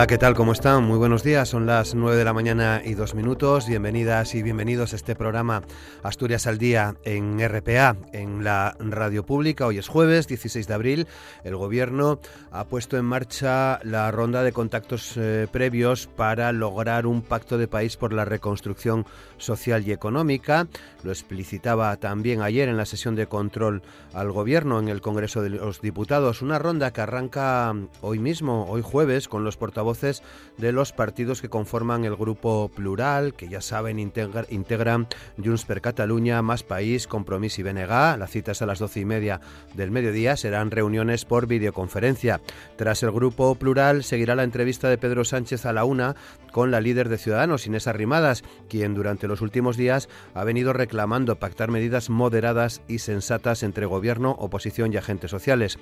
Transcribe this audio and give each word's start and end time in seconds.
Hola, 0.00 0.06
¿qué 0.06 0.16
tal? 0.16 0.34
¿Cómo 0.34 0.52
están? 0.52 0.84
Muy 0.84 0.96
buenos 0.96 1.22
días. 1.22 1.50
Son 1.50 1.66
las 1.66 1.94
9 1.94 2.16
de 2.16 2.24
la 2.24 2.32
mañana 2.32 2.80
y 2.82 2.94
dos 2.94 3.14
minutos. 3.14 3.68
Bienvenidas 3.68 4.34
y 4.34 4.42
bienvenidos 4.42 4.94
a 4.94 4.96
este 4.96 5.14
programa 5.14 5.60
Asturias 6.02 6.46
al 6.46 6.56
Día 6.56 6.94
en 7.04 7.38
RPA, 7.38 7.98
en 8.14 8.42
la 8.42 8.74
radio 8.78 9.26
pública. 9.26 9.66
Hoy 9.66 9.76
es 9.76 9.88
jueves 9.88 10.26
16 10.26 10.66
de 10.66 10.72
abril. 10.72 11.06
El 11.44 11.54
Gobierno 11.56 12.18
ha 12.50 12.64
puesto 12.64 12.96
en 12.96 13.04
marcha 13.04 13.78
la 13.82 14.10
ronda 14.10 14.42
de 14.42 14.52
contactos 14.52 15.18
eh, 15.18 15.46
previos 15.52 16.06
para 16.06 16.50
lograr 16.52 17.06
un 17.06 17.20
pacto 17.20 17.58
de 17.58 17.68
país 17.68 17.98
por 17.98 18.14
la 18.14 18.24
reconstrucción 18.24 19.04
social 19.36 19.86
y 19.86 19.92
económica. 19.92 20.66
Lo 21.02 21.10
explicitaba 21.10 21.94
también 21.96 22.40
ayer 22.40 22.70
en 22.70 22.78
la 22.78 22.86
sesión 22.86 23.16
de 23.16 23.26
control 23.26 23.82
al 24.14 24.32
Gobierno 24.32 24.78
en 24.78 24.88
el 24.88 25.02
Congreso 25.02 25.42
de 25.42 25.50
los 25.50 25.82
Diputados. 25.82 26.40
Una 26.40 26.58
ronda 26.58 26.90
que 26.90 27.02
arranca 27.02 27.74
hoy 28.00 28.18
mismo, 28.18 28.64
hoy 28.66 28.80
jueves, 28.80 29.28
con 29.28 29.44
los 29.44 29.58
portavoces 29.58 29.89
voces 29.90 30.22
de 30.56 30.70
los 30.70 30.92
partidos 30.92 31.40
que 31.42 31.48
conforman 31.48 32.04
el 32.04 32.14
grupo 32.14 32.70
plural, 32.72 33.34
que 33.34 33.48
ya 33.48 33.60
saben 33.60 33.98
integran 33.98 35.08
Junts 35.42 35.64
per 35.64 35.80
Cataluña, 35.80 36.42
Más 36.42 36.62
País, 36.62 37.08
Compromís 37.08 37.58
y 37.58 37.64
BNG. 37.64 37.88
La 38.18 38.28
cita 38.28 38.52
es 38.52 38.62
a 38.62 38.66
las 38.66 38.78
doce 38.78 39.00
y 39.00 39.04
media 39.04 39.40
del 39.74 39.90
mediodía. 39.90 40.36
Serán 40.36 40.70
reuniones 40.70 41.24
por 41.24 41.48
videoconferencia. 41.48 42.40
Tras 42.76 43.02
el 43.02 43.10
grupo 43.10 43.56
plural 43.56 44.04
seguirá 44.04 44.36
la 44.36 44.44
entrevista 44.44 44.88
de 44.88 44.98
Pedro 44.98 45.24
Sánchez 45.24 45.66
a 45.66 45.72
la 45.72 45.84
una 45.84 46.14
con 46.52 46.70
la 46.70 46.80
líder 46.80 47.08
de 47.08 47.18
Ciudadanos, 47.18 47.66
Inés 47.66 47.88
Arrimadas, 47.88 48.44
quien 48.68 48.94
durante 48.94 49.26
los 49.26 49.40
últimos 49.40 49.76
días 49.76 50.08
ha 50.34 50.44
venido 50.44 50.72
reclamando 50.72 51.36
pactar 51.36 51.70
medidas 51.70 52.10
moderadas 52.10 52.80
y 52.86 52.98
sensatas 52.98 53.64
entre 53.64 53.86
gobierno, 53.86 54.36
oposición 54.38 54.92
y 54.92 54.96
agentes 54.96 55.30
sociales. 55.30 55.78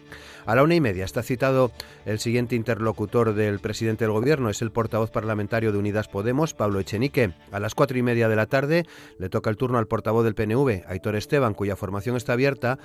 A 0.47 0.55
la 0.55 0.63
una 0.63 0.75
y 0.75 0.81
media 0.81 1.05
está 1.05 1.23
citado 1.23 1.73
el 2.07 2.19
siguiente 2.19 2.55
interlocutor 2.55 3.35
del 3.35 3.59
presidente 3.59 3.98
del 4.05 4.13
gobierno, 4.13 4.51
es 4.51 4.63
el 4.63 4.71
portavoz 4.71 5.11
parlamentario 5.11 5.73
de 5.73 5.79
Unidas 5.79 6.09
Podemos, 6.09 6.55
Pablo 6.55 6.81
Echenique. 6.81 7.33
A 7.51 7.61
las 7.61 7.75
cuatro 7.75 7.99
y 7.99 8.03
media 8.03 8.29
de 8.29 8.37
la 8.37 8.47
tarde 8.47 8.87
le 9.19 9.29
toca 9.29 9.51
el 9.51 9.57
turno 9.57 9.79
al 9.79 9.87
portavoz 9.87 10.25
del 10.25 10.35
PNV, 10.35 10.85
Aitor 10.87 11.17
Esteban, 11.17 11.55
cuya 11.55 11.77
formación 11.77 12.17
está 12.17 12.35
abierta 12.35 12.79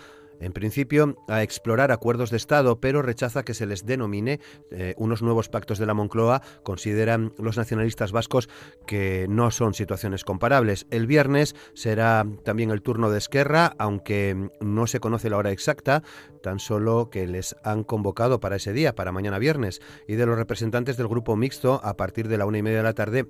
en 0.43 0.53
principio, 0.53 1.17
a 1.27 1.41
explorar 1.41 1.91
acuerdos 1.91 2.29
de 2.29 2.37
Estado, 2.37 2.79
pero 2.79 3.01
rechaza 3.01 3.43
que 3.43 3.53
se 3.53 3.65
les 3.65 3.85
denomine 3.85 4.39
eh, 4.71 4.93
unos 4.97 5.21
nuevos 5.21 5.49
pactos 5.49 5.79
de 5.79 5.85
la 5.85 5.93
Moncloa. 5.93 6.41
Consideran 6.63 7.33
los 7.37 7.57
nacionalistas 7.57 8.11
vascos 8.11 8.49
que 8.85 9.25
no 9.29 9.51
son 9.51 9.73
situaciones 9.73 10.23
comparables. 10.23 10.85
El 10.91 11.07
viernes 11.07 11.55
será 11.73 12.25
también 12.43 12.71
el 12.71 12.81
turno 12.81 13.09
de 13.09 13.17
Esquerra, 13.17 13.73
aunque 13.77 14.49
no 14.59 14.87
se 14.87 14.99
conoce 14.99 15.29
la 15.29 15.37
hora 15.37 15.51
exacta, 15.51 16.03
tan 16.41 16.59
solo 16.59 17.09
que 17.09 17.25
les 17.25 17.55
han 17.63 17.83
convocado 17.83 18.39
para 18.39 18.57
ese 18.57 18.73
día, 18.73 18.95
para 18.95 19.11
mañana 19.11 19.39
viernes, 19.39 19.81
y 20.07 20.15
de 20.15 20.25
los 20.25 20.37
representantes 20.37 20.97
del 20.97 21.07
grupo 21.07 21.35
mixto 21.35 21.79
a 21.83 21.95
partir 21.95 22.27
de 22.27 22.37
la 22.37 22.45
una 22.45 22.57
y 22.57 22.63
media 22.63 22.77
de 22.77 22.83
la 22.83 22.93
tarde 22.93 23.27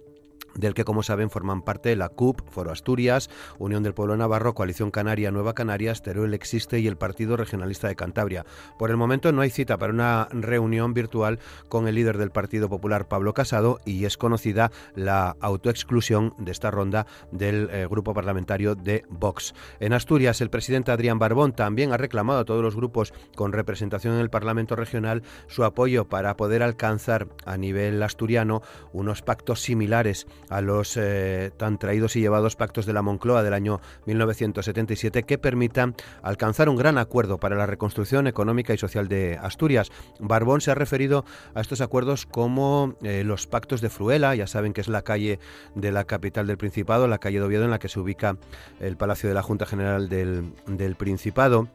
del 0.55 0.73
que, 0.73 0.85
como 0.85 1.03
saben, 1.03 1.29
forman 1.29 1.61
parte 1.61 1.95
la 1.95 2.09
CUP, 2.09 2.41
Foro 2.49 2.71
Asturias, 2.71 3.29
Unión 3.59 3.83
del 3.83 3.93
Pueblo 3.93 4.17
Navarro, 4.17 4.53
Coalición 4.53 4.91
Canaria, 4.91 5.31
Nueva 5.31 5.53
Canarias, 5.53 6.01
Teruel 6.01 6.33
Existe 6.33 6.79
y 6.79 6.87
el 6.87 6.97
Partido 6.97 7.37
Regionalista 7.37 7.87
de 7.87 7.95
Cantabria. 7.95 8.45
Por 8.77 8.89
el 8.89 8.97
momento 8.97 9.31
no 9.31 9.41
hay 9.41 9.49
cita 9.49 9.77
para 9.77 9.93
una 9.93 10.27
reunión 10.31 10.93
virtual 10.93 11.39
con 11.69 11.87
el 11.87 11.95
líder 11.95 12.17
del 12.17 12.31
Partido 12.31 12.69
Popular, 12.69 13.07
Pablo 13.07 13.33
Casado, 13.33 13.79
y 13.85 14.05
es 14.05 14.17
conocida 14.17 14.71
la 14.95 15.35
autoexclusión 15.39 16.33
de 16.37 16.51
esta 16.51 16.71
ronda 16.71 17.05
del 17.31 17.69
eh, 17.71 17.87
grupo 17.89 18.13
parlamentario 18.13 18.75
de 18.75 19.03
Vox. 19.09 19.53
En 19.79 19.93
Asturias, 19.93 20.41
el 20.41 20.49
presidente 20.49 20.91
Adrián 20.91 21.19
Barbón 21.19 21.53
también 21.53 21.91
ha 21.91 21.97
reclamado 21.97 22.39
a 22.39 22.45
todos 22.45 22.63
los 22.63 22.75
grupos 22.75 23.13
con 23.35 23.53
representación 23.53 24.15
en 24.15 24.19
el 24.19 24.29
Parlamento 24.29 24.75
Regional 24.75 25.23
su 25.47 25.63
apoyo 25.63 26.05
para 26.05 26.35
poder 26.35 26.63
alcanzar 26.63 27.27
a 27.45 27.57
nivel 27.57 28.01
asturiano 28.03 28.61
unos 28.91 29.21
pactos 29.21 29.61
similares 29.61 30.27
a 30.49 30.61
los 30.61 30.97
eh, 30.97 31.51
tan 31.57 31.77
traídos 31.77 32.15
y 32.15 32.21
llevados 32.21 32.55
pactos 32.55 32.85
de 32.85 32.93
la 32.93 33.01
Moncloa 33.01 33.43
del 33.43 33.53
año 33.53 33.81
1977 34.05 35.23
que 35.23 35.37
permitan 35.37 35.95
alcanzar 36.21 36.69
un 36.69 36.75
gran 36.75 36.97
acuerdo 36.97 37.39
para 37.39 37.55
la 37.55 37.65
reconstrucción 37.65 38.27
económica 38.27 38.73
y 38.73 38.77
social 38.77 39.07
de 39.07 39.37
Asturias. 39.41 39.91
Barbón 40.19 40.61
se 40.61 40.71
ha 40.71 40.75
referido 40.75 41.25
a 41.55 41.61
estos 41.61 41.81
acuerdos 41.81 42.25
como 42.25 42.95
eh, 43.03 43.23
los 43.23 43.47
pactos 43.47 43.81
de 43.81 43.89
Fruela, 43.89 44.35
ya 44.35 44.47
saben 44.47 44.73
que 44.73 44.81
es 44.81 44.87
la 44.87 45.01
calle 45.01 45.39
de 45.75 45.91
la 45.91 46.03
capital 46.05 46.47
del 46.47 46.57
Principado, 46.57 47.07
la 47.07 47.17
calle 47.17 47.39
de 47.39 47.45
Oviedo 47.45 47.65
en 47.65 47.71
la 47.71 47.79
que 47.79 47.89
se 47.89 47.99
ubica 47.99 48.37
el 48.79 48.97
Palacio 48.97 49.29
de 49.29 49.35
la 49.35 49.43
Junta 49.43 49.65
General 49.65 50.09
del, 50.09 50.53
del 50.67 50.95
Principado 50.95 51.69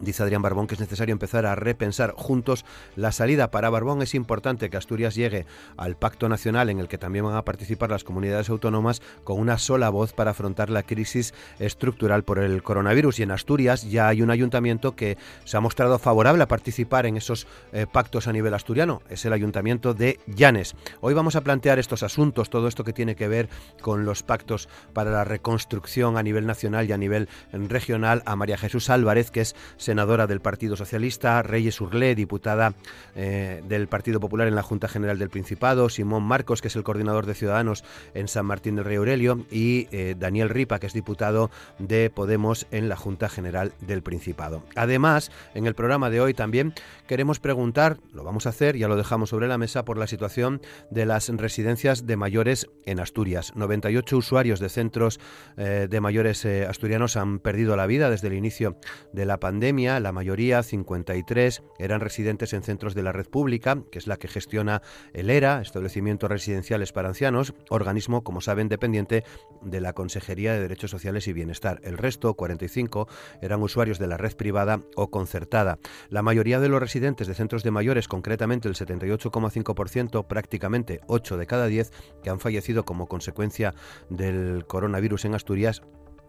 Dice 0.00 0.22
Adrián 0.22 0.42
Barbón 0.42 0.66
que 0.66 0.74
es 0.74 0.80
necesario 0.80 1.12
empezar 1.12 1.44
a 1.46 1.54
repensar 1.54 2.12
juntos 2.16 2.64
la 2.96 3.12
salida. 3.12 3.50
Para 3.50 3.70
Barbón 3.70 4.02
es 4.02 4.14
importante 4.14 4.70
que 4.70 4.76
Asturias 4.76 5.14
llegue 5.14 5.46
al 5.76 5.96
pacto 5.96 6.28
nacional 6.28 6.70
en 6.70 6.80
el 6.80 6.88
que 6.88 6.98
también 6.98 7.26
van 7.26 7.36
a 7.36 7.44
participar 7.44 7.90
las 7.90 8.02
comunidades 8.02 8.48
autónomas 8.48 9.02
con 9.22 9.38
una 9.38 9.58
sola 9.58 9.90
voz 9.90 10.12
para 10.12 10.30
afrontar 10.30 10.70
la 10.70 10.82
crisis 10.82 11.34
estructural 11.58 12.24
por 12.24 12.38
el 12.38 12.62
coronavirus. 12.62 13.20
Y 13.20 13.22
en 13.24 13.32
Asturias 13.32 13.88
ya 13.88 14.08
hay 14.08 14.22
un 14.22 14.30
ayuntamiento 14.30 14.96
que 14.96 15.18
se 15.44 15.56
ha 15.56 15.60
mostrado 15.60 15.98
favorable 15.98 16.42
a 16.42 16.48
participar 16.48 17.06
en 17.06 17.16
esos 17.16 17.46
eh, 17.72 17.86
pactos 17.90 18.26
a 18.26 18.32
nivel 18.32 18.54
asturiano. 18.54 19.02
Es 19.10 19.24
el 19.26 19.32
ayuntamiento 19.32 19.94
de 19.94 20.18
Llanes. 20.26 20.74
Hoy 21.00 21.14
vamos 21.14 21.36
a 21.36 21.42
plantear 21.42 21.78
estos 21.78 22.02
asuntos, 22.02 22.50
todo 22.50 22.66
esto 22.66 22.82
que 22.82 22.92
tiene 22.94 23.14
que 23.14 23.28
ver 23.28 23.48
con 23.82 24.04
los 24.04 24.22
pactos 24.22 24.68
para 24.94 25.10
la 25.10 25.24
reconstrucción 25.24 26.16
a 26.16 26.22
nivel 26.22 26.46
nacional 26.46 26.88
y 26.88 26.92
a 26.92 26.98
nivel 26.98 27.28
regional 27.52 28.22
a 28.24 28.36
María 28.36 28.56
Jesús 28.56 28.88
Álvarez, 28.88 29.30
que 29.30 29.42
es 29.42 29.54
senadora 29.82 30.26
del 30.26 30.40
Partido 30.40 30.76
Socialista, 30.76 31.42
Reyes 31.42 31.80
Urlé, 31.80 32.14
diputada 32.14 32.74
eh, 33.14 33.62
del 33.66 33.88
Partido 33.88 34.20
Popular 34.20 34.48
en 34.48 34.54
la 34.54 34.62
Junta 34.62 34.88
General 34.88 35.18
del 35.18 35.28
Principado, 35.28 35.88
Simón 35.88 36.22
Marcos, 36.22 36.62
que 36.62 36.68
es 36.68 36.76
el 36.76 36.84
coordinador 36.84 37.26
de 37.26 37.34
Ciudadanos 37.34 37.84
en 38.14 38.28
San 38.28 38.46
Martín 38.46 38.76
del 38.76 38.84
Rey 38.84 38.96
Aurelio, 38.96 39.44
y 39.50 39.88
eh, 39.90 40.14
Daniel 40.18 40.48
Ripa, 40.48 40.78
que 40.78 40.86
es 40.86 40.92
diputado 40.92 41.50
de 41.78 42.10
Podemos 42.10 42.66
en 42.70 42.88
la 42.88 42.96
Junta 42.96 43.28
General 43.28 43.72
del 43.80 44.02
Principado. 44.02 44.62
Además, 44.76 45.30
en 45.54 45.66
el 45.66 45.74
programa 45.74 46.10
de 46.10 46.20
hoy 46.20 46.32
también 46.32 46.72
queremos 47.06 47.40
preguntar, 47.40 47.98
lo 48.14 48.24
vamos 48.24 48.46
a 48.46 48.50
hacer, 48.50 48.76
ya 48.76 48.88
lo 48.88 48.96
dejamos 48.96 49.30
sobre 49.30 49.48
la 49.48 49.58
mesa, 49.58 49.84
por 49.84 49.98
la 49.98 50.06
situación 50.06 50.62
de 50.90 51.06
las 51.06 51.28
residencias 51.28 52.06
de 52.06 52.16
mayores 52.16 52.70
en 52.86 53.00
Asturias. 53.00 53.52
98 53.56 54.16
usuarios 54.16 54.60
de 54.60 54.68
centros 54.68 55.18
eh, 55.56 55.88
de 55.90 56.00
mayores 56.00 56.46
asturianos 56.46 57.16
han 57.16 57.40
perdido 57.40 57.76
la 57.76 57.86
vida 57.86 58.10
desde 58.10 58.28
el 58.28 58.34
inicio 58.34 58.76
de 59.12 59.26
la 59.26 59.38
pandemia 59.38 59.71
la 59.72 60.12
mayoría, 60.12 60.62
53, 60.62 61.62
eran 61.78 62.00
residentes 62.00 62.52
en 62.52 62.62
centros 62.62 62.94
de 62.94 63.02
la 63.02 63.10
red 63.10 63.26
pública, 63.26 63.78
que 63.90 63.98
es 63.98 64.06
la 64.06 64.18
que 64.18 64.28
gestiona 64.28 64.82
el 65.14 65.30
ERA, 65.30 65.62
Establecimientos 65.62 66.30
Residenciales 66.30 66.92
para 66.92 67.08
Ancianos, 67.08 67.54
organismo, 67.70 68.22
como 68.22 68.42
saben, 68.42 68.68
dependiente 68.68 69.24
de 69.62 69.80
la 69.80 69.94
Consejería 69.94 70.52
de 70.52 70.60
Derechos 70.60 70.90
Sociales 70.90 71.26
y 71.26 71.32
Bienestar. 71.32 71.80
El 71.84 71.96
resto, 71.96 72.34
45, 72.34 73.08
eran 73.40 73.62
usuarios 73.62 73.98
de 73.98 74.08
la 74.08 74.18
red 74.18 74.36
privada 74.36 74.82
o 74.94 75.10
concertada. 75.10 75.78
La 76.10 76.20
mayoría 76.20 76.60
de 76.60 76.68
los 76.68 76.80
residentes 76.80 77.26
de 77.26 77.34
centros 77.34 77.62
de 77.62 77.70
mayores, 77.70 78.08
concretamente 78.08 78.68
el 78.68 78.74
78,5%, 78.74 80.26
prácticamente 80.26 81.00
8 81.06 81.38
de 81.38 81.46
cada 81.46 81.66
10, 81.66 81.92
que 82.22 82.28
han 82.28 82.40
fallecido 82.40 82.84
como 82.84 83.08
consecuencia 83.08 83.74
del 84.10 84.66
coronavirus 84.66 85.24
en 85.24 85.34
Asturias, 85.34 85.80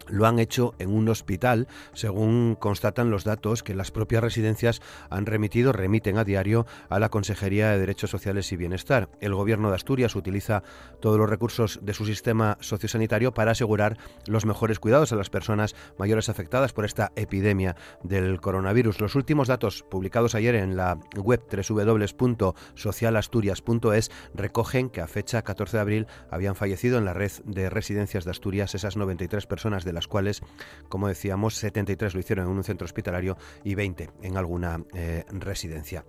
lo 0.07 0.25
han 0.25 0.39
hecho 0.39 0.73
en 0.79 0.91
un 0.91 1.09
hospital, 1.09 1.67
según 1.93 2.55
constatan 2.59 3.11
los 3.11 3.23
datos 3.23 3.63
que 3.63 3.75
las 3.75 3.91
propias 3.91 4.23
residencias 4.23 4.81
han 5.09 5.25
remitido, 5.25 5.71
remiten 5.71 6.17
a 6.17 6.23
diario 6.23 6.65
a 6.89 6.99
la 6.99 7.09
Consejería 7.09 7.69
de 7.69 7.79
Derechos 7.79 8.09
Sociales 8.09 8.51
y 8.51 8.57
Bienestar. 8.57 9.09
El 9.21 9.35
Gobierno 9.35 9.69
de 9.69 9.75
Asturias 9.75 10.15
utiliza 10.15 10.63
todos 11.01 11.17
los 11.17 11.29
recursos 11.29 11.79
de 11.81 11.93
su 11.93 12.05
sistema 12.05 12.57
sociosanitario 12.59 13.33
para 13.33 13.51
asegurar 13.51 13.97
los 14.27 14.45
mejores 14.45 14.79
cuidados 14.79 15.11
a 15.11 15.15
las 15.15 15.29
personas 15.29 15.75
mayores 15.97 16.29
afectadas 16.29 16.73
por 16.73 16.85
esta 16.85 17.11
epidemia 17.15 17.75
del 18.03 18.39
coronavirus. 18.41 19.01
Los 19.01 19.15
últimos 19.15 19.47
datos 19.47 19.83
publicados 19.89 20.35
ayer 20.35 20.55
en 20.55 20.75
la 20.75 20.99
web 21.15 21.41
www.socialasturias.es 21.49 24.11
recogen 24.33 24.89
que 24.89 25.01
a 25.01 25.07
fecha 25.07 25.41
14 25.41 25.77
de 25.77 25.81
abril 25.81 26.07
habían 26.29 26.55
fallecido 26.55 26.97
en 26.97 27.05
la 27.05 27.13
red 27.13 27.31
de 27.45 27.69
residencias 27.69 28.25
de 28.25 28.31
Asturias 28.31 28.75
esas 28.75 28.97
93 28.97 29.47
personas 29.47 29.85
de 29.85 29.92
de 29.93 29.95
las 29.95 30.07
cuales, 30.07 30.41
como 30.89 31.07
decíamos, 31.07 31.55
73 31.55 32.13
lo 32.13 32.19
hicieron 32.19 32.47
en 32.47 32.51
un 32.51 32.63
centro 32.63 32.85
hospitalario 32.85 33.37
y 33.63 33.75
20 33.75 34.09
en 34.23 34.37
alguna 34.37 34.83
eh, 34.93 35.23
residencia. 35.29 36.03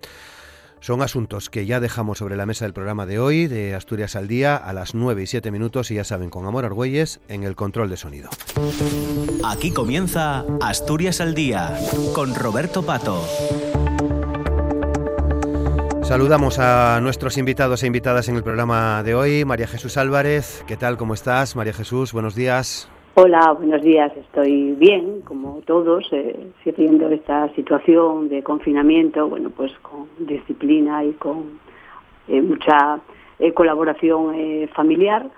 Son 0.79 1.01
asuntos 1.01 1.49
que 1.49 1.65
ya 1.65 1.79
dejamos 1.79 2.19
sobre 2.19 2.35
la 2.35 2.45
mesa 2.45 2.65
del 2.65 2.73
programa 2.73 3.05
de 3.05 3.17
hoy, 3.17 3.47
de 3.47 3.73
Asturias 3.73 4.15
al 4.15 4.27
Día, 4.27 4.55
a 4.55 4.71
las 4.73 4.93
9 4.93 5.23
y 5.23 5.27
7 5.27 5.49
minutos, 5.49 5.89
y 5.89 5.95
ya 5.95 6.03
saben, 6.03 6.29
con 6.29 6.45
Amor 6.45 6.65
Argüelles 6.65 7.21
en 7.27 7.43
el 7.43 7.55
control 7.55 7.89
de 7.89 7.97
sonido. 7.97 8.29
Aquí 9.43 9.71
comienza 9.71 10.45
Asturias 10.61 11.21
al 11.21 11.33
Día, 11.33 11.75
con 12.13 12.35
Roberto 12.35 12.85
Pato. 12.85 13.23
Saludamos 16.03 16.59
a 16.59 16.99
nuestros 17.01 17.39
invitados 17.39 17.81
e 17.81 17.87
invitadas 17.87 18.29
en 18.29 18.35
el 18.35 18.43
programa 18.43 19.01
de 19.01 19.15
hoy. 19.15 19.43
María 19.43 19.65
Jesús 19.65 19.97
Álvarez, 19.97 20.63
¿qué 20.67 20.77
tal? 20.77 20.97
¿Cómo 20.97 21.15
estás? 21.15 21.55
María 21.55 21.73
Jesús, 21.73 22.13
buenos 22.13 22.35
días. 22.35 22.87
Hola, 23.17 23.53
buenos 23.53 23.81
días. 23.81 24.11
Estoy 24.17 24.73
bien, 24.73 25.21
como 25.21 25.61
todos, 25.61 26.05
eh, 26.11 26.51
siguiendo 26.65 27.07
esta 27.07 27.47
situación 27.55 28.27
de 28.27 28.43
confinamiento, 28.43 29.29
bueno, 29.29 29.51
pues 29.51 29.71
con 29.79 30.09
disciplina 30.19 31.01
y 31.05 31.13
con 31.13 31.61
eh, 32.27 32.41
mucha 32.41 32.99
eh, 33.39 33.53
colaboración 33.53 34.35
eh, 34.35 34.69
familiar, 34.75 35.29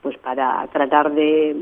pues 0.00 0.16
para 0.16 0.66
tratar 0.68 1.12
de, 1.14 1.54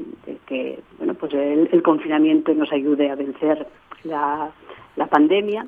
que, 0.46 0.78
bueno, 0.98 1.14
pues 1.14 1.34
el, 1.34 1.82
confinamiento 1.82 2.54
nos 2.54 2.70
ayude 2.70 3.10
a 3.10 3.16
vencer 3.16 3.66
la, 4.04 4.52
la 4.94 5.06
pandemia 5.08 5.66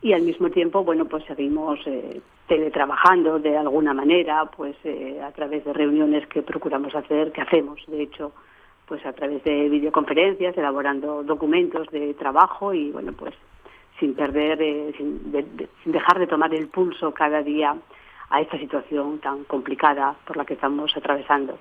y 0.00 0.12
al 0.12 0.22
mismo 0.22 0.50
tiempo, 0.50 0.84
bueno, 0.84 1.06
pues 1.06 1.24
seguimos 1.24 1.80
teletrabajando 2.46 3.40
de 3.40 3.56
alguna 3.56 3.94
manera, 3.94 4.44
pues 4.56 4.76
a 5.24 5.32
través 5.32 5.64
de 5.64 5.72
reuniones 5.72 6.28
que 6.28 6.42
procuramos 6.42 6.94
hacer, 6.94 7.32
que 7.32 7.40
hacemos, 7.40 7.80
de 7.88 8.02
hecho, 8.02 8.30
pues 8.90 9.06
a 9.06 9.12
través 9.12 9.44
de 9.44 9.68
videoconferencias, 9.68 10.58
elaborando 10.58 11.22
documentos 11.22 11.86
de 11.92 12.12
trabajo 12.14 12.74
y 12.74 12.90
bueno, 12.90 13.12
pues 13.12 13.32
sin 14.00 14.14
perder, 14.14 14.60
eh, 14.60 14.92
sin, 14.96 15.32
sin 15.84 15.92
dejar 15.92 16.18
de 16.18 16.26
tomar 16.26 16.52
el 16.52 16.66
pulso 16.66 17.14
cada 17.14 17.40
día 17.40 17.76
a 18.30 18.40
esta 18.40 18.58
situación 18.58 19.20
tan 19.20 19.44
complicada 19.44 20.16
por 20.26 20.36
la 20.36 20.44
que 20.44 20.54
estamos 20.54 20.90
atravesando. 20.96 21.56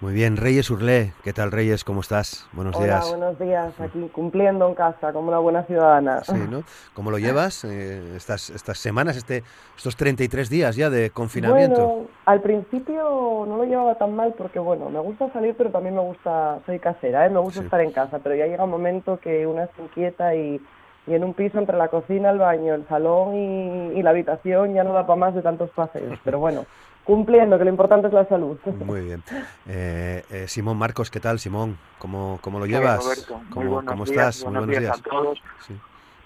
Muy 0.00 0.14
bien, 0.14 0.36
Reyes 0.36 0.70
Urlé, 0.70 1.12
¿qué 1.22 1.32
tal 1.32 1.52
Reyes? 1.52 1.84
¿Cómo 1.84 2.00
estás? 2.00 2.48
Buenos 2.52 2.76
Hola, 2.76 2.86
días. 2.86 3.08
buenos 3.10 3.38
días, 3.38 3.72
aquí 3.80 4.08
cumpliendo 4.12 4.66
en 4.66 4.74
casa 4.74 5.12
como 5.12 5.28
una 5.28 5.38
buena 5.38 5.62
ciudadana. 5.64 6.24
Sí, 6.24 6.32
¿no? 6.50 6.62
¿Cómo 6.94 7.10
lo 7.10 7.18
llevas 7.18 7.64
eh, 7.64 8.16
estas, 8.16 8.48
estas 8.50 8.78
semanas, 8.78 9.16
este, 9.16 9.42
estos 9.76 9.94
33 9.96 10.48
días 10.48 10.76
ya 10.76 10.88
de 10.88 11.10
confinamiento? 11.10 11.86
Bueno, 11.86 12.06
al 12.24 12.40
principio 12.40 13.44
no 13.46 13.56
lo 13.58 13.64
llevaba 13.64 13.96
tan 13.96 14.16
mal 14.16 14.34
porque, 14.38 14.58
bueno, 14.58 14.88
me 14.88 15.00
gusta 15.00 15.30
salir, 15.32 15.54
pero 15.56 15.70
también 15.70 15.94
me 15.94 16.02
gusta, 16.02 16.58
soy 16.64 16.78
casera, 16.78 17.26
¿eh? 17.26 17.30
me 17.30 17.40
gusta 17.40 17.60
Sí. 17.60 17.64
estar 17.66 17.80
en 17.82 17.92
casa, 17.92 18.18
pero 18.22 18.34
ya 18.34 18.46
llega 18.46 18.64
un 18.64 18.70
momento 18.70 19.18
que 19.20 19.46
una 19.46 19.66
se 19.66 19.82
inquieta 19.82 20.34
y, 20.34 20.60
y 21.06 21.14
en 21.14 21.24
un 21.24 21.34
piso 21.34 21.58
entre 21.58 21.76
la 21.76 21.88
cocina, 21.88 22.30
el 22.30 22.38
baño, 22.38 22.74
el 22.74 22.88
salón 22.88 23.34
y, 23.34 23.98
y 23.98 24.02
la 24.02 24.10
habitación 24.10 24.72
ya 24.74 24.82
no 24.82 24.94
da 24.94 25.06
para 25.06 25.16
más 25.18 25.34
de 25.34 25.42
tantos 25.42 25.68
paseos. 25.70 26.18
Pero 26.24 26.38
bueno, 26.38 26.64
cumpliendo, 27.06 27.56
que 27.56 27.64
lo 27.64 27.70
importante 27.70 28.08
es 28.08 28.12
la 28.12 28.26
salud. 28.26 28.58
Muy 28.84 29.00
bien. 29.00 29.22
Eh, 29.66 30.24
eh, 30.30 30.48
Simón 30.48 30.76
Marcos, 30.76 31.10
¿qué 31.10 31.20
tal, 31.20 31.38
Simón? 31.38 31.78
¿Cómo, 31.98 32.38
cómo 32.42 32.58
lo 32.58 32.66
llevas? 32.66 33.02
Roberto. 33.02 33.38
Muy 33.38 33.48
¿Cómo, 33.54 33.70
buenos 33.70 33.90
cómo 33.92 34.04
días, 34.04 34.36
estás? 34.36 34.44
Buenos, 34.44 34.66
días, 34.66 34.98
a 34.98 35.02
todos. 35.02 35.42
Sí. 35.66 35.74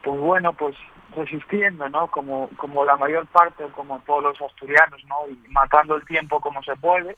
Pues 0.03 0.19
bueno, 0.21 0.53
pues 0.55 0.75
resistiendo, 1.15 1.89
¿no? 1.91 2.07
Como, 2.09 2.49
como 2.57 2.85
la 2.85 2.97
mayor 2.97 3.27
parte, 3.27 3.65
como 3.77 3.99
todos 4.01 4.23
los 4.23 4.41
asturianos, 4.43 5.05
¿no? 5.07 5.17
Y 5.29 5.39
matando 5.51 5.97
el 5.97 6.05
tiempo 6.07 6.41
como 6.41 6.63
se 6.63 6.75
puede. 6.77 7.17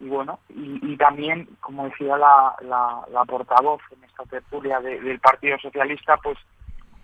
Y 0.00 0.08
bueno, 0.08 0.38
y, 0.50 0.92
y 0.92 0.96
también, 0.96 1.48
como 1.60 1.84
decía 1.84 2.16
la, 2.16 2.54
la, 2.62 3.00
la 3.12 3.24
portavoz 3.24 3.80
en 3.96 4.04
esta 4.04 4.24
tertulia 4.24 4.78
de- 4.80 5.00
del 5.00 5.18
Partido 5.20 5.58
Socialista, 5.58 6.16
pues 6.22 6.36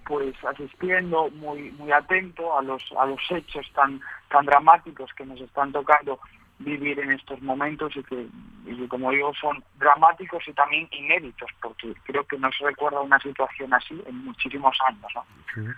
pues 0.07 0.35
asistiendo 0.45 1.31
muy 1.31 1.71
muy 1.73 1.93
atento 1.93 2.59
a 2.59 2.63
los 2.63 2.83
a 2.99 3.07
los 3.07 3.21
hechos 3.31 3.67
tan 3.75 4.01
tan 4.31 4.47
dramáticos 4.47 5.11
que 5.15 5.25
nos 5.25 5.41
están 5.41 5.73
tocando 5.73 6.19
vivir 6.59 6.99
en 7.01 7.13
estos 7.13 7.41
momentos 7.43 7.93
y 7.97 8.03
que, 8.05 8.27
y 8.67 8.87
como 8.89 9.11
digo 9.11 9.33
son 9.41 9.63
dramáticos 9.79 10.43
y 10.47 10.53
también 10.53 10.89
inéditos 10.93 11.51
porque 11.61 11.95
creo 12.05 12.25
que 12.25 12.39
no 12.39 12.51
se 12.57 12.65
recuerda 12.65 13.01
una 13.01 13.19
situación 13.19 13.73
así 13.75 14.01
en 14.07 14.25
muchísimos 14.25 14.77
años 14.89 15.13
¿no? 15.57 15.75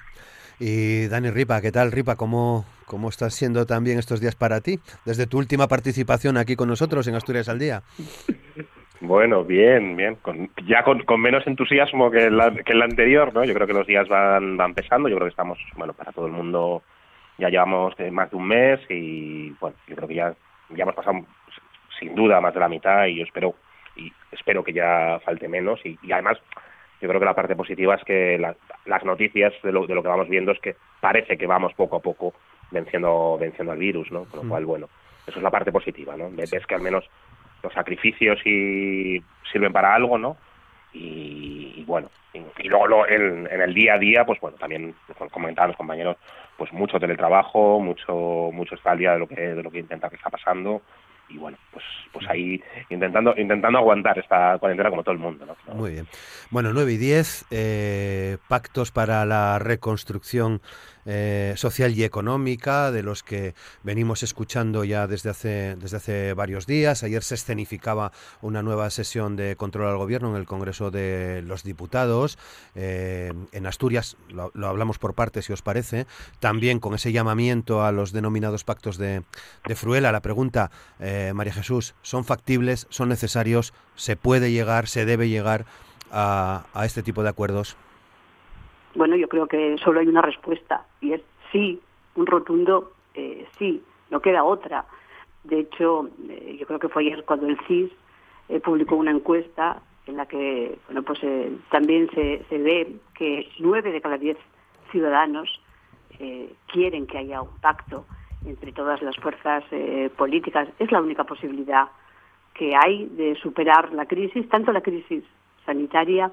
Y 0.61 1.09
Dani 1.09 1.31
Ripa, 1.31 1.61
¿qué 1.61 1.73
tal 1.73 1.91
Ripa? 1.91 2.15
¿Cómo, 2.15 2.65
¿Cómo 2.87 3.09
están 3.09 3.33
siendo 3.33 3.67
también 3.67 3.99
estos 3.99 4.21
días 4.21 4.37
para 4.37 4.61
ti? 4.61 4.79
Desde 5.05 5.27
tu 5.27 5.39
última 5.39 5.67
participación 5.67 6.37
aquí 6.37 6.55
con 6.55 6.69
nosotros 6.69 7.09
en 7.09 7.17
Asturias 7.17 7.49
al 7.49 7.59
Día. 7.59 7.83
Bueno, 9.01 9.45
bien, 9.45 9.97
bien. 9.97 10.17
Con- 10.17 10.51
ya 10.67 10.83
con, 10.83 11.01
con 11.05 11.21
menos 11.21 11.47
entusiasmo 11.47 12.11
que 12.11 12.27
el, 12.27 12.41
que 12.65 12.73
el 12.73 12.83
anterior, 12.83 13.35
¿no? 13.35 13.45
Yo 13.45 13.53
creo 13.55 13.67
que 13.67 13.73
los 13.75 13.87
días 13.87 14.09
van, 14.09 14.57
van 14.57 14.75
pesando. 14.75 15.09
Yo 15.09 15.17
creo 15.17 15.27
que 15.27 15.31
estamos, 15.33 15.59
bueno, 15.77 15.93
para 15.93 16.13
todo 16.13 16.27
el 16.27 16.33
mundo 16.33 16.83
ya 17.39 17.49
llevamos 17.49 17.95
eh, 17.99 18.11
más 18.11 18.31
de 18.31 18.37
un 18.37 18.47
mes 18.47 18.81
y, 18.89 19.51
bueno, 19.61 19.77
yo 19.89 19.97
creo 19.97 20.09
que 20.09 20.15
ya, 20.15 20.35
ya 20.71 20.83
hemos 20.85 20.95
pasado 20.95 21.21
sin 21.99 22.15
duda 22.15 22.41
más 22.41 22.55
de 22.55 22.61
la 22.61 22.69
mitad 22.69 23.07
y 23.07 23.17
yo 23.17 23.25
espero 23.25 23.55
y 23.97 24.13
espero 24.33 24.65
que 24.65 24.73
ya 24.73 25.21
falte 25.25 25.47
menos 25.49 25.81
y, 25.85 25.99
y 26.03 26.13
además 26.13 26.39
yo 27.01 27.09
creo 27.09 27.21
que 27.21 27.27
la 27.27 27.35
parte 27.35 27.55
positiva 27.57 27.95
es 27.97 28.05
que 28.05 28.39
la- 28.39 28.57
las 28.87 29.05
noticias 29.05 29.53
de 29.63 29.73
lo, 29.73 29.87
de 29.87 29.95
lo 29.95 30.03
que 30.03 30.09
vamos 30.09 30.29
viendo 30.29 30.53
es 30.53 30.59
que 30.61 30.77
parece 31.01 31.37
que 31.37 31.47
vamos 31.47 31.75
poco 31.75 31.97
a 31.97 32.01
poco 32.01 32.35
venciendo 32.71 33.37
venciendo 33.39 33.73
al 33.73 33.79
virus, 33.79 34.11
¿no? 34.11 34.25
Con 34.25 34.39
lo 34.41 34.45
Mm. 34.45 34.49
cual, 34.49 34.65
bueno, 34.67 34.89
eso 35.27 35.39
es 35.39 35.43
la 35.43 35.51
parte 35.51 35.71
positiva, 35.73 36.17
¿no? 36.17 36.29
Ves 36.31 36.67
que 36.67 36.75
al 36.75 36.83
menos 36.83 37.09
los 37.65 37.73
sacrificios 37.73 38.39
y 38.47 39.21
sirven 39.51 39.73
para 39.73 39.95
algo, 39.95 40.17
¿no? 40.19 40.37
Y, 40.93 41.83
bueno, 41.87 42.09
y, 42.33 42.39
y 42.39 42.69
luego 42.69 42.87
lo- 42.87 43.09
en, 43.09 43.49
en 43.51 43.61
el 43.61 43.75
día 43.75 43.95
a 43.95 43.99
día, 43.99 44.25
pues 44.25 44.39
bueno, 44.41 44.57
también 44.59 44.95
como 45.19 45.29
comentaban 45.31 45.71
los 45.71 45.77
compañeros, 45.77 46.17
pues 46.57 46.73
mucho 46.73 47.01
teletrabajo, 47.01 47.81
mucho 47.81 48.51
mucho 48.53 48.77
estar 48.77 48.93
al 48.93 48.99
día 48.99 49.13
de 49.15 49.19
lo 49.19 49.27
que 49.27 49.35
de 49.41 49.63
lo 49.63 49.71
que 49.73 49.81
intenta 49.81 50.09
que 50.09 50.17
está 50.17 50.31
pasando 50.31 50.83
y 51.29 51.37
bueno, 51.39 51.57
pues 51.73 51.85
pues 52.13 52.29
ahí 52.29 52.63
intentando 52.91 53.35
intentando 53.37 53.79
aguantar 53.79 54.17
esta 54.19 54.57
cuarentena 54.59 54.91
como 54.91 55.03
todo 55.03 55.15
el 55.15 55.19
mundo, 55.21 55.45
¿no? 55.47 55.75
Muy 55.75 55.93
bien. 55.93 56.07
Bueno, 56.51 56.73
9 56.73 56.93
y 56.93 56.97
10, 56.97 57.47
eh, 57.51 58.37
pactos 58.49 58.93
para 58.93 59.25
la 59.25 59.59
reconstrucción 59.59 60.61
eh, 61.07 61.55
social 61.57 61.97
y 61.97 62.05
económica, 62.05 62.91
de 62.91 63.03
los 63.03 63.23
que 63.23 63.55
venimos 63.83 64.23
escuchando 64.23 64.85
ya 64.85 65.07
desde 65.07 65.31
hace, 65.31 65.77
desde 65.77 65.97
hace 65.97 66.33
varios 66.35 66.67
días. 66.67 67.03
Ayer 67.03 67.23
se 67.23 67.35
escenificaba 67.35 68.13
una 68.41 68.63
nueva 68.63 68.89
sesión 68.91 69.37
de 69.37 69.57
control 69.57 69.89
al 69.89 69.99
gobierno 69.99 70.31
en 70.31 70.37
el 70.37 70.47
Congreso 70.47 70.91
de 70.91 71.43
los 71.47 71.63
Diputados. 71.63 72.39
Eh, 72.75 73.33
en 73.53 73.67
Asturias, 73.67 74.17
lo, 74.29 74.51
hablamos 74.67 74.99
por 74.99 75.15
partes, 75.15 75.47
si 75.47 75.53
os 75.53 75.63
parece, 75.63 76.07
también 76.41 76.81
con 76.81 76.95
ese 76.95 77.13
llamamiento 77.13 77.85
a 77.85 77.93
los 77.93 78.13
denominados 78.13 78.65
pactos 78.65 78.99
de, 78.99 79.23
de 79.67 79.75
Fruela. 79.75 80.13
La 80.13 80.21
pregunta, 80.21 80.71
eh, 81.01 81.33
María 81.35 81.53
Jesús, 81.53 81.95
¿son 82.03 82.25
factibles, 82.25 82.87
son 82.91 83.09
necesarios, 83.09 83.75
se 83.95 84.17
puede 84.17 84.53
llegar, 84.53 84.89
se 84.89 85.05
debe 85.05 85.29
llegar 85.29 85.67
a, 86.11 86.67
a 86.73 86.87
este 86.87 87.03
tipo 87.03 87.23
de 87.23 87.29
acuerdos? 87.29 87.77
Bueno, 88.95 89.17
yo 89.17 89.29
creo 89.29 89.47
que 89.47 89.77
solo 89.79 90.01
hay 90.01 90.07
una 90.07 90.23
respuesta 90.23 90.87
y 91.01 91.13
es 91.13 91.23
sí, 91.51 91.81
un 92.15 92.27
rotundo 92.27 92.93
eh, 93.15 93.47
sí, 93.59 93.83
no 94.11 94.21
queda 94.21 94.45
otra. 94.45 94.85
De 95.43 95.61
hecho, 95.61 96.09
eh, 96.29 96.57
yo 96.59 96.67
creo 96.67 96.79
que 96.79 96.89
fue 96.89 97.03
ayer 97.03 97.25
cuando 97.25 97.47
el 97.47 97.59
CIS 97.67 97.91
eh, 98.49 98.61
publicó 98.61 98.97
una 98.97 99.11
encuesta 99.11 99.81
en 100.07 100.17
la 100.17 100.27
que 100.27 100.79
bueno, 100.87 101.03
pues 101.03 101.19
eh, 101.23 101.57
también 101.71 102.11
se, 102.15 102.45
se 102.49 102.59
ve 102.59 102.97
que 103.15 103.49
nueve 103.59 103.91
de 103.91 104.01
cada 104.01 104.19
diez 104.19 104.37
ciudadanos 104.91 105.61
eh, 106.19 106.53
quieren 106.67 107.07
que 107.07 107.19
haya 107.19 107.43
un 107.43 107.57
pacto 107.61 108.05
entre 108.45 108.73
todas 108.73 109.01
las 109.01 109.17
fuerzas 109.17 109.65
políticas. 110.19 110.69
Es 110.79 110.93
la 110.93 111.01
única 111.01 111.25
posibilidad 111.25 111.89
que 112.53 112.77
hay 112.77 113.07
de 113.07 113.35
superar 113.37 113.91
la 113.95 114.05
crisis, 114.05 114.47
tanto 114.51 114.71
la 114.71 114.83
crisis 114.83 115.25
sanitaria 115.65 116.31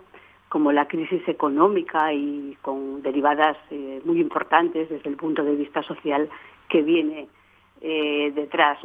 como 0.51 0.74
la 0.74 0.86
crisis 0.86 1.25
económica 1.29 2.12
y 2.12 2.58
con 2.62 3.01
derivadas 3.01 3.55
eh, 3.70 4.01
muy 4.03 4.20
importantes 4.20 4.89
desde 4.89 5.10
el 5.10 5.15
punto 5.15 5.46
de 5.46 5.55
vista 5.55 5.81
social 5.81 6.27
que 6.67 6.81
viene 6.81 7.29
eh, 7.79 8.34
detrás. 8.36 8.77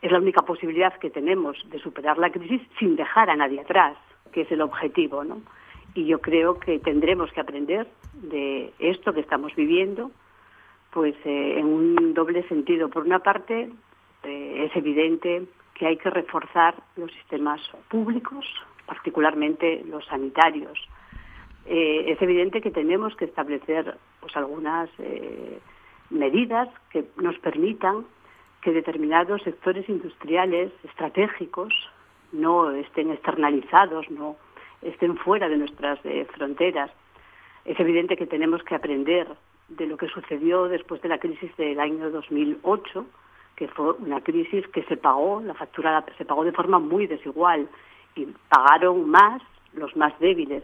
Es 0.00 0.10
la 0.10 0.16
única 0.16 0.40
posibilidad 0.46 0.94
que 0.94 1.10
tenemos 1.10 1.58
de 1.66 1.78
superar 1.78 2.16
la 2.16 2.32
crisis 2.32 2.62
sin 2.78 2.96
dejar 2.96 3.28
a 3.28 3.36
nadie 3.36 3.60
atrás, 3.60 3.98
que 4.32 4.40
es 4.40 4.50
el 4.50 4.62
objetivo. 4.62 5.24
¿no? 5.24 5.42
Y 5.94 6.06
yo 6.06 6.22
creo 6.22 6.58
que 6.58 6.78
tendremos 6.78 7.30
que 7.32 7.42
aprender 7.42 7.86
de 8.14 8.72
esto 8.78 9.12
que 9.12 9.20
estamos 9.20 9.54
viviendo, 9.54 10.10
pues 10.90 11.14
eh, 11.26 11.58
en 11.58 11.66
un 11.66 12.14
doble 12.14 12.48
sentido. 12.48 12.88
Por 12.88 13.04
una 13.04 13.18
parte, 13.18 13.68
eh, 14.22 14.64
es 14.70 14.74
evidente 14.74 15.44
que 15.74 15.86
hay 15.86 15.98
que 15.98 16.08
reforzar 16.08 16.76
los 16.96 17.12
sistemas 17.12 17.60
públicos, 17.90 18.46
particularmente 18.86 19.84
los 19.86 20.04
sanitarios. 20.06 20.78
Eh, 21.66 22.04
es 22.08 22.20
evidente 22.20 22.60
que 22.60 22.70
tenemos 22.70 23.14
que 23.16 23.26
establecer 23.26 23.96
pues, 24.20 24.36
algunas 24.36 24.90
eh, 24.98 25.60
medidas 26.10 26.68
que 26.90 27.04
nos 27.16 27.38
permitan 27.38 28.04
que 28.60 28.72
determinados 28.72 29.42
sectores 29.42 29.88
industriales 29.88 30.72
estratégicos 30.84 31.72
no 32.32 32.70
estén 32.70 33.10
externalizados, 33.10 34.10
no 34.10 34.36
estén 34.82 35.16
fuera 35.16 35.48
de 35.48 35.58
nuestras 35.58 35.98
eh, 36.04 36.26
fronteras. 36.34 36.90
Es 37.64 37.78
evidente 37.78 38.16
que 38.16 38.26
tenemos 38.26 38.62
que 38.62 38.74
aprender 38.74 39.28
de 39.68 39.86
lo 39.86 39.96
que 39.96 40.08
sucedió 40.08 40.68
después 40.68 41.00
de 41.02 41.08
la 41.08 41.18
crisis 41.18 41.54
del 41.56 41.78
año 41.78 42.10
2008, 42.10 43.06
que 43.56 43.68
fue 43.68 43.92
una 43.92 44.20
crisis 44.20 44.66
que 44.68 44.82
se 44.84 44.96
pagó, 44.96 45.40
la 45.40 45.54
factura 45.54 46.04
se 46.18 46.24
pagó 46.24 46.44
de 46.44 46.52
forma 46.52 46.78
muy 46.78 47.06
desigual 47.06 47.68
y 48.14 48.26
pagaron 48.48 49.08
más 49.08 49.42
los 49.74 49.96
más 49.96 50.18
débiles. 50.20 50.62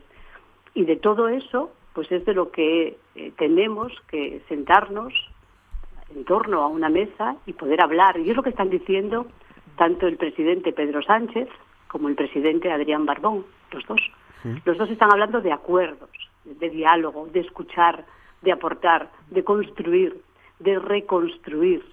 Y 0.74 0.84
de 0.84 0.96
todo 0.96 1.28
eso, 1.28 1.70
pues 1.94 2.10
es 2.12 2.24
de 2.24 2.34
lo 2.34 2.50
que 2.50 2.98
eh, 3.14 3.32
tenemos 3.36 3.92
que 4.10 4.42
sentarnos 4.48 5.12
en 6.14 6.24
torno 6.24 6.62
a 6.62 6.68
una 6.68 6.88
mesa 6.88 7.36
y 7.46 7.52
poder 7.52 7.80
hablar. 7.80 8.18
Y 8.18 8.30
es 8.30 8.36
lo 8.36 8.42
que 8.42 8.50
están 8.50 8.70
diciendo 8.70 9.26
tanto 9.76 10.06
el 10.06 10.16
presidente 10.16 10.72
Pedro 10.72 11.02
Sánchez 11.02 11.48
como 11.88 12.08
el 12.08 12.14
presidente 12.14 12.70
Adrián 12.70 13.06
Barbón, 13.06 13.46
los 13.72 13.86
dos. 13.86 14.00
Los 14.64 14.78
dos 14.78 14.88
están 14.90 15.10
hablando 15.10 15.40
de 15.40 15.52
acuerdos, 15.52 16.10
de 16.44 16.70
diálogo, 16.70 17.26
de 17.26 17.40
escuchar, 17.40 18.04
de 18.42 18.52
aportar, 18.52 19.10
de 19.30 19.42
construir, 19.42 20.20
de 20.60 20.78
reconstruir 20.78 21.84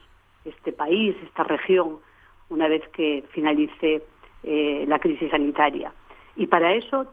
este 0.43 0.71
país, 0.71 1.15
esta 1.23 1.43
región, 1.43 1.97
una 2.49 2.67
vez 2.67 2.87
que 2.89 3.23
finalice 3.31 4.03
eh, 4.47 4.85
la 4.87 4.99
crisis 4.99 5.31
sanitaria. 5.31 5.91
Y 6.35 6.45
para 6.47 6.73
eso 6.73 7.11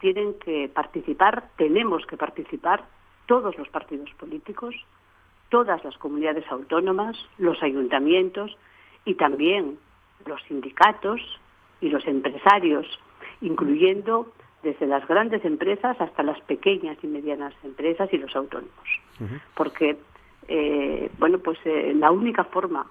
tienen 0.00 0.34
que 0.34 0.68
participar, 0.68 1.44
tenemos 1.56 2.04
que 2.06 2.16
participar 2.16 2.84
todos 3.26 3.56
los 3.56 3.68
partidos 3.68 4.10
políticos, 4.18 4.74
todas 5.48 5.84
las 5.84 5.96
comunidades 5.98 6.44
autónomas, 6.50 7.16
los 7.38 7.62
ayuntamientos 7.62 8.56
y 9.04 9.14
también 9.14 9.78
los 10.26 10.42
sindicatos 10.48 11.20
y 11.80 11.88
los 11.88 12.04
empresarios, 12.06 12.86
incluyendo 13.40 14.32
desde 14.64 14.86
las 14.86 15.06
grandes 15.06 15.44
empresas 15.44 16.00
hasta 16.00 16.24
las 16.24 16.40
pequeñas 16.40 16.96
y 17.02 17.06
medianas 17.06 17.54
empresas 17.62 18.12
y 18.12 18.18
los 18.18 18.34
autónomos. 18.34 18.72
Porque, 19.54 19.98
eh, 20.48 21.10
bueno, 21.18 21.38
pues 21.38 21.58
eh, 21.64 21.92
la 21.94 22.10
única 22.10 22.42
forma 22.42 22.86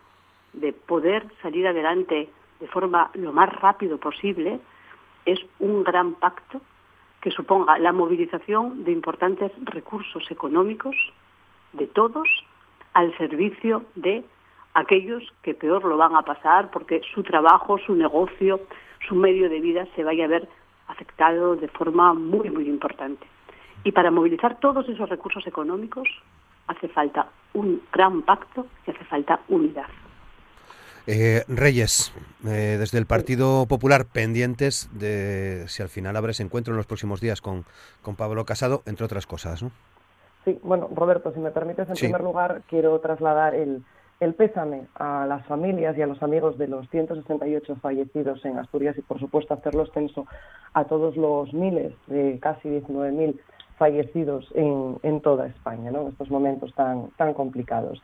de 0.53 0.71
poder 0.71 1.25
salir 1.41 1.67
adelante 1.67 2.29
de 2.61 2.67
forma 2.67 3.09
lo 3.15 3.33
más 3.33 3.51
rápido 3.51 3.97
posible 3.97 4.59
es 5.25 5.39
un 5.59 5.83
gran 5.83 6.13
pacto 6.13 6.61
que 7.19 7.31
suponga 7.31 7.77
la 7.79 7.91
movilización 7.91 8.83
de 8.83 8.91
importantes 8.91 9.51
recursos 9.65 10.23
económicos 10.31 10.95
de 11.73 11.87
todos 11.87 12.27
al 12.93 13.15
servicio 13.17 13.83
de 13.95 14.23
aquellos 14.73 15.23
que 15.41 15.53
peor 15.53 15.83
lo 15.85 15.97
van 15.97 16.15
a 16.15 16.21
pasar 16.21 16.71
porque 16.71 17.01
su 17.13 17.23
trabajo, 17.23 17.77
su 17.79 17.95
negocio, 17.95 18.61
su 19.07 19.15
medio 19.15 19.49
de 19.49 19.59
vida 19.59 19.87
se 19.95 20.03
vaya 20.03 20.25
a 20.25 20.29
ver 20.29 20.47
afectado 20.87 21.55
de 21.55 21.67
forma 21.67 22.13
muy, 22.13 22.49
muy 22.49 22.67
importante. 22.67 23.25
Y 23.83 23.91
para 23.91 24.11
movilizar 24.11 24.59
todos 24.59 24.87
esos 24.87 25.09
recursos 25.09 25.45
económicos 25.47 26.07
hace 26.67 26.87
falta 26.89 27.27
un 27.53 27.81
gran 27.91 28.21
pacto 28.21 28.67
y 28.85 28.91
hace 28.91 29.03
falta 29.05 29.39
unidad. 29.47 29.87
Eh, 31.07 31.43
Reyes, 31.47 32.13
eh, 32.45 32.77
desde 32.79 32.97
el 32.97 33.05
Partido 33.05 33.65
Popular, 33.65 34.05
pendientes 34.05 34.89
de 34.93 35.65
si 35.67 35.81
al 35.81 35.89
final 35.89 36.15
habrá 36.15 36.31
ese 36.31 36.43
encuentro 36.43 36.73
en 36.73 36.77
los 36.77 36.85
próximos 36.85 37.21
días 37.21 37.41
con, 37.41 37.65
con 38.01 38.15
Pablo 38.15 38.45
Casado, 38.45 38.83
entre 38.85 39.05
otras 39.05 39.25
cosas, 39.25 39.63
¿no? 39.63 39.71
Sí, 40.45 40.59
bueno, 40.63 40.89
Roberto, 40.93 41.31
si 41.33 41.39
me 41.39 41.51
permites, 41.51 41.87
en 41.87 41.95
primer 41.95 42.21
lugar, 42.21 42.63
quiero 42.67 42.99
trasladar 42.99 43.53
el, 43.53 43.83
el 44.19 44.33
pésame 44.33 44.87
a 44.95 45.25
las 45.27 45.45
familias 45.45 45.97
y 45.97 46.01
a 46.01 46.07
los 46.07 46.21
amigos 46.23 46.57
de 46.57 46.67
los 46.67 46.89
168 46.89 47.75
fallecidos 47.81 48.43
en 48.45 48.57
Asturias 48.57 48.97
y, 48.97 49.01
por 49.01 49.19
supuesto, 49.19 49.53
hacerlo 49.53 49.83
extenso 49.83 50.25
a 50.73 50.85
todos 50.85 51.15
los 51.15 51.53
miles, 51.53 51.93
de 52.07 52.39
casi 52.39 52.69
19.000 52.69 53.39
fallecidos 53.77 54.47
en, 54.53 54.97
en 55.01 55.21
toda 55.21 55.47
España, 55.47 55.89
¿no? 55.89 56.03
en 56.03 56.07
estos 56.09 56.29
momentos 56.29 56.73
tan, 56.75 57.09
tan 57.17 57.33
complicados. 57.33 58.01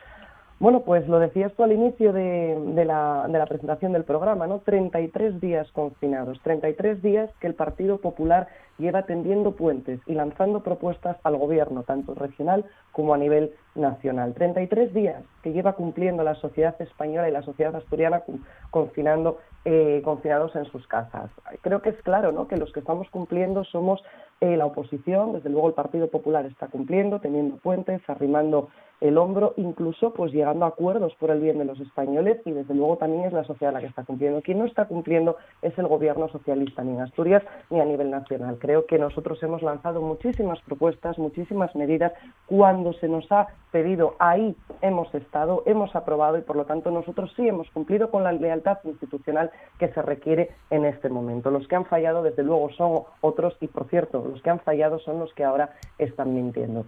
Bueno, 0.59 0.81
pues 0.81 1.07
lo 1.07 1.19
decías 1.19 1.53
tú 1.53 1.63
al 1.63 1.71
inicio 1.71 2.13
de, 2.13 2.57
de, 2.73 2.83
la, 2.83 3.27
de, 3.29 3.37
la, 3.37 3.45
presentación 3.45 3.93
del 3.93 4.05
programa, 4.05 4.47
¿no? 4.47 4.59
33 4.59 5.39
días 5.39 5.71
confinados, 5.71 6.41
33 6.41 6.99
días 7.03 7.29
que 7.39 7.45
el 7.45 7.53
Partido 7.53 7.99
Popular 7.99 8.47
lleva 8.79 9.03
tendiendo 9.03 9.51
puentes 9.51 9.99
y 10.07 10.13
lanzando 10.13 10.63
propuestas 10.63 11.17
al 11.23 11.37
gobierno, 11.37 11.83
tanto 11.83 12.15
regional 12.15 12.65
como 12.91 13.13
a 13.13 13.19
nivel 13.19 13.53
nacional. 13.75 14.33
33 14.33 14.95
días 14.95 15.23
que 15.43 15.53
lleva 15.53 15.73
cumpliendo 15.73 16.23
la 16.23 16.33
sociedad 16.33 16.75
española 16.81 17.29
y 17.29 17.33
la 17.33 17.43
sociedad 17.43 17.75
asturiana 17.75 18.23
confinando, 18.71 19.37
eh, 19.63 20.01
confinados 20.03 20.55
en 20.55 20.65
sus 20.65 20.87
casas. 20.87 21.29
Creo 21.61 21.83
que 21.83 21.89
es 21.89 22.01
claro 22.01 22.31
¿no? 22.31 22.47
que 22.47 22.57
los 22.57 22.71
que 22.71 22.79
estamos 22.79 23.07
cumpliendo 23.11 23.63
somos 23.63 24.01
eh, 24.39 24.55
la 24.55 24.65
oposición, 24.65 25.33
desde 25.33 25.49
luego 25.49 25.67
el 25.67 25.73
Partido 25.73 26.07
Popular 26.09 26.45
está 26.45 26.67
cumpliendo, 26.67 27.19
teniendo 27.19 27.57
puentes, 27.57 28.01
arrimando 28.07 28.69
el 28.99 29.17
hombro, 29.17 29.53
incluso 29.57 30.11
pues 30.13 30.31
llegando 30.31 30.65
a 30.65 30.69
acuerdos 30.69 31.13
por 31.19 31.29
el 31.29 31.39
bien 31.39 31.59
de 31.59 31.65
los 31.65 31.79
españoles 31.79 32.41
y 32.45 32.51
desde 32.51 32.73
luego 32.73 32.97
también 32.97 33.25
es 33.25 33.33
la 33.33 33.43
sociedad 33.43 33.73
la 33.73 33.79
que 33.79 33.85
está 33.85 34.03
cumpliendo. 34.03 34.41
Quien 34.41 34.57
no 34.57 34.65
está 34.65 34.85
cumpliendo 34.85 35.37
es 35.61 35.77
el 35.77 35.87
gobierno 35.87 36.27
socialista 36.29 36.83
ni 36.83 36.93
en 36.93 37.01
Asturias 37.01 37.43
ni 37.69 37.79
a 37.79 37.85
nivel 37.85 38.09
nacional. 38.09 38.57
Creo 38.59 38.85
que 38.87 38.97
nosotros 38.97 39.41
hemos 39.43 39.61
lanzado 39.61 40.01
muchísimas 40.01 40.59
propuestas, 40.61 41.19
muchísimas 41.19 41.75
medidas. 41.75 42.13
Cuando 42.47 42.93
se 42.93 43.07
nos 43.07 43.31
ha 43.31 43.47
pedido, 43.71 44.15
ahí 44.17 44.55
hemos 44.81 45.13
estado, 45.13 45.61
hemos 45.67 45.95
aprobado 45.95 46.37
y 46.39 46.41
por 46.41 46.55
lo 46.55 46.65
tanto 46.65 46.89
nosotros 46.89 47.31
sí 47.35 47.47
hemos 47.47 47.69
cumplido 47.71 48.09
con 48.09 48.23
la 48.23 48.31
lealtad 48.31 48.79
institucional 48.83 49.51
que 49.77 49.89
se 49.89 50.01
requiere 50.01 50.49
en 50.71 50.85
este 50.85 51.09
momento. 51.09 51.51
Los 51.51 51.67
que 51.67 51.75
han 51.75 51.85
fallado 51.85 52.23
desde 52.23 52.43
luego 52.43 52.71
son 52.71 53.03
otros 53.21 53.55
y 53.61 53.67
por 53.67 53.87
cierto, 53.89 54.26
los 54.27 54.41
que 54.41 54.49
han 54.49 54.59
fallado 54.59 54.99
son 54.99 55.19
los 55.19 55.33
que 55.33 55.43
ahora 55.43 55.71
están 55.97 56.33
mintiendo. 56.33 56.85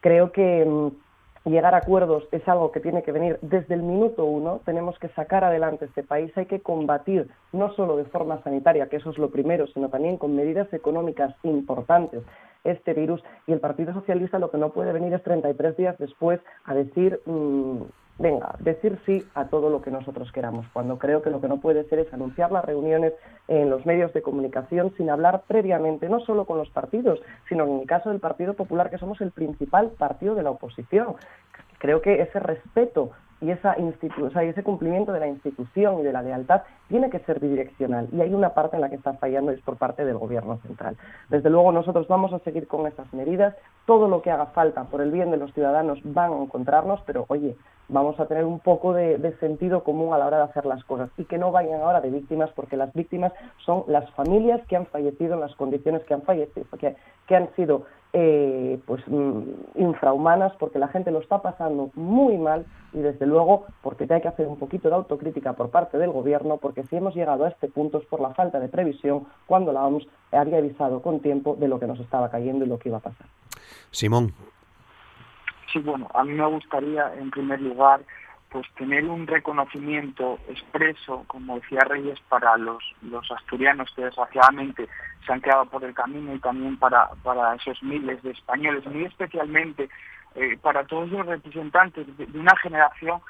Creo 0.00 0.32
que 0.32 0.64
mm, 0.64 1.48
llegar 1.48 1.74
a 1.74 1.78
acuerdos 1.78 2.28
es 2.32 2.46
algo 2.48 2.70
que 2.72 2.80
tiene 2.80 3.02
que 3.02 3.12
venir 3.12 3.38
desde 3.42 3.74
el 3.74 3.82
minuto 3.82 4.24
uno, 4.24 4.60
tenemos 4.64 4.98
que 4.98 5.08
sacar 5.08 5.44
adelante 5.44 5.86
este 5.86 6.02
país, 6.02 6.36
hay 6.36 6.46
que 6.46 6.60
combatir 6.60 7.30
no 7.52 7.72
solo 7.74 7.96
de 7.96 8.04
forma 8.04 8.42
sanitaria, 8.42 8.88
que 8.88 8.96
eso 8.96 9.10
es 9.10 9.18
lo 9.18 9.30
primero, 9.30 9.66
sino 9.68 9.88
también 9.88 10.16
con 10.16 10.36
medidas 10.36 10.72
económicas 10.72 11.34
importantes. 11.42 12.22
Este 12.62 12.92
virus 12.92 13.22
y 13.46 13.52
el 13.52 13.60
Partido 13.60 13.94
Socialista 13.94 14.38
lo 14.38 14.50
que 14.50 14.58
no 14.58 14.70
puede 14.70 14.92
venir 14.92 15.14
es 15.14 15.22
33 15.22 15.76
días 15.78 15.96
después 15.98 16.40
a 16.64 16.74
decir 16.74 17.20
mm, 17.24 17.82
venga, 18.20 18.54
decir 18.60 18.98
sí 19.06 19.24
a 19.34 19.46
todo 19.46 19.70
lo 19.70 19.80
que 19.80 19.90
nosotros 19.90 20.30
queramos, 20.30 20.66
cuando 20.72 20.98
creo 20.98 21.22
que 21.22 21.30
lo 21.30 21.40
que 21.40 21.48
no 21.48 21.58
puede 21.58 21.84
ser 21.84 22.00
es 22.00 22.12
anunciar 22.12 22.52
las 22.52 22.64
reuniones 22.64 23.14
en 23.48 23.70
los 23.70 23.84
medios 23.86 24.12
de 24.12 24.22
comunicación 24.22 24.92
sin 24.96 25.08
hablar 25.08 25.42
previamente, 25.48 26.08
no 26.08 26.20
solo 26.20 26.44
con 26.44 26.58
los 26.58 26.68
partidos, 26.68 27.20
sino 27.48 27.64
en 27.64 27.80
el 27.80 27.86
caso 27.86 28.10
del 28.10 28.20
Partido 28.20 28.54
Popular, 28.54 28.90
que 28.90 28.98
somos 28.98 29.20
el 29.22 29.30
principal 29.30 29.90
partido 29.98 30.34
de 30.34 30.42
la 30.42 30.50
oposición. 30.50 31.14
Creo 31.78 32.02
que 32.02 32.20
ese 32.20 32.38
respeto 32.38 33.10
y 33.40 33.50
esa 33.50 33.74
o 34.22 34.30
sea, 34.30 34.42
ese 34.42 34.62
cumplimiento 34.62 35.12
de 35.12 35.20
la 35.20 35.26
institución 35.26 36.00
y 36.00 36.02
de 36.02 36.12
la 36.12 36.20
lealtad 36.20 36.62
tiene 36.88 37.08
que 37.08 37.20
ser 37.20 37.40
bidireccional 37.40 38.08
y 38.12 38.20
hay 38.20 38.34
una 38.34 38.50
parte 38.50 38.76
en 38.76 38.82
la 38.82 38.90
que 38.90 38.96
está 38.96 39.14
fallando 39.14 39.50
y 39.50 39.54
es 39.54 39.62
por 39.62 39.76
parte 39.76 40.04
del 40.04 40.18
gobierno 40.18 40.58
central. 40.58 40.96
Desde 41.30 41.48
luego 41.48 41.72
nosotros 41.72 42.06
vamos 42.06 42.34
a 42.34 42.38
seguir 42.40 42.66
con 42.66 42.86
estas 42.86 43.10
medidas, 43.14 43.56
todo 43.86 44.08
lo 44.08 44.20
que 44.20 44.30
haga 44.30 44.46
falta 44.46 44.84
por 44.84 45.00
el 45.00 45.10
bien 45.10 45.30
de 45.30 45.38
los 45.38 45.54
ciudadanos 45.54 46.00
van 46.04 46.32
a 46.32 46.42
encontrarnos, 46.42 47.00
pero 47.06 47.24
oye, 47.28 47.56
vamos 47.90 48.18
a 48.20 48.26
tener 48.26 48.44
un 48.44 48.60
poco 48.60 48.92
de, 48.92 49.36
sentido 49.40 49.84
común 49.84 50.12
a 50.14 50.18
la 50.18 50.26
hora 50.26 50.38
de 50.38 50.44
hacer 50.44 50.66
las 50.66 50.84
cosas 50.84 51.10
y 51.18 51.24
que 51.24 51.38
no 51.38 51.50
vayan 51.50 51.80
ahora 51.80 52.00
de 52.00 52.10
víctimas 52.10 52.50
porque 52.54 52.76
las 52.76 52.92
víctimas 52.94 53.32
son 53.64 53.84
las 53.86 54.08
familias 54.12 54.60
que 54.68 54.76
han 54.76 54.86
fallecido 54.86 55.34
en 55.34 55.40
las 55.40 55.54
condiciones 55.56 56.02
que 56.04 56.14
han 56.14 56.22
fallecido, 56.22 56.66
que, 56.78 56.96
que 57.26 57.36
han 57.36 57.54
sido 57.54 57.84
eh, 58.12 58.80
pues 58.86 59.02
mm, 59.06 59.42
infrahumanas 59.76 60.52
porque 60.58 60.78
la 60.78 60.88
gente 60.88 61.10
lo 61.10 61.20
está 61.20 61.42
pasando 61.42 61.90
muy 61.94 62.38
mal 62.38 62.66
y 62.92 62.98
desde 62.98 63.24
luego 63.24 63.66
porque 63.82 64.06
hay 64.10 64.20
que 64.20 64.28
hacer 64.28 64.48
un 64.48 64.56
poquito 64.56 64.88
de 64.88 64.96
autocrítica 64.96 65.52
por 65.52 65.70
parte 65.70 65.96
del 65.96 66.10
gobierno 66.10 66.56
porque 66.56 66.82
si 66.84 66.96
hemos 66.96 67.14
llegado 67.14 67.44
a 67.44 67.48
este 67.48 67.68
punto 67.68 67.98
es 67.98 68.06
por 68.06 68.20
la 68.20 68.34
falta 68.34 68.58
de 68.58 68.68
previsión 68.68 69.26
cuando 69.46 69.72
la 69.72 69.86
OMS 69.86 70.06
había 70.32 70.58
avisado 70.58 71.02
con 71.02 71.20
tiempo 71.20 71.56
de 71.58 71.68
lo 71.68 71.78
que 71.78 71.86
nos 71.86 72.00
estaba 72.00 72.30
cayendo 72.30 72.64
y 72.64 72.68
lo 72.68 72.78
que 72.78 72.88
iba 72.88 72.98
a 72.98 73.02
pasar. 73.02 73.26
Simón, 73.90 74.32
Sí, 75.72 75.78
bueno, 75.78 76.08
a 76.14 76.24
mí 76.24 76.32
me 76.32 76.46
gustaría, 76.46 77.14
en 77.14 77.30
primer 77.30 77.60
lugar, 77.60 78.00
pues 78.50 78.66
tener 78.74 79.04
un 79.04 79.26
reconocimiento 79.26 80.38
expreso, 80.48 81.24
como 81.28 81.56
decía 81.56 81.80
Reyes, 81.80 82.18
para 82.28 82.56
los, 82.56 82.82
los 83.02 83.30
asturianos 83.30 83.88
que 83.94 84.02
desgraciadamente 84.02 84.88
se 85.24 85.32
han 85.32 85.40
quedado 85.40 85.66
por 85.66 85.84
el 85.84 85.94
camino 85.94 86.34
y 86.34 86.40
también 86.40 86.76
para, 86.76 87.10
para 87.22 87.54
esos 87.54 87.80
miles 87.82 88.20
de 88.22 88.32
españoles, 88.32 88.84
muy 88.86 89.04
especialmente 89.04 89.88
eh, 90.34 90.58
para 90.60 90.84
todos 90.84 91.08
los 91.10 91.24
representantes 91.26 92.06
de, 92.16 92.26
una 92.38 92.56
generación 92.56 93.20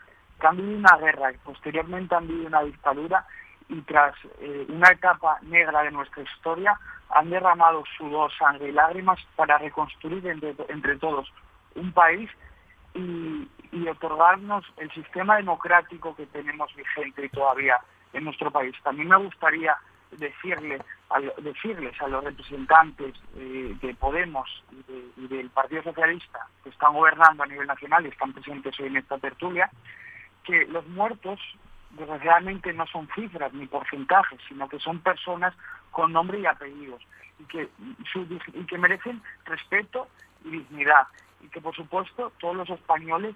que 0.41 0.47
han 0.47 0.57
vivido 0.57 0.79
una 0.79 0.97
guerra 0.97 1.33
y 1.33 1.37
posteriormente 1.39 2.15
han 2.15 2.27
vivido 2.27 2.49
una 2.49 2.63
dictadura 2.63 3.27
y 3.69 3.81
tras 3.83 4.15
eh, 4.41 4.67
una 4.71 4.89
etapa 4.91 5.39
negra 5.43 5.83
de 5.83 5.91
nuestra 5.91 6.23
historia 6.23 6.79
han 7.11 7.29
derramado 7.29 7.83
sudor, 7.99 8.33
sangre 8.39 8.69
y 8.69 8.73
lágrimas 8.73 9.19
para 9.37 9.59
reconstruir 9.59 10.27
entre, 10.27 10.55
entre 10.69 10.97
todos 10.97 11.31
un 11.75 11.93
país 11.93 12.31
y, 12.95 13.49
otorgarnos 13.89 14.65
el 14.77 14.91
sistema 14.93 15.37
democrático 15.37 16.15
que 16.15 16.27
tenemos 16.27 16.75
vigente 16.75 17.25
y 17.25 17.29
todavía 17.29 17.79
en 18.12 18.25
nuestro 18.25 18.50
país. 18.50 18.75
También 18.83 19.09
me 19.09 19.17
gustaría 19.17 19.77
decirle 20.12 20.81
decirles 21.43 22.00
a 22.00 22.09
los 22.09 22.23
representantes 22.23 23.15
eh, 23.37 23.77
de 23.81 23.95
Podemos 23.95 24.49
y, 25.17 25.27
del 25.27 25.50
Partido 25.50 25.83
Socialista 25.83 26.47
que 26.62 26.71
están 26.71 26.95
gobernando 26.95 27.43
a 27.43 27.47
nivel 27.47 27.67
nacional 27.67 28.05
y 28.07 28.11
están 28.11 28.33
presentes 28.33 28.79
hoy 28.79 28.87
en 28.89 28.97
esta 28.99 29.19
tertulia, 29.19 29.71
que 30.45 30.67
los 30.67 30.87
muertos 30.89 31.41
desgraciadamente 31.91 32.73
no 32.73 32.87
son 32.87 33.09
cifras 33.15 33.53
ni 33.53 33.67
porcentajes, 33.67 34.41
sino 34.49 34.69
que 34.69 34.79
son 34.79 35.00
personas 35.00 35.55
con 35.91 36.12
nombre 36.12 36.39
y 36.39 36.47
apellidos 36.47 37.03
y 37.41 37.45
que, 37.45 37.69
y 38.55 38.67
que 38.67 38.79
merecen 38.79 39.21
respeto 39.45 40.09
y 40.45 40.50
dignidad 40.50 41.07
y 41.43 41.49
que 41.49 41.61
por 41.61 41.75
supuesto 41.75 42.33
todos 42.39 42.57
los 42.57 42.71
españoles 42.71 43.35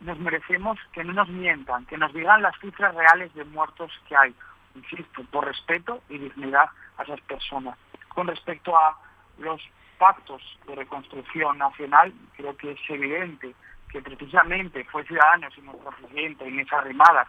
nos 0.00 0.18
merecemos 0.18 0.78
que 0.92 1.04
no 1.04 1.12
nos 1.12 1.28
mientan, 1.28 1.86
que 1.86 1.98
nos 1.98 2.12
digan 2.12 2.42
las 2.42 2.58
cifras 2.60 2.94
reales 2.94 3.32
de 3.34 3.44
muertos 3.44 3.92
que 4.08 4.16
hay, 4.16 4.34
insisto, 4.74 5.22
por 5.30 5.46
respeto 5.46 6.02
y 6.08 6.18
dignidad 6.18 6.66
a 6.98 7.02
esas 7.04 7.20
personas. 7.22 7.78
Con 8.08 8.26
respecto 8.26 8.76
a 8.76 8.98
los 9.38 9.60
pactos 9.98 10.42
de 10.66 10.74
reconstrucción 10.74 11.58
nacional, 11.58 12.12
creo 12.36 12.56
que 12.56 12.72
es 12.72 12.80
evidente 12.88 13.54
que 13.90 14.02
precisamente 14.02 14.84
fue 14.84 15.04
Ciudadanos 15.04 15.56
y 15.56 15.60
nuestro 15.60 15.90
presidente 15.92 16.48
Inés 16.48 16.72
Arrimadas 16.72 17.28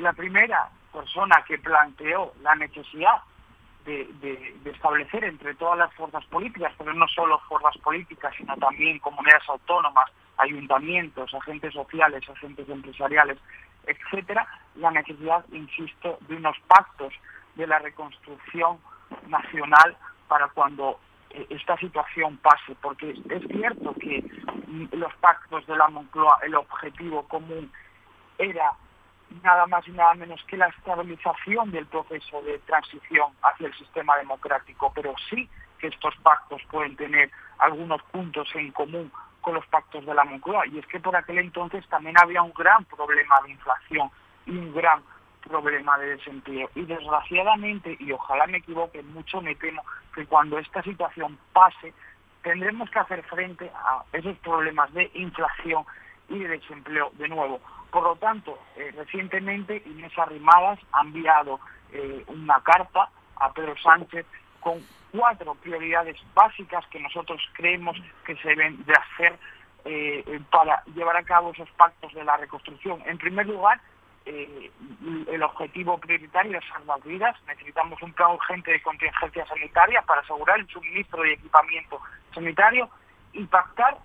la 0.00 0.12
primera 0.12 0.68
persona 0.92 1.44
que 1.46 1.58
planteó 1.58 2.32
la 2.42 2.54
necesidad 2.54 3.22
de, 3.84 4.08
de, 4.20 4.70
establecer 4.70 5.24
entre 5.24 5.54
todas 5.54 5.78
las 5.78 5.92
fuerzas 5.94 6.24
políticas, 6.26 6.72
pero 6.78 6.92
no 6.94 7.06
solo 7.08 7.38
fuerzas 7.48 7.76
políticas, 7.78 8.34
sino 8.36 8.56
también 8.56 8.98
comunidades 9.00 9.48
autónomas, 9.48 10.10
ayuntamientos, 10.38 11.34
agentes 11.34 11.72
sociales, 11.74 12.22
agentes 12.28 12.68
empresariales, 12.68 13.38
etcétera, 13.86 14.46
la 14.76 14.90
necesidad, 14.90 15.44
insisto, 15.52 16.18
de 16.28 16.36
unos 16.36 16.56
pactos 16.66 17.12
de 17.56 17.66
la 17.66 17.78
reconstrucción 17.78 18.78
nacional 19.26 19.96
para 20.28 20.48
cuando 20.48 20.98
eh, 21.30 21.46
esta 21.50 21.76
situación 21.78 22.36
pase, 22.38 22.74
porque 22.80 23.10
es 23.10 23.42
cierto 23.48 23.94
que 23.94 24.24
los 24.92 25.14
pactos 25.16 25.66
de 25.66 25.76
la 25.76 25.88
Moncloa, 25.88 26.38
el 26.42 26.54
objetivo 26.54 27.26
común 27.28 27.70
era 28.38 28.72
nada 29.42 29.66
más 29.66 29.86
y 29.86 29.92
nada 29.92 30.14
menos 30.14 30.42
que 30.44 30.56
la 30.56 30.68
estabilización 30.68 31.70
del 31.70 31.86
proceso 31.86 32.42
de 32.42 32.58
transición 32.60 33.32
hacia 33.42 33.66
el 33.66 33.74
sistema 33.74 34.16
democrático, 34.16 34.92
pero 34.94 35.14
sí 35.30 35.48
que 35.78 35.88
estos 35.88 36.14
pactos 36.16 36.62
pueden 36.70 36.96
tener 36.96 37.30
algunos 37.58 38.02
puntos 38.04 38.48
en 38.54 38.72
común 38.72 39.10
con 39.40 39.54
los 39.54 39.66
pactos 39.66 40.06
de 40.06 40.14
la 40.14 40.24
Moncloa, 40.24 40.66
y 40.68 40.78
es 40.78 40.86
que 40.86 41.00
por 41.00 41.16
aquel 41.16 41.38
entonces 41.38 41.86
también 41.88 42.14
había 42.22 42.42
un 42.42 42.52
gran 42.52 42.84
problema 42.84 43.40
de 43.44 43.50
inflación 43.50 44.10
y 44.46 44.52
un 44.52 44.72
gran 44.72 45.02
problema 45.42 45.98
de 45.98 46.16
desempleo. 46.16 46.70
Y 46.74 46.82
desgraciadamente, 46.82 47.96
y 47.98 48.12
ojalá 48.12 48.46
me 48.46 48.58
equivoque 48.58 49.02
mucho, 49.02 49.40
me 49.40 49.56
temo 49.56 49.82
que 50.14 50.26
cuando 50.26 50.58
esta 50.58 50.82
situación 50.82 51.38
pase, 51.52 51.92
tendremos 52.42 52.88
que 52.90 52.98
hacer 53.00 53.22
frente 53.24 53.70
a 53.74 54.04
esos 54.12 54.36
problemas 54.38 54.92
de 54.94 55.10
inflación 55.14 55.84
y 56.28 56.38
de 56.38 56.48
desempleo 56.48 57.10
de 57.14 57.28
nuevo. 57.28 57.60
Por 57.92 58.04
lo 58.04 58.16
tanto, 58.16 58.58
eh, 58.74 58.90
recientemente 58.96 59.82
Inés 59.84 60.18
Arrimadas 60.18 60.78
ha 60.92 61.02
enviado 61.02 61.60
eh, 61.92 62.24
una 62.28 62.58
carta 62.62 63.10
a 63.36 63.52
Pedro 63.52 63.76
Sánchez 63.76 64.24
con 64.60 64.80
cuatro 65.12 65.54
prioridades 65.56 66.16
básicas 66.34 66.86
que 66.86 66.98
nosotros 66.98 67.38
creemos 67.52 67.94
que 68.24 68.34
se 68.36 68.48
deben 68.48 68.82
de 68.86 68.94
hacer 68.94 69.38
eh, 69.84 70.40
para 70.50 70.82
llevar 70.94 71.18
a 71.18 71.22
cabo 71.22 71.50
esos 71.50 71.68
pactos 71.72 72.14
de 72.14 72.24
la 72.24 72.38
reconstrucción. 72.38 73.02
En 73.04 73.18
primer 73.18 73.46
lugar, 73.46 73.78
el 74.24 75.42
objetivo 75.42 75.98
prioritario 75.98 76.56
es 76.56 76.64
salvar 76.68 77.02
vidas. 77.02 77.36
Necesitamos 77.46 78.00
un 78.00 78.14
plan 78.14 78.30
urgente 78.30 78.70
de 78.70 78.80
contingencia 78.80 79.44
sanitaria 79.46 80.00
para 80.02 80.22
asegurar 80.22 80.60
el 80.60 80.68
suministro 80.68 81.22
de 81.24 81.34
equipamiento 81.34 82.00
sanitario 82.32 82.88
y 83.34 83.44
pactar, 83.44 83.98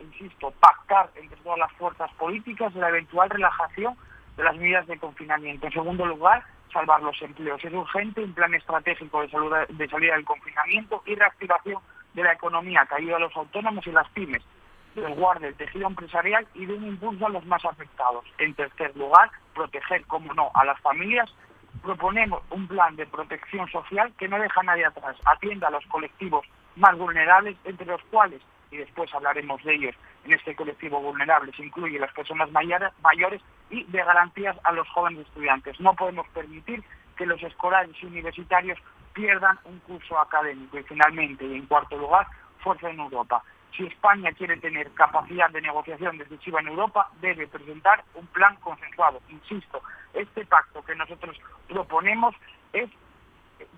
insisto, 0.00 0.50
pactar 0.52 1.10
entre 1.14 1.36
todas 1.38 1.58
las 1.58 1.72
fuerzas 1.72 2.10
políticas 2.14 2.74
la 2.74 2.88
eventual 2.88 3.30
relajación 3.30 3.96
de 4.36 4.44
las 4.44 4.56
medidas 4.56 4.86
de 4.86 4.98
confinamiento. 4.98 5.66
En 5.66 5.72
segundo 5.72 6.06
lugar, 6.06 6.44
salvar 6.72 7.02
los 7.02 7.20
empleos. 7.22 7.64
Es 7.64 7.72
urgente 7.72 8.22
un 8.22 8.34
plan 8.34 8.54
estratégico 8.54 9.22
de, 9.22 9.28
de 9.68 9.88
salida 9.88 10.14
del 10.14 10.24
confinamiento 10.24 11.02
y 11.06 11.14
reactivación 11.14 11.80
de 12.14 12.22
la 12.22 12.32
economía 12.32 12.86
que 12.86 12.96
ayuda 12.96 13.16
a 13.16 13.20
los 13.20 13.36
autónomos 13.36 13.86
y 13.86 13.92
las 13.92 14.08
pymes, 14.10 14.42
resguarde 14.94 15.48
el 15.48 15.54
tejido 15.54 15.86
empresarial 15.88 16.46
y 16.54 16.66
de 16.66 16.74
un 16.74 16.86
impulso 16.86 17.26
a 17.26 17.30
los 17.30 17.44
más 17.46 17.64
afectados. 17.64 18.24
En 18.38 18.54
tercer 18.54 18.96
lugar, 18.96 19.30
proteger, 19.54 20.04
como 20.06 20.32
no, 20.34 20.50
a 20.54 20.64
las 20.64 20.80
familias. 20.80 21.32
Proponemos 21.82 22.42
un 22.50 22.66
plan 22.66 22.96
de 22.96 23.06
protección 23.06 23.68
social 23.68 24.12
que 24.18 24.28
no 24.28 24.38
deja 24.38 24.60
a 24.60 24.64
nadie 24.64 24.86
atrás, 24.86 25.16
atienda 25.24 25.68
a 25.68 25.72
los 25.72 25.84
colectivos 25.86 26.46
más 26.76 26.96
vulnerables, 26.96 27.56
entre 27.64 27.86
los 27.86 28.00
cuales, 28.04 28.40
y 28.74 28.78
después 28.78 29.12
hablaremos 29.14 29.62
de 29.62 29.74
ellos, 29.74 29.94
en 30.24 30.32
este 30.32 30.56
colectivo 30.56 31.00
vulnerable 31.00 31.52
se 31.52 31.64
incluye 31.64 31.98
las 31.98 32.12
personas 32.12 32.50
mayores 32.50 33.40
y 33.70 33.84
de 33.84 33.98
garantías 33.98 34.56
a 34.64 34.72
los 34.72 34.88
jóvenes 34.88 35.26
estudiantes. 35.26 35.78
No 35.80 35.94
podemos 35.94 36.26
permitir 36.28 36.82
que 37.16 37.26
los 37.26 37.40
escolares 37.42 37.94
y 38.02 38.06
universitarios 38.06 38.78
pierdan 39.12 39.58
un 39.64 39.78
curso 39.80 40.18
académico. 40.18 40.78
Y 40.78 40.82
finalmente, 40.82 41.44
y 41.44 41.54
en 41.54 41.66
cuarto 41.66 41.96
lugar, 41.96 42.26
fuerza 42.58 42.90
en 42.90 42.98
Europa. 42.98 43.42
Si 43.76 43.86
España 43.86 44.32
quiere 44.32 44.56
tener 44.56 44.90
capacidad 44.92 45.50
de 45.50 45.60
negociación 45.60 46.18
decisiva 46.18 46.60
en 46.60 46.68
Europa, 46.68 47.08
debe 47.20 47.46
presentar 47.46 48.04
un 48.14 48.26
plan 48.28 48.56
consensuado. 48.56 49.20
Insisto, 49.28 49.82
este 50.12 50.44
pacto 50.46 50.84
que 50.84 50.94
nosotros 50.94 51.36
proponemos 51.68 52.34
es 52.72 52.90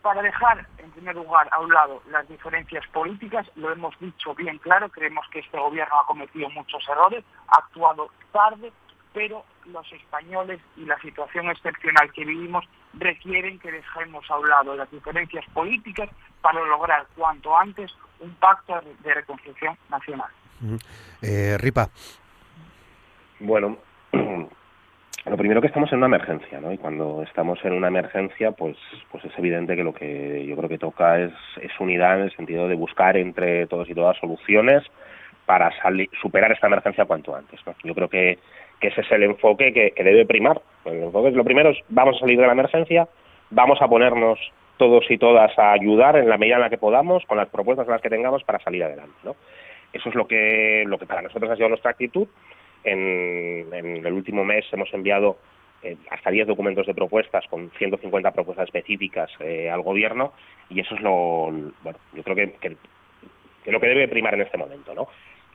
para 0.02 0.22
dejar, 0.22 0.66
en 0.78 0.90
primer 0.92 1.16
lugar, 1.16 1.48
a 1.52 1.60
un 1.60 1.72
lado 1.72 2.02
las 2.10 2.28
diferencias 2.28 2.86
políticas, 2.88 3.46
lo 3.56 3.70
hemos 3.72 3.98
dicho 3.98 4.34
bien 4.34 4.58
claro, 4.58 4.88
creemos 4.88 5.26
que 5.30 5.40
este 5.40 5.58
gobierno 5.58 6.00
ha 6.00 6.06
cometido 6.06 6.48
muchos 6.50 6.82
errores, 6.88 7.24
ha 7.48 7.58
actuado 7.58 8.10
tarde, 8.32 8.72
pero 9.12 9.44
los 9.66 9.90
españoles 9.92 10.60
y 10.76 10.84
la 10.84 10.98
situación 11.00 11.48
excepcional 11.48 12.12
que 12.12 12.24
vivimos 12.24 12.64
requieren 12.94 13.58
que 13.58 13.72
dejemos 13.72 14.30
a 14.30 14.38
un 14.38 14.48
lado 14.48 14.76
las 14.76 14.90
diferencias 14.90 15.44
políticas 15.52 16.08
para 16.40 16.64
lograr 16.64 17.06
cuanto 17.16 17.56
antes 17.56 17.90
un 18.20 18.34
pacto 18.34 18.80
de 19.00 19.14
reconstrucción 19.14 19.76
nacional. 19.90 20.30
Eh, 21.22 21.56
Ripa. 21.58 21.90
Bueno, 23.40 23.78
lo 25.30 25.36
primero 25.36 25.60
que 25.60 25.66
estamos 25.66 25.90
en 25.92 25.98
una 25.98 26.06
emergencia, 26.06 26.60
¿no? 26.60 26.72
Y 26.72 26.78
cuando 26.78 27.22
estamos 27.22 27.58
en 27.64 27.72
una 27.72 27.88
emergencia, 27.88 28.52
pues, 28.52 28.76
pues 29.10 29.24
es 29.24 29.36
evidente 29.38 29.74
que 29.74 29.82
lo 29.82 29.92
que 29.92 30.46
yo 30.46 30.56
creo 30.56 30.68
que 30.68 30.78
toca 30.78 31.18
es, 31.18 31.32
unidad 31.80 32.18
en 32.18 32.24
el 32.24 32.36
sentido 32.36 32.68
de 32.68 32.76
buscar 32.76 33.16
entre 33.16 33.66
todos 33.66 33.88
y 33.90 33.94
todas 33.94 34.16
soluciones 34.18 34.84
para 35.44 35.70
superar 36.20 36.52
esta 36.52 36.68
emergencia 36.68 37.04
cuanto 37.04 37.34
antes. 37.34 37.60
¿no? 37.66 37.74
Yo 37.82 37.94
creo 37.94 38.08
que, 38.08 38.38
que 38.80 38.88
ese 38.88 39.00
es 39.00 39.10
el 39.10 39.24
enfoque 39.24 39.72
que, 39.72 39.92
debe 40.02 40.26
primar. 40.26 40.60
Lo 40.84 41.44
primero 41.44 41.70
es 41.70 41.78
vamos 41.88 42.16
a 42.16 42.20
salir 42.20 42.38
de 42.38 42.46
la 42.46 42.52
emergencia, 42.52 43.08
vamos 43.50 43.80
a 43.82 43.88
ponernos 43.88 44.38
todos 44.76 45.10
y 45.10 45.18
todas 45.18 45.58
a 45.58 45.72
ayudar 45.72 46.16
en 46.16 46.28
la 46.28 46.38
medida 46.38 46.56
en 46.56 46.62
la 46.62 46.70
que 46.70 46.78
podamos, 46.78 47.24
con 47.26 47.38
las 47.38 47.48
propuestas 47.48 47.86
en 47.86 47.92
las 47.92 48.02
que 48.02 48.10
tengamos 48.10 48.44
para 48.44 48.60
salir 48.60 48.84
adelante. 48.84 49.14
Eso 49.92 50.08
es 50.08 50.14
lo 50.14 50.26
que, 50.26 50.84
lo 50.86 50.98
que 50.98 51.06
para 51.06 51.22
nosotros 51.22 51.50
ha 51.50 51.56
sido 51.56 51.68
nuestra 51.68 51.92
actitud 51.92 52.28
en, 52.87 54.05
el 54.07 54.12
último 54.12 54.44
mes 54.44 54.64
hemos 54.72 54.92
enviado 54.94 55.37
eh, 55.83 55.96
hasta 56.11 56.31
10 56.31 56.46
documentos 56.46 56.87
de 56.87 56.94
propuestas 56.94 57.44
con 57.49 57.70
150 57.79 58.31
propuestas 58.31 58.66
específicas 58.66 59.31
eh, 59.40 59.68
al 59.68 59.83
gobierno 59.83 60.33
y 60.70 60.81
eso 60.81 60.94
es 60.94 61.01
lo, 61.01 61.51
bueno, 61.83 61.99
yo 62.14 62.22
creo 62.22 62.37
que, 62.37 62.77
lo 63.66 63.81
que 63.81 63.88
debe 63.88 64.09
primar 64.09 64.35
en 64.35 64.42
este 64.42 64.57
momento, 64.57 64.94
¿no? 64.94 65.09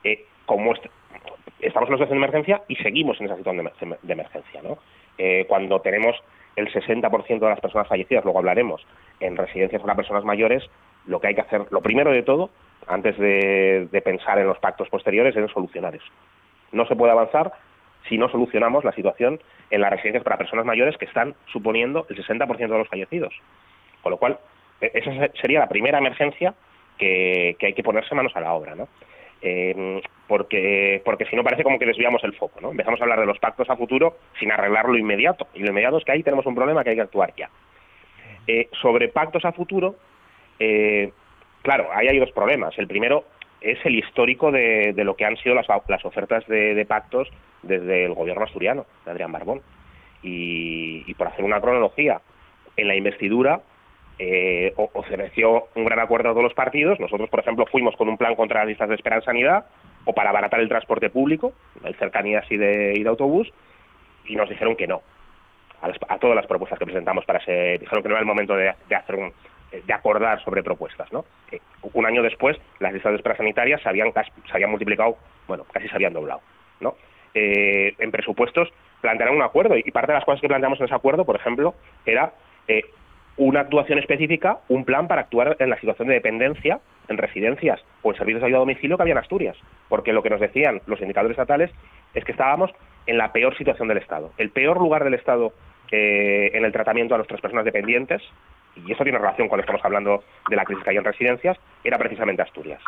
Eh, 0.04 0.26
como 0.44 0.74
estamos 0.74 1.88
en 1.88 1.94
una 1.94 2.04
situación 2.04 2.20
de 2.20 2.24
emergencia 2.26 2.62
y 2.68 2.76
seguimos 2.76 3.18
en 3.20 3.26
esa 3.26 3.36
situación 3.36 3.64
de, 4.02 4.12
emergencia, 4.12 4.62
¿no? 4.62 4.78
cuando 5.46 5.80
tenemos 5.80 6.16
el 6.56 6.72
60% 6.72 7.38
de 7.38 7.48
las 7.48 7.60
personas 7.60 7.86
fallecidas, 7.86 8.24
luego 8.24 8.40
hablaremos, 8.40 8.84
en 9.20 9.36
residencias 9.36 9.80
para 9.80 9.94
personas 9.94 10.24
mayores, 10.24 10.68
lo 11.06 11.20
que 11.20 11.28
hay 11.28 11.34
que 11.36 11.42
hacer, 11.42 11.66
lo 11.70 11.80
primero 11.80 12.10
de 12.10 12.24
todo, 12.24 12.50
antes 12.88 13.16
de, 13.18 13.86
de 13.90 14.02
pensar 14.02 14.40
en 14.40 14.48
los 14.48 14.58
pactos 14.58 14.88
posteriores, 14.88 15.36
es 15.36 15.50
solucionar 15.52 15.94
eso. 15.94 16.10
No 16.72 16.86
se 16.86 16.96
puede 16.96 17.12
avanzar 17.12 17.52
si 18.08 18.18
no 18.18 18.28
solucionamos 18.28 18.84
la 18.84 18.92
situación 18.92 19.40
en 19.70 19.80
las 19.80 19.90
residencias 19.90 20.24
para 20.24 20.38
personas 20.38 20.66
mayores 20.66 20.96
que 20.96 21.04
están 21.04 21.34
suponiendo 21.46 22.06
el 22.08 22.16
60% 22.16 22.58
de 22.58 22.78
los 22.78 22.88
fallecidos. 22.88 23.34
Con 24.02 24.10
lo 24.10 24.18
cual, 24.18 24.38
e-, 24.80 24.90
esa 24.94 25.28
sería 25.40 25.60
la 25.60 25.68
primera 25.68 25.98
emergencia 25.98 26.54
que, 26.98 27.56
hay 27.60 27.74
que 27.74 27.82
ponerse 27.82 28.14
manos 28.14 28.34
a 28.36 28.40
la 28.40 28.52
obra, 28.52 28.74
¿no? 28.74 28.88
Eh, 29.40 30.00
porque, 30.28 31.02
porque 31.04 31.26
si 31.26 31.34
no 31.34 31.42
parece 31.42 31.64
como 31.64 31.78
que 31.78 31.86
desviamos 31.86 32.22
el 32.22 32.34
foco, 32.34 32.60
¿no? 32.60 32.70
Empezamos 32.70 33.00
a 33.00 33.04
hablar 33.04 33.20
de 33.20 33.26
los 33.26 33.38
pactos 33.38 33.68
a 33.70 33.76
futuro 33.76 34.18
sin 34.38 34.52
arreglar 34.52 34.88
lo 34.88 34.96
inmediato. 34.96 35.48
Y 35.54 35.60
lo 35.60 35.70
inmediato 35.70 35.98
es 35.98 36.04
que 36.04 36.12
ahí 36.12 36.22
tenemos 36.22 36.46
un 36.46 36.54
problema 36.54 36.84
que 36.84 36.90
hay 36.90 36.96
que 36.96 37.02
actuar 37.02 37.34
ya. 37.36 37.50
Eh, 38.46 38.68
sobre 38.80 39.08
pactos 39.08 39.44
a 39.44 39.52
futuro, 39.52 39.96
eh, 40.58 41.12
claro, 41.62 41.88
ahí 41.92 42.08
hay 42.08 42.18
dos 42.18 42.30
problemas. 42.32 42.76
El 42.78 42.86
primero 42.86 43.24
es 43.62 43.78
el 43.84 43.96
histórico 43.96 44.50
de, 44.50 44.94
lo 44.96 45.16
que 45.16 45.24
han 45.24 45.36
sido 45.36 45.54
las, 45.54 45.66
las 45.88 46.04
ofertas 46.04 46.46
de, 46.46 46.84
pactos 46.86 47.28
desde 47.62 48.04
el 48.04 48.14
gobierno 48.14 48.44
asturiano, 48.44 48.86
de 49.04 49.10
Adrián 49.10 49.32
Barbón. 49.32 49.62
Y, 50.22 51.12
por 51.14 51.28
hacer 51.28 51.44
una 51.44 51.60
cronología, 51.60 52.20
en 52.76 52.88
la 52.88 52.94
investidura 52.94 53.60
eh, 54.18 54.72
ofreció 54.76 55.68
un 55.74 55.84
gran 55.84 55.98
acuerdo 55.98 56.30
a 56.30 56.32
todos 56.32 56.44
los 56.44 56.54
partidos. 56.54 57.00
Nosotros, 57.00 57.28
por 57.28 57.40
ejemplo, 57.40 57.66
fuimos 57.66 57.96
con 57.96 58.08
un 58.08 58.18
plan 58.18 58.34
contra 58.34 58.60
las 58.60 58.68
listas 58.68 58.88
de 58.88 58.94
espera 58.94 59.16
en 59.16 59.22
sanidad 59.22 59.66
o 60.04 60.12
para 60.12 60.30
abaratar 60.30 60.60
el 60.60 60.68
transporte 60.68 61.10
público, 61.10 61.52
el 61.84 61.94
cercanías 61.96 62.44
y 62.50 62.56
de, 62.56 62.94
y 62.96 63.02
de 63.02 63.08
autobús, 63.08 63.52
y 64.26 64.36
nos 64.36 64.48
dijeron 64.48 64.76
que 64.76 64.86
no. 64.86 65.02
A, 65.80 66.18
todas 66.18 66.36
las 66.36 66.46
propuestas 66.46 66.78
que 66.78 66.84
presentamos 66.84 67.24
para 67.24 67.40
ese, 67.40 67.78
dijeron 67.78 68.02
que 68.02 68.08
no 68.08 68.14
era 68.14 68.20
el 68.20 68.26
momento 68.26 68.54
de, 68.54 68.68
hacer 68.68 69.16
un, 69.16 69.32
de 69.84 69.92
acordar 69.92 70.42
sobre 70.44 70.62
propuestas, 70.62 71.12
¿no? 71.12 71.24
Eh, 71.50 71.60
un 71.94 72.06
año 72.06 72.22
después, 72.22 72.56
las 72.78 72.92
listas 72.92 73.12
de 73.12 73.16
espera 73.16 73.36
sanitarias 73.36 73.80
se 73.82 73.88
habían, 73.88 74.12
se 74.12 74.52
habían 74.52 74.70
multiplicado, 74.70 75.16
bueno, 75.48 75.64
casi 75.72 75.88
se 75.88 75.94
habían 75.94 76.12
doblado, 76.12 76.40
¿no? 76.80 76.94
Eh, 77.34 77.94
en 77.98 78.10
presupuestos 78.10 78.68
plantearon 79.00 79.36
un 79.36 79.42
acuerdo 79.42 79.76
y 79.76 79.90
parte 79.90 80.12
de 80.12 80.18
las 80.18 80.24
cosas 80.24 80.40
que 80.40 80.48
planteamos 80.48 80.78
en 80.78 80.86
ese 80.86 80.94
acuerdo, 80.94 81.24
por 81.24 81.36
ejemplo, 81.36 81.74
era 82.04 82.32
eh, 82.68 82.82
una 83.36 83.60
actuación 83.60 83.98
específica, 83.98 84.58
un 84.68 84.84
plan 84.84 85.08
para 85.08 85.22
actuar 85.22 85.56
en 85.58 85.70
la 85.70 85.80
situación 85.80 86.08
de 86.08 86.14
dependencia 86.14 86.80
en 87.08 87.18
residencias 87.18 87.80
o 88.02 88.10
en 88.10 88.16
servicios 88.18 88.42
de 88.42 88.46
ayuda 88.46 88.58
a 88.58 88.60
domicilio 88.60 88.96
que 88.96 89.02
había 89.02 89.12
en 89.12 89.18
Asturias. 89.18 89.56
Porque 89.88 90.12
lo 90.12 90.22
que 90.22 90.30
nos 90.30 90.40
decían 90.40 90.82
los 90.86 91.00
indicadores 91.00 91.32
estatales 91.36 91.70
es 92.14 92.24
que 92.24 92.32
estábamos 92.32 92.70
en 93.06 93.18
la 93.18 93.32
peor 93.32 93.56
situación 93.56 93.88
del 93.88 93.98
Estado. 93.98 94.32
El 94.36 94.50
peor 94.50 94.78
lugar 94.78 95.02
del 95.04 95.14
Estado 95.14 95.52
eh, 95.90 96.50
en 96.54 96.64
el 96.64 96.72
tratamiento 96.72 97.14
a 97.14 97.18
nuestras 97.18 97.40
personas 97.40 97.64
dependientes, 97.64 98.22
y 98.76 98.92
eso 98.92 99.02
tiene 99.02 99.18
relación 99.18 99.48
cuando 99.48 99.62
estamos 99.62 99.84
hablando 99.84 100.24
de 100.48 100.56
la 100.56 100.64
crisis 100.64 100.82
que 100.84 100.90
hay 100.90 100.96
en 100.96 101.04
residencias, 101.04 101.58
era 101.84 101.98
precisamente 101.98 102.42
Asturias. 102.42 102.80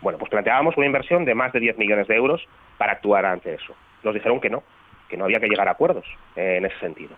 Bueno, 0.00 0.18
pues 0.18 0.30
planteábamos 0.30 0.76
una 0.76 0.86
inversión 0.86 1.24
de 1.24 1.34
más 1.34 1.52
de 1.52 1.60
10 1.60 1.78
millones 1.78 2.06
de 2.06 2.14
euros 2.14 2.46
para 2.76 2.92
actuar 2.92 3.26
ante 3.26 3.54
eso. 3.54 3.74
Nos 4.02 4.14
dijeron 4.14 4.40
que 4.40 4.48
no, 4.48 4.62
que 5.08 5.16
no 5.16 5.24
había 5.24 5.40
que 5.40 5.48
llegar 5.48 5.68
a 5.68 5.72
acuerdos 5.72 6.04
eh, 6.36 6.56
en 6.58 6.66
ese 6.66 6.78
sentido. 6.78 7.16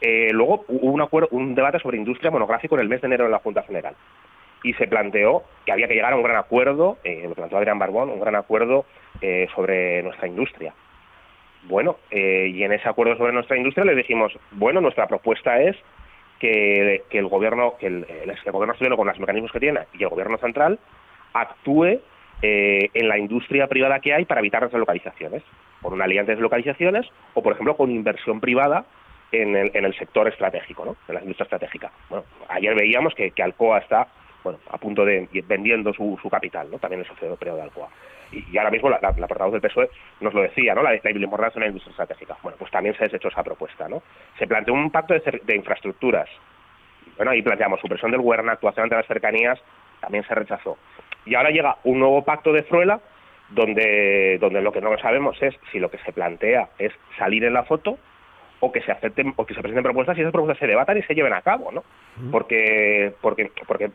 Eh, 0.00 0.30
luego 0.32 0.64
hubo 0.66 0.90
un, 0.90 1.00
acuerdo, 1.00 1.28
un 1.30 1.54
debate 1.54 1.78
sobre 1.78 1.96
industria 1.96 2.30
monográfico 2.30 2.74
en 2.74 2.80
el 2.80 2.88
mes 2.88 3.00
de 3.00 3.06
enero 3.06 3.24
en 3.24 3.30
la 3.30 3.38
Junta 3.38 3.62
General 3.62 3.94
y 4.64 4.74
se 4.74 4.88
planteó 4.88 5.44
que 5.64 5.72
había 5.72 5.86
que 5.86 5.94
llegar 5.94 6.12
a 6.12 6.16
un 6.16 6.22
gran 6.22 6.36
acuerdo, 6.36 6.98
eh, 7.04 7.24
lo 7.28 7.34
planteó 7.34 7.58
Adrián 7.58 7.78
Barbón, 7.78 8.10
un 8.10 8.20
gran 8.20 8.36
acuerdo 8.36 8.84
sobre 9.54 10.02
nuestra 10.02 10.26
industria. 10.26 10.74
Bueno, 11.64 11.98
y 12.10 12.64
en 12.64 12.72
ese 12.72 12.88
acuerdo 12.88 13.16
sobre 13.16 13.32
nuestra 13.32 13.56
industria 13.56 13.84
le 13.84 13.94
dijimos, 13.94 14.36
bueno, 14.50 14.80
nuestra 14.80 15.06
propuesta 15.06 15.62
es 15.62 15.76
que, 16.42 17.18
el 17.18 17.28
gobierno, 17.28 17.74
que 17.78 17.86
el, 17.86 18.06
el, 18.08 18.52
gobierno 18.52 18.96
con 18.96 19.06
los 19.06 19.20
mecanismos 19.20 19.52
que 19.52 19.60
tiene 19.60 19.80
y 19.92 20.02
el 20.02 20.08
gobierno 20.08 20.38
central 20.38 20.78
actúe 21.32 22.00
en 22.42 23.08
la 23.08 23.18
industria 23.18 23.68
privada 23.68 24.00
que 24.00 24.12
hay 24.12 24.24
para 24.24 24.40
evitar 24.40 24.64
deslocalizaciones, 24.64 25.44
por 25.80 25.92
una 25.92 26.04
alianza 26.04 26.32
de 26.32 26.36
deslocalizaciones 26.36 27.06
o, 27.34 27.42
por 27.42 27.52
ejemplo, 27.52 27.76
con 27.76 27.90
inversión 27.90 28.40
privada 28.40 28.84
en 29.30 29.54
el, 29.54 29.70
en 29.74 29.84
el 29.84 29.96
sector 29.96 30.26
estratégico, 30.26 30.84
¿no? 30.84 30.96
en 31.06 31.14
la 31.14 31.20
industria 31.20 31.44
estratégica. 31.44 31.92
Bueno, 32.10 32.24
ayer 32.48 32.74
veíamos 32.74 33.14
que, 33.14 33.30
que 33.30 33.42
Alcoa 33.42 33.78
está 33.78 34.08
bueno, 34.42 34.58
a 34.70 34.78
punto 34.78 35.04
de 35.04 35.28
vendiendo 35.46 35.92
su, 35.92 36.18
su 36.20 36.28
capital, 36.28 36.68
¿no? 36.70 36.78
también 36.78 37.00
el 37.00 37.06
socio 37.06 37.36
de 37.36 37.62
Alcoa. 37.62 37.88
Y, 38.32 38.56
ahora 38.56 38.70
mismo 38.70 38.88
la, 38.88 38.98
la, 39.00 39.28
portavoz 39.28 39.52
del 39.52 39.60
PSOE 39.60 39.90
nos 40.20 40.32
lo 40.34 40.42
decía, 40.42 40.74
¿no? 40.74 40.82
la, 40.82 40.90
la 40.90 41.10
importancia 41.10 41.58
de 41.58 41.60
la 41.60 41.66
industria 41.66 41.90
estratégica. 41.90 42.36
Bueno, 42.42 42.56
pues 42.58 42.70
también 42.70 42.96
se 42.96 43.04
ha 43.04 43.08
deshecho 43.08 43.28
esa 43.28 43.42
propuesta. 43.42 43.88
¿no? 43.88 44.02
Se 44.38 44.46
planteó 44.46 44.74
un 44.74 44.90
pacto 44.90 45.14
de, 45.14 45.40
de 45.44 45.56
infraestructuras. 45.56 46.28
Bueno, 47.16 47.32
ahí 47.32 47.42
planteamos 47.42 47.80
supresión 47.80 48.10
del 48.10 48.20
Huerna, 48.20 48.52
actuación 48.52 48.84
ante 48.84 48.96
las 48.96 49.06
cercanías, 49.06 49.60
también 50.00 50.24
se 50.24 50.34
rechazó. 50.34 50.78
Y 51.24 51.34
ahora 51.34 51.50
llega 51.50 51.76
un 51.84 51.98
nuevo 51.98 52.24
pacto 52.24 52.52
de 52.52 52.62
Fruela, 52.64 53.00
donde, 53.50 54.38
donde 54.40 54.62
lo 54.62 54.72
que 54.72 54.80
no 54.80 54.96
sabemos 54.98 55.40
es 55.42 55.54
si 55.70 55.78
lo 55.78 55.90
que 55.90 55.98
se 55.98 56.12
plantea 56.12 56.70
es 56.78 56.92
salir 57.18 57.44
en 57.44 57.54
la 57.54 57.64
foto 57.64 57.98
o 58.60 58.72
que 58.72 58.80
se 58.80 58.92
acepten 58.92 59.34
o 59.36 59.44
que 59.44 59.54
se 59.54 59.60
presenten 59.60 59.84
propuestas 59.84 60.16
y 60.16 60.20
esas 60.20 60.32
propuestas 60.32 60.58
se 60.58 60.66
debatan 60.66 60.96
y 60.96 61.02
se 61.02 61.14
lleven 61.14 61.32
a 61.32 61.42
cabo, 61.42 61.70
¿no? 61.72 61.84
Porque 62.30 63.12
porque 63.20 63.50
porque 63.66 63.90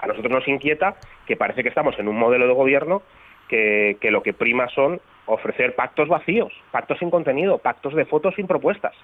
a 0.00 0.06
nosotros 0.06 0.32
nos 0.32 0.48
inquieta 0.48 0.96
que 1.26 1.36
parece 1.36 1.62
que 1.62 1.68
estamos 1.68 1.98
en 1.98 2.08
un 2.08 2.16
modelo 2.16 2.46
de 2.46 2.54
gobierno 2.54 3.02
que, 3.48 3.96
lo 4.10 4.22
que 4.22 4.32
prima 4.32 4.68
son 4.68 5.00
ofrecer 5.26 5.74
pactos 5.74 6.08
vacíos, 6.08 6.52
pactos 6.70 6.98
sin 6.98 7.10
contenido, 7.10 7.58
pactos 7.58 7.94
de 7.94 8.04
fotos 8.04 8.34
sin 8.34 8.46
propuestas. 8.46 8.94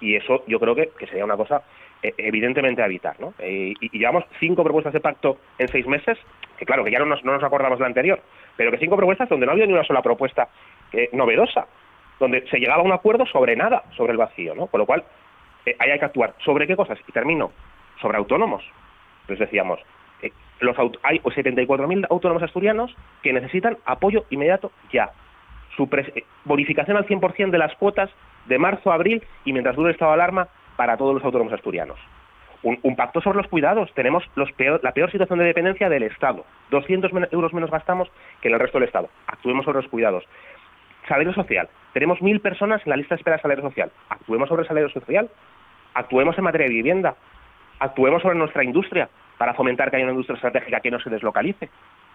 Y 0.00 0.14
eso 0.14 0.44
yo 0.46 0.60
creo 0.60 0.74
que, 0.74 0.90
que 0.98 1.06
sería 1.06 1.24
una 1.24 1.36
cosa 1.36 1.62
eh, 2.02 2.12
evidentemente 2.18 2.82
a 2.82 2.86
evitar, 2.86 3.18
¿no? 3.18 3.34
Eh, 3.38 3.72
y, 3.80 3.98
llevamos 3.98 4.24
cinco 4.38 4.62
propuestas 4.62 4.92
de 4.92 5.00
pacto 5.00 5.38
en 5.58 5.68
seis 5.68 5.86
meses, 5.86 6.18
que 6.58 6.66
claro, 6.66 6.84
que 6.84 6.90
ya 6.90 6.98
no 6.98 7.06
nos, 7.06 7.24
no 7.24 7.32
nos 7.32 7.42
acordamos 7.42 7.78
de 7.78 7.82
la 7.82 7.88
anterior, 7.88 8.20
pero 8.56 8.70
que 8.70 8.78
cinco 8.78 8.96
propuestas 8.96 9.28
donde 9.28 9.46
no 9.46 9.52
había 9.52 9.66
ni 9.66 9.72
una 9.72 9.84
sola 9.84 10.02
propuesta 10.02 10.48
eh, 10.92 11.08
novedosa 11.12 11.66
donde 12.18 12.46
se 12.48 12.58
llegaba 12.58 12.80
a 12.80 12.84
un 12.84 12.92
acuerdo 12.92 13.26
sobre 13.26 13.56
nada, 13.56 13.82
sobre 13.94 14.12
el 14.12 14.18
vacío, 14.18 14.54
¿no? 14.54 14.68
Con 14.68 14.80
lo 14.80 14.86
cual, 14.86 15.04
hay 15.78 15.98
que 15.98 16.04
actuar. 16.04 16.34
¿Sobre 16.42 16.66
qué 16.66 16.74
cosas? 16.74 16.98
Y 17.06 17.12
termino. 17.12 17.52
Sobre 18.00 18.16
autónomos. 18.16 18.64
Les 19.28 19.38
decíamos, 19.38 19.80
los 20.60 20.76
hay 21.02 21.18
74.000 21.20 22.06
autónomos 22.10 22.42
asturianos 22.42 22.94
que 23.22 23.32
necesitan 23.32 23.76
apoyo 23.84 24.24
inmediato 24.30 24.72
ya. 24.92 25.10
Su 25.76 25.88
eh, 25.92 26.24
bonificación 26.44 26.96
al 26.96 27.06
100% 27.06 27.50
de 27.50 27.58
las 27.58 27.74
cuotas 27.76 28.10
de 28.46 28.58
marzo 28.58 28.90
a 28.90 28.94
abril 28.94 29.22
y 29.44 29.52
mientras 29.52 29.76
dure 29.76 29.90
el 29.90 29.94
estado 29.94 30.12
de 30.12 30.14
alarma 30.14 30.48
para 30.76 30.96
todos 30.96 31.14
los 31.14 31.24
autónomos 31.24 31.52
asturianos. 31.52 31.98
Un, 32.62 32.96
pacto 32.96 33.20
sobre 33.20 33.38
los 33.38 33.46
cuidados. 33.46 33.92
Tenemos 33.94 34.24
la 34.34 34.92
peor 34.92 35.12
situación 35.12 35.38
de 35.38 35.44
dependencia 35.44 35.88
del 35.88 36.02
Estado. 36.02 36.44
200 36.70 37.12
euros 37.30 37.52
menos 37.52 37.70
gastamos 37.70 38.10
que 38.40 38.48
en 38.48 38.54
el 38.54 38.60
resto 38.60 38.78
del 38.78 38.88
Estado. 38.88 39.08
Actuemos 39.28 39.64
sobre 39.64 39.82
los 39.82 39.88
cuidados. 39.88 40.24
Salario 41.06 41.32
social. 41.32 41.68
Tenemos 41.92 42.20
mil 42.20 42.40
personas 42.40 42.82
en 42.84 42.90
la 42.90 42.96
lista 42.96 43.14
de 43.14 43.20
espera 43.20 43.36
de 43.36 43.42
salario 43.42 43.62
social. 43.62 43.92
Actuemos 44.08 44.48
sobre 44.48 44.62
el 44.62 44.68
salario 44.68 44.88
social. 44.88 45.30
Actuemos 45.94 46.36
en 46.38 46.44
materia 46.44 46.66
de 46.66 46.74
vivienda. 46.74 47.14
Actuemos 47.78 48.22
sobre 48.22 48.36
nuestra 48.36 48.64
industria 48.64 49.08
para 49.38 49.54
fomentar 49.54 49.90
que 49.90 49.96
haya 49.96 50.04
una 50.04 50.12
industria 50.12 50.36
estratégica 50.36 50.80
que 50.80 50.90
no 50.90 51.00
se 51.00 51.10
deslocalice. 51.10 51.68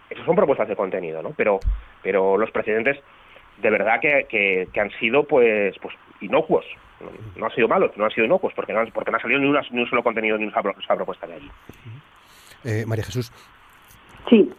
Esas 0.10 0.26
son 0.26 0.36
propuestas 0.36 0.68
de 0.68 0.76
contenido, 0.76 1.22
¿no? 1.22 1.32
Pero, 1.32 1.60
pero 2.04 2.38
los 2.38 2.52
precedentes 2.52 2.98
de 3.62 3.70
verdad 3.70 4.00
que, 4.00 4.26
que, 4.72 4.82
han 4.82 4.92
sido 5.00 5.24
pues, 5.24 5.76
pues 5.82 5.96
inocuos. 6.20 6.66
No, 7.36 7.46
han 7.46 7.52
sido 7.52 7.68
malos, 7.68 7.92
no 7.98 8.06
han 8.06 8.12
sido 8.12 8.26
inocuos, 8.26 8.54
porque 8.54 8.74
no, 8.74 8.82
porque 8.94 9.12
no 9.12 9.18
ha 9.18 9.22
salido 9.22 9.40
ni, 9.40 9.48
una, 9.48 9.62
ni 9.72 9.82
un 9.82 9.90
solo 9.90 10.04
contenido 10.04 10.38
ni 10.38 10.46
una, 10.46 10.62
una 10.62 10.96
propuesta 10.96 11.28
de 11.28 11.34
allí. 11.34 11.52
Eh, 12.64 12.86
María 12.86 13.04
Jesús. 13.04 13.32
Sí, 14.30 14.52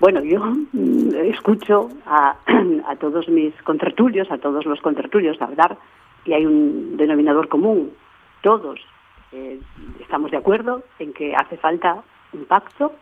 bueno, 0.00 0.22
yo 0.24 0.40
mm, 0.72 1.14
escucho 1.30 1.90
a, 2.06 2.34
todos 3.00 3.28
mis 3.28 3.54
contertulios, 3.62 4.30
a 4.30 4.38
todos 4.38 4.64
los 4.64 4.80
contertulios 4.80 5.40
hablar 5.42 5.76
y 6.24 6.32
hay 6.32 6.46
un 6.46 6.96
denominador 6.96 7.48
común. 7.48 7.92
Todos 8.42 8.80
eh, 9.32 9.60
estamos 10.00 10.30
de 10.32 10.38
acuerdo 10.38 10.82
en 10.98 11.12
que 11.12 11.34
hace 11.34 11.56
falta 11.56 12.02
un 12.32 12.46
pacto 12.46 12.92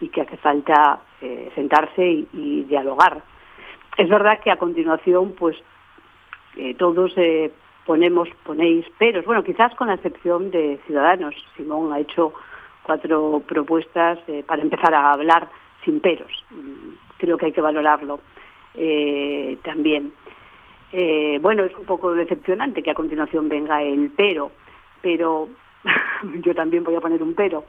y 0.00 0.08
que 0.08 0.22
hace 0.22 0.36
falta 0.38 1.00
eh, 1.20 1.50
sentarse 1.54 2.26
y, 2.32 2.64
dialogar. 2.68 3.22
Es 3.96 4.08
verdad 4.08 4.40
que 4.40 4.50
a 4.50 4.56
continuación, 4.56 5.34
pues 5.38 5.56
eh, 6.56 6.74
todos 6.74 7.14
ponemos, 7.84 8.28
ponéis 8.44 8.86
peros. 8.98 9.24
Bueno, 9.24 9.44
quizás 9.44 9.74
con 9.74 9.88
la 9.88 9.94
excepción 9.94 10.50
de 10.50 10.78
Ciudadanos. 10.86 11.34
Simón 11.56 11.92
ha 11.92 12.00
hecho 12.00 12.32
cuatro 12.82 13.42
propuestas 13.46 14.18
para 14.46 14.62
empezar 14.62 14.94
a 14.94 15.12
hablar 15.12 15.48
sin 15.84 16.00
peros. 16.00 16.44
Creo 17.18 17.36
que 17.36 17.46
hay 17.46 17.52
que 17.52 17.60
valorarlo 17.60 18.20
también. 19.62 20.12
Bueno, 21.40 21.64
es 21.64 21.74
un 21.76 21.86
poco 21.86 22.12
decepcionante 22.12 22.82
que 22.82 22.90
a 22.90 22.94
continuación 22.94 23.48
venga 23.48 23.82
el 23.82 24.10
pero, 24.14 24.50
pero 25.00 25.48
yo 26.44 26.54
también 26.54 26.84
voy 26.84 26.94
a 26.94 27.00
poner 27.00 27.22
un 27.22 27.34
pero. 27.34 27.64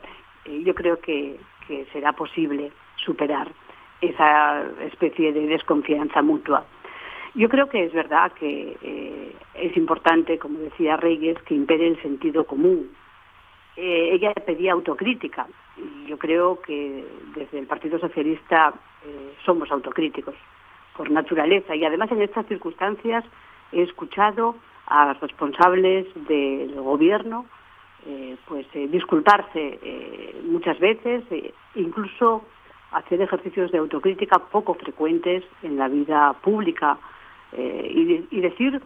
Eh, 0.46 0.62
yo 0.64 0.74
creo 0.74 1.00
que, 1.00 1.40
será 1.92 2.14
posible 2.14 2.72
superar 2.96 3.52
esa 4.00 4.64
especie 4.86 5.34
de 5.34 5.48
desconfianza 5.48 6.22
mutua. 6.22 6.66
Yo 7.36 7.50
creo 7.50 7.68
que 7.68 7.84
es 7.84 7.92
verdad 7.92 8.32
que 8.32 9.36
es 9.54 9.76
importante, 9.76 10.40
como 10.40 10.60
decía 10.60 10.96
Reyes, 10.96 11.38
que 11.42 11.56
impere 11.56 11.88
el 11.88 12.02
sentido 12.02 12.46
común, 12.46 12.90
eh, 13.78 14.10
ella 14.14 14.34
pedía 14.34 14.74
autocrítica. 14.74 15.48
Y 15.78 16.08
yo 16.08 16.18
creo 16.18 16.60
que 16.62 17.06
desde 17.36 17.60
el 17.60 17.68
Partido 17.68 18.00
Socialista 18.00 18.74
eh, 19.06 19.34
somos 19.46 19.72
autocríticos 19.72 20.34
por 20.96 21.12
naturaleza. 21.12 21.76
Y 21.76 21.86
además 21.86 22.12
en 22.12 22.24
estas 22.24 22.48
circunstancias 22.48 23.24
he 23.72 23.84
escuchado 23.84 24.56
a 24.88 25.14
responsables 25.14 26.08
del 26.28 26.74
gobierno 26.82 27.46
eh, 28.06 28.38
pues 28.48 28.66
disculparse 28.74 29.80
muchas 30.44 30.80
veces, 30.80 31.24
incluso 31.76 32.44
hacer 32.92 33.22
ejercicios 33.22 33.72
de 33.72 33.80
autocrítica 33.80 34.40
poco 34.40 34.74
frecuentes 34.76 35.44
en 35.64 35.78
la 35.78 35.88
vida 35.88 36.34
pública 36.42 36.98
y, 37.54 38.40
decir 38.40 38.82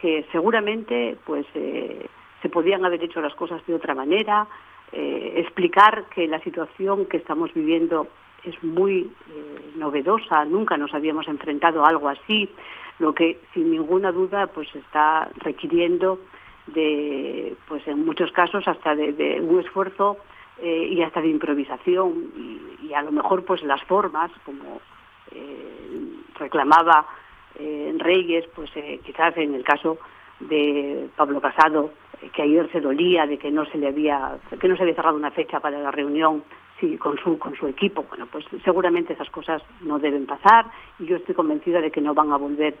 que 0.00 0.26
seguramente 0.32 1.16
pues 1.24 1.46
se 2.42 2.48
podían 2.48 2.84
haber 2.84 3.02
hecho 3.02 3.20
las 3.20 3.34
cosas 3.34 3.64
de 3.66 3.74
otra 3.74 3.94
manera, 3.94 4.46
eh, 4.92 5.34
explicar 5.36 6.04
que 6.14 6.28
la 6.28 6.40
situación 6.40 7.06
que 7.06 7.16
estamos 7.16 7.52
viviendo 7.52 8.06
es 8.44 8.62
muy 8.62 9.10
eh, 9.30 9.72
novedosa, 9.74 10.44
nunca 10.44 10.76
nos 10.76 10.94
habíamos 10.94 11.26
enfrentado 11.26 11.84
a 11.84 11.88
algo 11.88 12.08
así, 12.08 12.48
lo 13.00 13.12
que 13.12 13.40
sin 13.52 13.72
ninguna 13.72 14.12
duda 14.12 14.46
pues 14.46 14.72
está 14.76 15.28
requiriendo 15.38 16.20
de, 16.66 17.56
pues 17.68 17.86
en 17.86 18.04
muchos 18.04 18.32
casos 18.32 18.66
hasta 18.66 18.94
de, 18.94 19.40
un 19.40 19.60
esfuerzo 19.60 20.18
eh, 20.60 20.88
y 20.90 21.02
hasta 21.02 21.20
de 21.20 21.28
improvisación. 21.28 22.32
Y, 22.82 22.92
a 22.94 23.02
lo 23.02 23.12
mejor 23.12 23.44
pues 23.44 23.62
las 23.64 23.82
formas 23.82 24.30
como 24.44 24.80
eh, 25.32 26.08
reclamaba 26.38 27.06
eh, 27.58 27.94
Reyes 27.98 28.46
pues 28.54 28.70
quizás 29.04 29.36
en 29.36 29.54
el 29.54 29.64
caso 29.64 29.98
de 30.38 31.08
Pablo 31.16 31.40
Casado 31.40 31.90
que 32.32 32.42
ayer 32.42 32.70
se 32.70 32.80
dolía 32.80 33.26
de 33.26 33.38
que 33.38 33.50
no 33.50 33.66
se 33.66 33.76
le 33.76 33.88
había 33.88 34.38
que 34.58 34.68
no 34.68 34.76
se 34.76 34.82
había 34.82 34.94
cerrado 34.94 35.16
una 35.16 35.32
fecha 35.32 35.58
para 35.58 35.78
la 35.80 35.90
reunión 35.90 36.44
sí, 36.80 36.96
con 36.96 37.18
su 37.18 37.38
con 37.38 37.56
su 37.56 37.66
equipo. 37.66 38.04
Bueno 38.08 38.26
pues 38.30 38.46
seguramente 38.64 39.14
esas 39.14 39.30
cosas 39.30 39.62
no 39.80 39.98
deben 39.98 40.26
pasar 40.26 40.66
y 41.00 41.06
yo 41.06 41.16
estoy 41.16 41.34
convencida 41.34 41.80
de 41.80 41.90
que 41.90 42.00
no 42.00 42.14
van 42.14 42.32
a 42.32 42.36
volver 42.36 42.76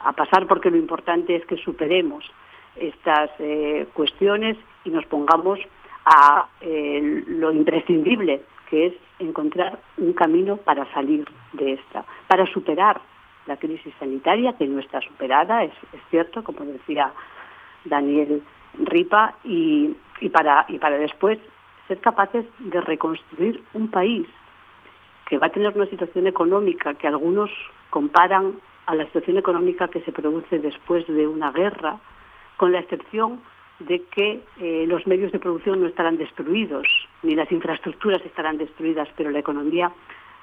a 0.00 0.12
pasar 0.12 0.46
porque 0.46 0.70
lo 0.70 0.76
importante 0.76 1.36
es 1.36 1.46
que 1.46 1.56
superemos 1.56 2.24
estas 2.76 3.30
cuestiones 3.92 4.56
y 4.84 4.90
nos 4.90 5.06
pongamos 5.06 5.60
a 6.04 6.46
eh, 6.60 7.24
lo 7.26 7.52
imprescindible, 7.52 8.42
que 8.68 8.86
es 8.86 8.94
encontrar 9.18 9.78
un 9.96 10.12
camino 10.12 10.56
para 10.56 10.90
salir 10.92 11.26
de 11.52 11.74
esta, 11.74 12.04
para 12.26 12.46
superar 12.46 13.00
la 13.46 13.56
crisis 13.56 13.94
sanitaria, 13.98 14.54
que 14.54 14.66
no 14.66 14.80
está 14.80 15.00
superada, 15.00 15.64
es, 15.64 15.72
cierto, 16.10 16.42
como 16.42 16.64
decía 16.64 17.12
Daniel 17.84 18.42
Ripa, 18.78 19.34
y, 19.44 19.94
para, 20.32 20.64
y 20.68 20.78
para 20.78 20.98
después 20.98 21.38
ser 21.88 22.00
capaces 22.00 22.46
de 22.58 22.80
reconstruir 22.80 23.62
un 23.74 23.90
país 23.90 24.26
que 25.26 25.38
va 25.38 25.46
a 25.48 25.50
tener 25.50 25.72
una 25.74 25.86
situación 25.86 26.26
económica 26.26 26.94
que 26.94 27.06
algunos 27.06 27.50
comparan 27.90 28.54
a 28.86 28.94
la 28.94 29.04
situación 29.06 29.38
económica 29.38 29.88
que 29.88 30.00
se 30.00 30.12
produce 30.12 30.58
después 30.58 31.06
de 31.06 31.26
una 31.26 31.50
guerra, 31.52 31.98
con 32.56 32.72
la 32.72 32.80
excepción 32.80 33.40
de 33.80 34.02
que 34.04 34.40
eh, 34.60 34.84
los 34.86 35.06
medios 35.06 35.32
de 35.32 35.38
producción 35.38 35.80
no 35.80 35.86
estarán 35.86 36.16
destruidos, 36.16 36.86
ni 37.22 37.34
las 37.34 37.50
infraestructuras 37.50 38.24
estarán 38.24 38.58
destruidas, 38.58 39.08
pero 39.16 39.30
la 39.30 39.40
economía 39.40 39.90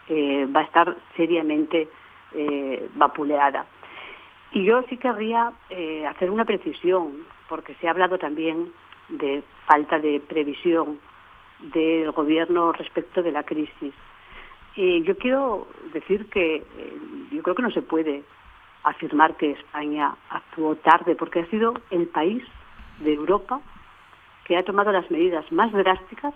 eh, 0.09 0.47
va 0.53 0.61
a 0.61 0.63
estar 0.63 0.97
seriamente 1.15 1.87
eh, 2.33 2.89
vapuleada. 2.95 3.65
Y 4.51 4.65
yo 4.65 4.83
sí 4.89 4.97
querría 4.97 5.53
hacer 6.09 6.29
una 6.29 6.43
precisión, 6.43 7.25
porque 7.47 7.73
se 7.75 7.87
ha 7.87 7.91
hablado 7.91 8.17
también 8.17 8.73
de 9.07 9.43
falta 9.65 9.97
de 9.97 10.19
previsión 10.19 10.99
del 11.59 12.11
gobierno 12.11 12.73
respecto 12.73 13.23
de 13.23 13.31
la 13.31 13.43
crisis. 13.43 13.93
yo 14.75 15.17
quiero 15.17 15.67
decir 15.93 16.29
que 16.29 16.63
yo 17.31 17.41
creo 17.43 17.55
que 17.55 17.61
no 17.61 17.71
se 17.71 17.81
puede 17.81 18.23
afirmar 18.83 19.35
que 19.35 19.51
España 19.51 20.15
actuó 20.29 20.75
tarde, 20.75 21.15
porque 21.15 21.41
ha 21.41 21.45
sido 21.47 21.73
el 21.91 22.07
país 22.07 22.43
de 22.99 23.13
Europa 23.13 23.61
que 24.45 24.57
ha 24.57 24.63
tomado 24.63 24.91
las 24.91 25.09
medidas 25.11 25.49
más 25.51 25.71
drásticas 25.71 26.33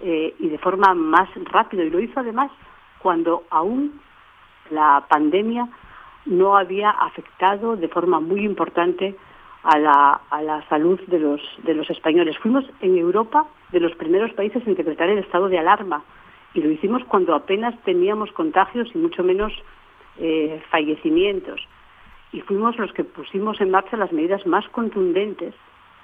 eh, 0.00 0.34
y 0.38 0.48
de 0.48 0.58
forma 0.58 0.94
más 0.94 1.28
rápida. 1.52 1.84
Y 1.84 1.90
lo 1.90 2.00
hizo 2.00 2.20
además 2.20 2.50
cuando 2.98 3.44
aún 3.50 4.00
la 4.70 5.04
pandemia 5.08 5.68
no 6.26 6.56
había 6.56 6.90
afectado 6.90 7.76
de 7.76 7.88
forma 7.88 8.20
muy 8.20 8.44
importante 8.44 9.14
a 9.62 9.78
la, 9.78 10.20
a 10.30 10.42
la 10.42 10.66
salud 10.68 11.00
de 11.06 11.18
los, 11.18 11.40
de 11.64 11.74
los 11.74 11.88
españoles. 11.90 12.38
Fuimos 12.38 12.64
en 12.80 12.96
Europa 12.96 13.46
de 13.72 13.80
los 13.80 13.94
primeros 13.96 14.32
países 14.32 14.66
en 14.66 14.74
decretar 14.74 15.08
el 15.08 15.18
estado 15.18 15.48
de 15.48 15.58
alarma 15.58 16.02
y 16.54 16.60
lo 16.60 16.70
hicimos 16.70 17.02
cuando 17.04 17.34
apenas 17.34 17.74
teníamos 17.82 18.30
contagios 18.32 18.88
y 18.94 18.98
mucho 18.98 19.22
menos 19.22 19.52
eh, 20.18 20.62
fallecimientos 20.70 21.60
y 22.32 22.40
fuimos 22.40 22.76
los 22.78 22.92
que 22.92 23.04
pusimos 23.04 23.60
en 23.60 23.70
marcha 23.70 23.96
las 23.96 24.12
medidas 24.12 24.44
más 24.44 24.68
contundentes, 24.70 25.54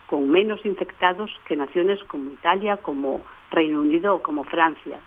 con 0.06 0.30
menos 0.30 0.64
infectados 0.64 1.30
que 1.46 1.56
naciones 1.56 2.02
como 2.04 2.30
Italia, 2.30 2.76
como 2.76 3.22
Reino 3.50 3.80
Unido 3.80 4.14
o 4.14 4.22
como 4.22 4.44
Francia. 4.44 5.00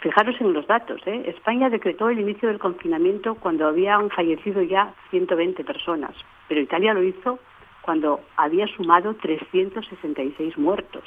Fijaros 0.00 0.36
en 0.40 0.52
los 0.52 0.66
datos. 0.66 1.00
¿eh? 1.06 1.24
España 1.26 1.70
decretó 1.70 2.10
el 2.10 2.20
inicio 2.20 2.48
del 2.48 2.58
confinamiento 2.58 3.34
cuando 3.36 3.66
habían 3.66 4.10
fallecido 4.10 4.62
ya 4.62 4.94
120 5.10 5.64
personas, 5.64 6.14
pero 6.48 6.60
Italia 6.60 6.92
lo 6.92 7.02
hizo 7.02 7.38
cuando 7.80 8.20
había 8.36 8.66
sumado 8.66 9.14
366 9.14 10.58
muertos, 10.58 11.04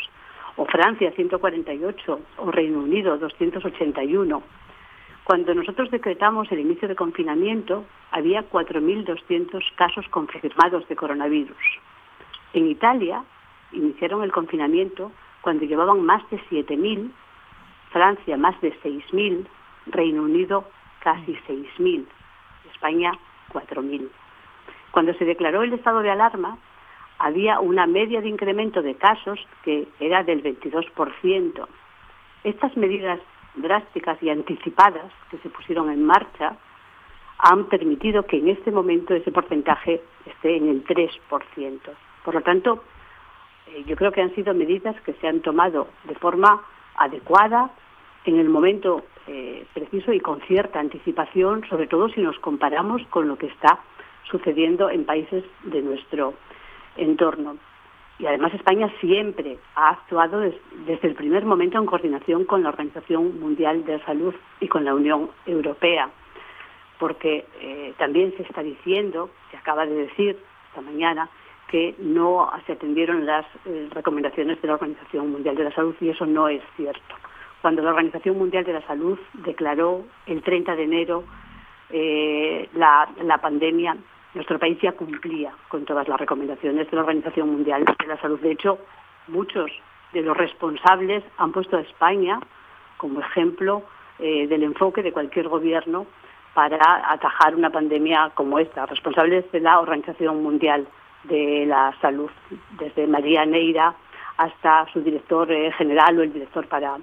o 0.55 0.65
Francia 0.65 1.11
148, 1.11 2.19
o 2.37 2.51
Reino 2.51 2.79
Unido 2.79 3.17
281. 3.17 4.41
Cuando 5.29 5.53
nosotros 5.53 5.91
decretamos 5.91 6.51
el 6.51 6.57
inicio 6.57 6.87
de 6.87 6.95
confinamiento, 6.95 7.85
había 8.09 8.49
4.200 8.49 9.61
casos 9.75 10.03
confirmados 10.09 10.87
de 10.87 10.95
coronavirus. 10.95 11.55
En 12.53 12.65
Italia 12.65 13.23
iniciaron 13.71 14.23
el 14.23 14.31
confinamiento 14.31 15.11
cuando 15.41 15.65
llevaban 15.65 16.03
más 16.03 16.27
de 16.31 16.39
7.000, 16.49 17.11
Francia 17.91 18.37
más 18.37 18.59
de 18.61 18.73
6.000, 18.81 19.45
Reino 19.85 20.23
Unido 20.23 20.67
casi 20.99 21.37
6.000, 21.47 22.07
España 22.73 23.11
4.000. 23.53 24.09
Cuando 24.89 25.13
se 25.13 25.25
declaró 25.25 25.61
el 25.61 25.73
estado 25.73 25.99
de 25.99 26.09
alarma, 26.09 26.57
había 27.19 27.59
una 27.59 27.85
media 27.85 28.21
de 28.21 28.29
incremento 28.29 28.81
de 28.81 28.95
casos 28.95 29.39
que 29.63 29.87
era 29.99 30.23
del 30.23 30.41
22%. 30.41 31.67
Estas 32.43 32.75
medidas 32.75 33.19
drásticas 33.61 34.21
y 34.21 34.29
anticipadas 34.29 35.11
que 35.29 35.37
se 35.39 35.49
pusieron 35.49 35.89
en 35.89 36.05
marcha 36.05 36.55
han 37.39 37.65
permitido 37.65 38.23
que 38.23 38.37
en 38.37 38.49
este 38.49 38.71
momento 38.71 39.13
ese 39.13 39.31
porcentaje 39.31 40.01
esté 40.25 40.57
en 40.57 40.69
el 40.69 40.83
3%. 40.83 41.79
Por 42.23 42.33
lo 42.33 42.41
tanto, 42.41 42.83
eh, 43.67 43.83
yo 43.85 43.95
creo 43.95 44.11
que 44.11 44.21
han 44.21 44.35
sido 44.35 44.53
medidas 44.53 44.99
que 45.01 45.13
se 45.13 45.27
han 45.27 45.39
tomado 45.41 45.87
de 46.03 46.15
forma 46.15 46.61
adecuada, 46.95 47.71
en 48.25 48.37
el 48.37 48.49
momento 48.49 49.05
eh, 49.27 49.65
preciso 49.73 50.11
y 50.11 50.19
con 50.19 50.41
cierta 50.41 50.79
anticipación, 50.79 51.65
sobre 51.69 51.87
todo 51.87 52.09
si 52.09 52.21
nos 52.21 52.37
comparamos 52.39 53.01
con 53.09 53.27
lo 53.27 53.37
que 53.37 53.47
está 53.47 53.79
sucediendo 54.29 54.89
en 54.89 55.05
países 55.05 55.43
de 55.63 55.81
nuestro 55.81 56.33
entorno. 56.97 57.57
Y 58.19 58.25
además 58.25 58.53
España 58.53 58.91
siempre 58.99 59.57
ha 59.75 59.91
actuado 59.91 60.41
desde 60.41 61.07
el 61.07 61.15
primer 61.15 61.45
momento 61.45 61.77
en 61.77 61.85
coordinación 61.85 62.43
con 62.43 62.61
la 62.61 62.69
Organización 62.69 63.39
Mundial 63.39 63.85
de 63.85 63.97
la 63.97 64.05
Salud 64.05 64.35
y 64.59 64.67
con 64.67 64.83
la 64.83 64.93
Unión 64.93 65.29
Europea, 65.45 66.09
porque 66.99 67.45
eh, 67.61 67.93
también 67.97 68.33
se 68.35 68.43
está 68.43 68.61
diciendo, 68.61 69.29
se 69.51 69.57
acaba 69.57 69.85
de 69.85 69.95
decir 69.95 70.37
esta 70.67 70.81
mañana, 70.81 71.29
que 71.69 71.95
no 71.99 72.51
se 72.65 72.73
atendieron 72.73 73.25
las 73.25 73.45
eh, 73.65 73.87
recomendaciones 73.91 74.61
de 74.61 74.67
la 74.67 74.73
Organización 74.73 75.31
Mundial 75.31 75.55
de 75.55 75.63
la 75.63 75.71
Salud 75.71 75.95
y 76.01 76.09
eso 76.09 76.25
no 76.25 76.49
es 76.49 76.61
cierto. 76.75 77.15
Cuando 77.61 77.81
la 77.81 77.91
Organización 77.91 78.37
Mundial 78.37 78.65
de 78.65 78.73
la 78.73 78.85
Salud 78.85 79.17
declaró 79.33 80.03
el 80.25 80.41
30 80.41 80.75
de 80.75 80.83
enero 80.83 81.23
eh, 81.89 82.69
la, 82.73 83.07
la 83.23 83.37
pandemia, 83.37 83.95
nuestro 84.33 84.59
país 84.59 84.77
ya 84.81 84.91
cumplía 84.93 85.51
con 85.67 85.85
todas 85.85 86.07
las 86.07 86.19
recomendaciones 86.19 86.89
de 86.89 86.95
la 86.95 87.03
Organización 87.03 87.49
Mundial 87.49 87.85
de 87.85 88.07
la 88.07 88.19
Salud. 88.21 88.39
De 88.39 88.51
hecho, 88.51 88.79
muchos 89.27 89.71
de 90.13 90.21
los 90.21 90.37
responsables 90.37 91.23
han 91.37 91.51
puesto 91.51 91.77
a 91.77 91.81
España 91.81 92.39
como 92.97 93.21
ejemplo 93.21 93.83
eh, 94.19 94.47
del 94.47 94.63
enfoque 94.63 95.01
de 95.01 95.11
cualquier 95.11 95.47
gobierno 95.47 96.05
para 96.53 97.11
atajar 97.11 97.55
una 97.55 97.69
pandemia 97.69 98.31
como 98.33 98.59
esta, 98.59 98.85
responsables 98.85 99.49
de 99.51 99.61
la 99.61 99.79
Organización 99.79 100.43
Mundial 100.43 100.87
de 101.23 101.65
la 101.65 101.95
Salud, 102.01 102.29
desde 102.79 103.07
María 103.07 103.45
Neira 103.45 103.95
hasta 104.37 104.85
su 104.93 105.01
director 105.01 105.51
eh, 105.51 105.71
general 105.73 106.17
o 106.17 106.23
el 106.23 106.33
director 106.33 106.67
para, 106.67 106.97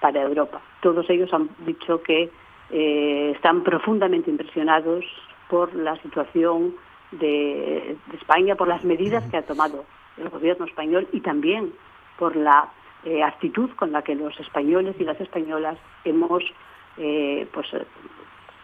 para 0.00 0.22
Europa. 0.22 0.60
Todos 0.80 1.08
ellos 1.10 1.32
han 1.32 1.48
dicho 1.60 2.02
que 2.02 2.30
eh, 2.70 3.32
están 3.34 3.62
profundamente 3.62 4.30
impresionados 4.30 5.04
por 5.48 5.74
la 5.74 6.00
situación 6.02 6.74
de, 7.12 7.96
España, 8.12 8.54
por 8.54 8.68
las 8.68 8.84
medidas 8.84 9.24
que 9.30 9.36
ha 9.36 9.42
tomado 9.42 9.84
el 10.16 10.28
gobierno 10.28 10.66
español 10.66 11.08
y 11.12 11.20
también 11.20 11.72
por 12.18 12.36
la 12.36 12.68
eh, 13.04 13.22
actitud 13.22 13.70
con 13.76 13.92
la 13.92 14.02
que 14.02 14.14
los 14.14 14.38
españoles 14.40 14.96
y 14.98 15.04
las 15.04 15.20
españolas 15.20 15.78
hemos 16.04 16.42
eh, 16.96 17.46
pues 17.52 17.66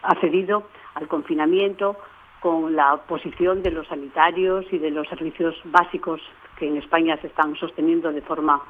accedido 0.03 0.63
al 0.93 1.07
confinamiento 1.07 1.95
con 2.41 2.75
la 2.75 2.97
posición 3.07 3.63
de 3.63 3.71
los 3.71 3.87
sanitarios 3.87 4.65
y 4.71 4.77
de 4.77 4.91
los 4.91 5.07
servicios 5.07 5.55
básicos 5.65 6.21
que 6.57 6.67
en 6.67 6.77
España 6.77 7.17
se 7.17 7.27
están 7.27 7.55
sosteniendo 7.55 8.11
de 8.11 8.21
forma 8.21 8.61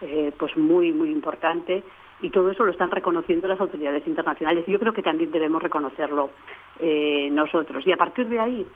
eh, 0.00 0.32
pues 0.38 0.56
muy 0.56 0.92
muy 0.92 1.10
importante. 1.10 1.82
Y 2.20 2.30
todo 2.30 2.50
eso 2.50 2.64
lo 2.64 2.72
están 2.72 2.90
reconociendo 2.90 3.46
las 3.46 3.60
autoridades 3.60 4.04
internacionales. 4.06 4.64
Yo 4.66 4.80
creo 4.80 4.92
que 4.92 5.02
también 5.02 5.30
debemos 5.30 5.62
reconocerlo 5.62 6.30
eh, 6.78 7.28
nosotros. 7.30 7.86
Y 7.86 7.92
a 7.92 7.96
partir 7.96 8.28
de 8.28 8.40
ahí, 8.40 8.66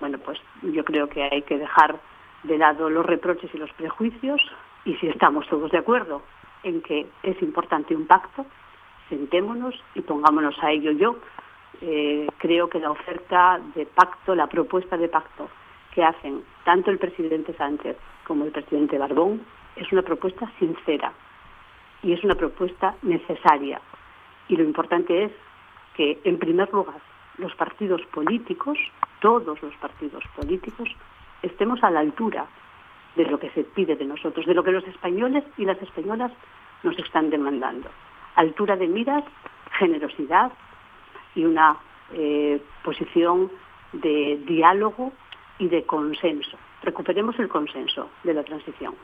bueno, 0.00 0.18
pues 0.18 0.38
yo 0.62 0.84
creo 0.84 1.08
que 1.08 1.22
hay 1.22 1.42
que 1.42 1.58
dejar 1.58 1.98
de 2.42 2.58
lado 2.58 2.88
los 2.88 3.04
reproches 3.04 3.54
y 3.54 3.58
los 3.58 3.72
prejuicios 3.72 4.40
y 4.84 4.94
si 4.96 5.08
estamos 5.08 5.46
todos 5.48 5.70
de 5.70 5.78
acuerdo 5.78 6.22
en 6.62 6.80
que 6.82 7.06
es 7.22 7.40
importante 7.42 7.94
un 7.94 8.06
pacto, 8.06 8.46
sentémonos 9.08 9.74
y 9.94 10.00
pongámonos 10.00 10.56
a 10.62 10.70
ello. 10.70 10.92
Yo 10.92 11.16
eh, 11.80 12.26
creo 12.38 12.68
que 12.68 12.78
la 12.78 12.90
oferta 12.90 13.60
de 13.74 13.86
pacto, 13.86 14.34
la 14.34 14.46
propuesta 14.46 14.96
de 14.96 15.08
pacto 15.08 15.48
que 15.94 16.04
hacen 16.04 16.42
tanto 16.64 16.90
el 16.90 16.98
presidente 16.98 17.52
Sánchez 17.54 17.96
como 18.26 18.44
el 18.44 18.52
presidente 18.52 18.98
Barbón 18.98 19.42
es 19.76 19.90
una 19.92 20.02
propuesta 20.02 20.50
sincera, 20.58 21.12
y 22.02 22.12
es 22.12 22.24
una 22.24 22.34
propuesta 22.34 22.94
necesaria. 23.02 23.80
Y 24.48 24.56
lo 24.56 24.64
importante 24.64 25.24
es 25.24 25.32
que, 25.94 26.20
en 26.24 26.38
primer 26.38 26.72
lugar, 26.72 27.00
los 27.40 27.54
partidos 27.54 28.02
políticos, 28.12 28.78
todos 29.20 29.60
los 29.62 29.74
partidos 29.76 30.22
políticos, 30.36 30.88
estemos 31.42 31.82
a 31.82 31.90
la 31.90 32.00
altura 32.00 32.46
de 33.16 33.24
lo 33.24 33.38
que 33.38 33.50
se 33.50 33.64
pide 33.64 33.96
de 33.96 34.04
nosotros, 34.04 34.46
de 34.46 34.54
lo 34.54 34.62
que 34.62 34.70
los 34.70 34.86
españoles 34.86 35.44
y 35.56 35.64
las 35.64 35.80
españolas 35.82 36.32
nos 36.82 36.98
están 36.98 37.30
demandando. 37.30 37.88
Altura 38.36 38.76
de 38.76 38.86
miras, 38.86 39.24
generosidad 39.78 40.52
y 41.34 41.44
una 41.44 41.76
eh, 42.12 42.62
posición 42.84 43.50
de 43.92 44.40
diálogo 44.46 45.12
y 45.58 45.68
de 45.68 45.84
consenso. 45.84 46.56
Recuperemos 46.82 47.38
el 47.38 47.48
consenso 47.48 48.08
de 48.24 48.34
la 48.34 48.44
transición. 48.44 48.94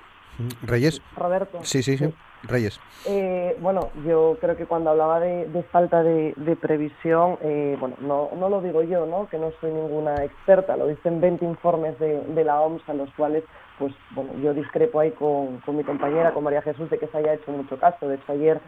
Reyes. 0.62 1.03
Roberto. 1.16 1.59
Sí, 1.62 1.83
sí, 1.83 1.96
sí. 1.96 2.12
Reyes. 2.42 2.79
Eh, 3.07 3.57
bueno, 3.61 3.90
yo 4.05 4.37
creo 4.40 4.57
que 4.57 4.66
cuando 4.66 4.90
hablaba 4.90 5.20
de, 5.20 5.62
falta 5.70 6.03
de, 6.03 6.59
previsión, 6.61 7.38
eh, 7.40 7.77
bueno, 7.79 7.96
no, 8.01 8.31
no 8.37 8.49
lo 8.49 8.61
digo 8.61 8.83
yo, 8.83 9.07
¿no? 9.07 9.29
Que 9.29 9.38
no 9.38 9.53
soy 9.61 9.72
ninguna 9.72 10.25
experta, 10.25 10.77
lo 10.77 10.87
dicen 10.87 11.20
20 11.20 11.44
informes 11.44 11.99
de, 11.99 12.44
la 12.44 12.61
OMS 12.61 12.88
a 12.88 12.94
los 12.94 13.11
cuales, 13.14 13.44
pues, 13.79 13.94
bueno, 14.11 14.33
yo 14.42 14.55
discrepo 14.55 15.01
ahí 15.01 15.12
con, 15.12 15.61
mi 15.68 15.85
compañera, 15.85 16.33
con 16.33 16.44
María 16.44 16.62
Jesús, 16.62 16.90
de 16.90 16.99
que 16.99 17.07
se 17.09 17.18
haya 17.18 17.35
hecho 17.35 17.51
mucho 17.53 17.79
caso. 17.79 18.09
De 18.09 18.16
hecho, 18.16 18.33
ayer 18.33 18.61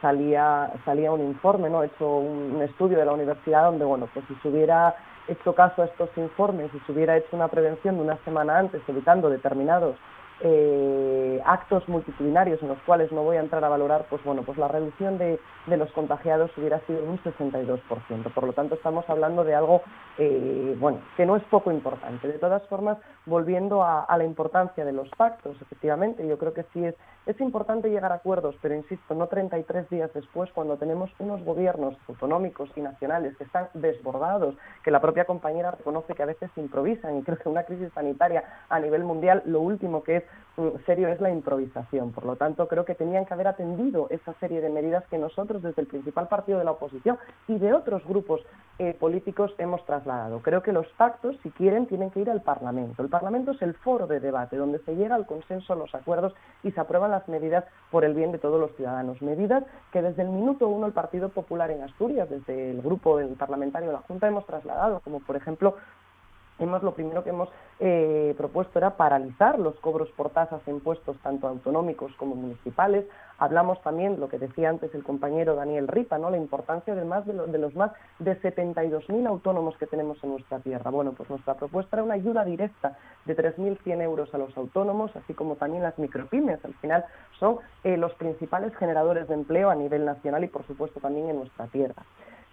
salía, 0.00 0.72
salía 0.84 1.12
un 1.12 1.20
informe, 1.20 1.70
¿no? 1.70 1.82
hecho 1.82 2.18
un, 2.18 2.62
estudio 2.62 2.98
de 2.98 3.04
la 3.04 3.12
universidad 3.12 3.64
donde, 3.64 3.84
bueno, 3.84 4.08
pues 4.12 4.24
si 4.28 4.34
se 4.36 4.48
hubiera 4.48 4.94
hecho 5.28 5.54
caso 5.54 5.82
a 5.82 5.86
estos 5.86 6.10
informes 6.16 6.70
y 6.74 6.80
se 6.80 6.92
hubiera 6.92 7.16
hecho 7.16 7.28
una 7.32 7.48
prevención 7.48 7.96
de 7.96 8.02
una 8.02 8.18
semana 8.24 8.58
antes, 8.58 8.82
evitando 8.86 9.30
determinados 9.30 9.96
eh, 10.46 11.40
actos 11.46 11.88
multitudinarios 11.88 12.62
en 12.62 12.68
los 12.68 12.78
cuales 12.82 13.10
no 13.12 13.22
voy 13.22 13.38
a 13.38 13.40
entrar 13.40 13.64
a 13.64 13.68
valorar, 13.70 14.04
pues 14.10 14.22
bueno, 14.24 14.42
pues 14.42 14.58
la 14.58 14.68
reducción 14.68 15.16
de, 15.16 15.40
los 15.66 15.90
contagiados 15.92 16.50
hubiera 16.58 16.80
sido 16.80 17.02
un 17.02 17.18
62%. 17.22 17.80
Por 18.34 18.44
lo 18.44 18.52
tanto, 18.52 18.74
estamos 18.74 19.08
hablando 19.08 19.42
de 19.42 19.54
algo, 19.54 19.80
eh, 20.18 20.76
bueno, 20.78 20.98
que 21.16 21.24
no 21.24 21.36
es 21.36 21.42
poco 21.44 21.72
importante. 21.72 22.28
De 22.28 22.38
todas 22.38 22.62
formas, 22.68 22.98
volviendo 23.24 23.82
a, 23.82 24.06
la 24.18 24.24
importancia 24.24 24.84
de 24.84 24.92
los 24.92 25.08
pactos, 25.16 25.56
efectivamente, 25.62 26.26
yo 26.28 26.36
creo 26.36 26.52
que 26.52 26.64
sí 26.74 26.84
es, 26.84 26.94
es 27.24 27.40
importante 27.40 27.88
llegar 27.88 28.12
a 28.12 28.16
acuerdos, 28.16 28.54
pero 28.60 28.74
insisto, 28.74 29.14
no 29.14 29.28
33 29.28 29.88
días 29.88 30.12
después, 30.12 30.52
cuando 30.52 30.76
tenemos 30.76 31.10
unos 31.18 31.42
gobiernos 31.42 31.96
autonómicos 32.06 32.68
y 32.76 32.82
nacionales 32.82 33.34
que 33.38 33.44
están 33.44 33.68
desbordados, 33.72 34.54
que 34.84 34.90
la 34.90 35.00
propia 35.00 35.24
compañera 35.24 35.70
reconoce 35.70 36.14
que 36.14 36.22
a 36.22 36.26
veces 36.26 36.50
improvisan, 36.56 37.16
y 37.16 37.22
creo 37.22 37.38
que 37.38 37.48
una 37.48 37.64
crisis 37.64 37.90
sanitaria 37.94 38.44
a 38.68 38.78
nivel 38.78 39.04
mundial, 39.04 39.42
lo 39.46 39.60
último 39.60 40.02
que 40.02 40.16
es 40.16 40.24
serio 40.86 41.08
es 41.08 41.20
la 41.20 41.30
improvisación. 41.30 42.12
Por 42.12 42.24
lo 42.24 42.36
tanto, 42.36 42.68
creo 42.68 42.84
que 42.84 42.94
tenían 42.94 43.26
que 43.26 43.34
haber 43.34 43.48
atendido 43.48 44.06
esa 44.10 44.34
serie 44.34 44.60
de 44.60 44.70
medidas 44.70 45.04
que 45.08 45.18
nosotros, 45.18 45.62
desde 45.62 45.82
el 45.82 45.88
principal 45.88 46.28
partido 46.28 46.58
de 46.58 46.64
la 46.64 46.70
oposición 46.72 47.18
y 47.48 47.58
de 47.58 47.72
otros 47.72 48.04
grupos 48.06 48.40
eh, 48.78 48.94
políticos, 48.98 49.52
hemos 49.58 49.84
trasladado. 49.84 50.40
Creo 50.42 50.62
que 50.62 50.72
los 50.72 50.86
pactos, 50.96 51.36
si 51.42 51.50
quieren, 51.50 51.86
tienen 51.86 52.10
que 52.10 52.20
ir 52.20 52.30
al 52.30 52.42
Parlamento. 52.42 53.02
El 53.02 53.08
Parlamento 53.08 53.52
es 53.52 53.62
el 53.62 53.74
foro 53.74 54.06
de 54.06 54.20
debate 54.20 54.56
donde 54.56 54.78
se 54.80 54.94
llega 54.94 55.16
al 55.16 55.26
consenso, 55.26 55.74
los 55.74 55.94
acuerdos 55.94 56.34
y 56.62 56.70
se 56.70 56.80
aprueban 56.80 57.10
las 57.10 57.28
medidas 57.28 57.64
por 57.90 58.04
el 58.04 58.14
bien 58.14 58.30
de 58.30 58.38
todos 58.38 58.60
los 58.60 58.74
ciudadanos. 58.76 59.20
Medidas 59.22 59.64
que 59.92 60.02
desde 60.02 60.22
el 60.22 60.28
minuto 60.28 60.68
uno 60.68 60.86
el 60.86 60.92
Partido 60.92 61.30
Popular 61.30 61.70
en 61.70 61.82
Asturias, 61.82 62.30
desde 62.30 62.70
el 62.70 62.82
grupo 62.82 63.18
parlamentario 63.38 63.88
de 63.88 63.94
la 63.94 64.02
Junta, 64.02 64.28
hemos 64.28 64.46
trasladado, 64.46 65.00
como 65.00 65.20
por 65.20 65.36
ejemplo 65.36 65.74
hemos 66.58 66.82
lo 66.82 66.94
primero 66.94 67.24
que 67.24 67.30
hemos 67.30 67.48
eh, 67.80 68.34
propuesto 68.36 68.78
era 68.78 68.96
paralizar 68.96 69.58
los 69.58 69.74
cobros 69.80 70.10
por 70.12 70.30
tasas 70.30 70.60
e 70.66 70.70
impuestos 70.70 71.16
tanto 71.22 71.48
autonómicos 71.48 72.12
como 72.16 72.34
municipales. 72.34 73.04
Hablamos 73.38 73.82
también, 73.82 74.20
lo 74.20 74.28
que 74.28 74.38
decía 74.38 74.70
antes 74.70 74.94
el 74.94 75.02
compañero 75.02 75.56
Daniel 75.56 75.88
Ripa, 75.88 76.18
¿no? 76.18 76.30
la 76.30 76.36
importancia 76.36 76.94
de, 76.94 77.04
más 77.04 77.26
de, 77.26 77.58
los 77.58 77.74
más 77.74 77.90
de 78.20 78.40
72.000 78.40 79.26
autónomos 79.26 79.76
que 79.76 79.86
tenemos 79.86 80.22
en 80.22 80.30
nuestra 80.30 80.60
tierra. 80.60 80.90
Bueno, 80.90 81.12
pues 81.12 81.28
nuestra 81.28 81.54
propuesta 81.54 81.96
era 81.96 82.04
una 82.04 82.14
ayuda 82.14 82.44
directa 82.44 82.96
de 83.24 83.36
3.100 83.36 84.02
euros 84.02 84.32
a 84.34 84.38
los 84.38 84.56
autónomos, 84.56 85.14
así 85.16 85.34
como 85.34 85.56
también 85.56 85.82
las 85.82 85.98
micropymes. 85.98 86.64
Al 86.64 86.74
final 86.74 87.04
son 87.40 87.58
eh, 87.82 87.96
los 87.96 88.14
principales 88.14 88.74
generadores 88.76 89.26
de 89.26 89.34
empleo 89.34 89.70
a 89.70 89.74
nivel 89.74 90.04
nacional 90.04 90.44
y, 90.44 90.48
por 90.48 90.64
supuesto, 90.66 91.00
también 91.00 91.28
en 91.28 91.38
nuestra 91.38 91.66
tierra 91.66 92.04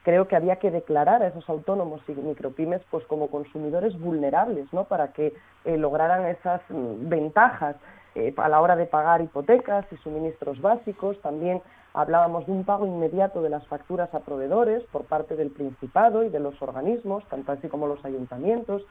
creo 0.04 0.28
que 0.28 0.36
había 0.36 0.58
que 0.58 0.72
declarar 0.72 1.22
a 1.22 1.28
esos 1.28 1.48
autónomos 1.50 2.02
y 2.08 2.14
micropymes 2.14 2.82
pues 2.90 3.06
como 3.06 3.28
consumidores 3.28 3.98
vulnerables, 4.00 4.72
¿no? 4.74 4.86
Para 4.86 5.14
que 5.14 5.34
eh, 5.66 5.78
lograran 5.78 6.26
esas 6.26 6.62
mm, 6.70 7.10
ventajas 7.10 7.76
eh, 8.16 8.34
a 8.38 8.50
la 8.50 8.62
hora 8.62 8.76
de 8.76 8.86
pagar 8.86 9.22
hipotecas 9.22 9.86
y 9.92 9.98
suministros 9.98 10.60
básicos. 10.62 11.20
También 11.22 11.62
hablábamos 11.94 12.46
de 12.46 12.52
un 12.52 12.64
pago 12.64 12.86
inmediato 12.86 13.42
de 13.42 13.50
las 13.50 13.66
facturas 13.68 14.14
a 14.14 14.20
proveedores 14.22 14.84
por 14.92 15.06
parte 15.06 15.36
del 15.36 15.52
Principado 15.52 16.24
y 16.24 16.30
de 16.30 16.40
los 16.40 16.62
organismos, 16.62 17.24
tanto 17.30 17.52
así 17.52 17.68
como 17.68 17.88
los 17.88 18.04
ayuntamientos 18.04 18.84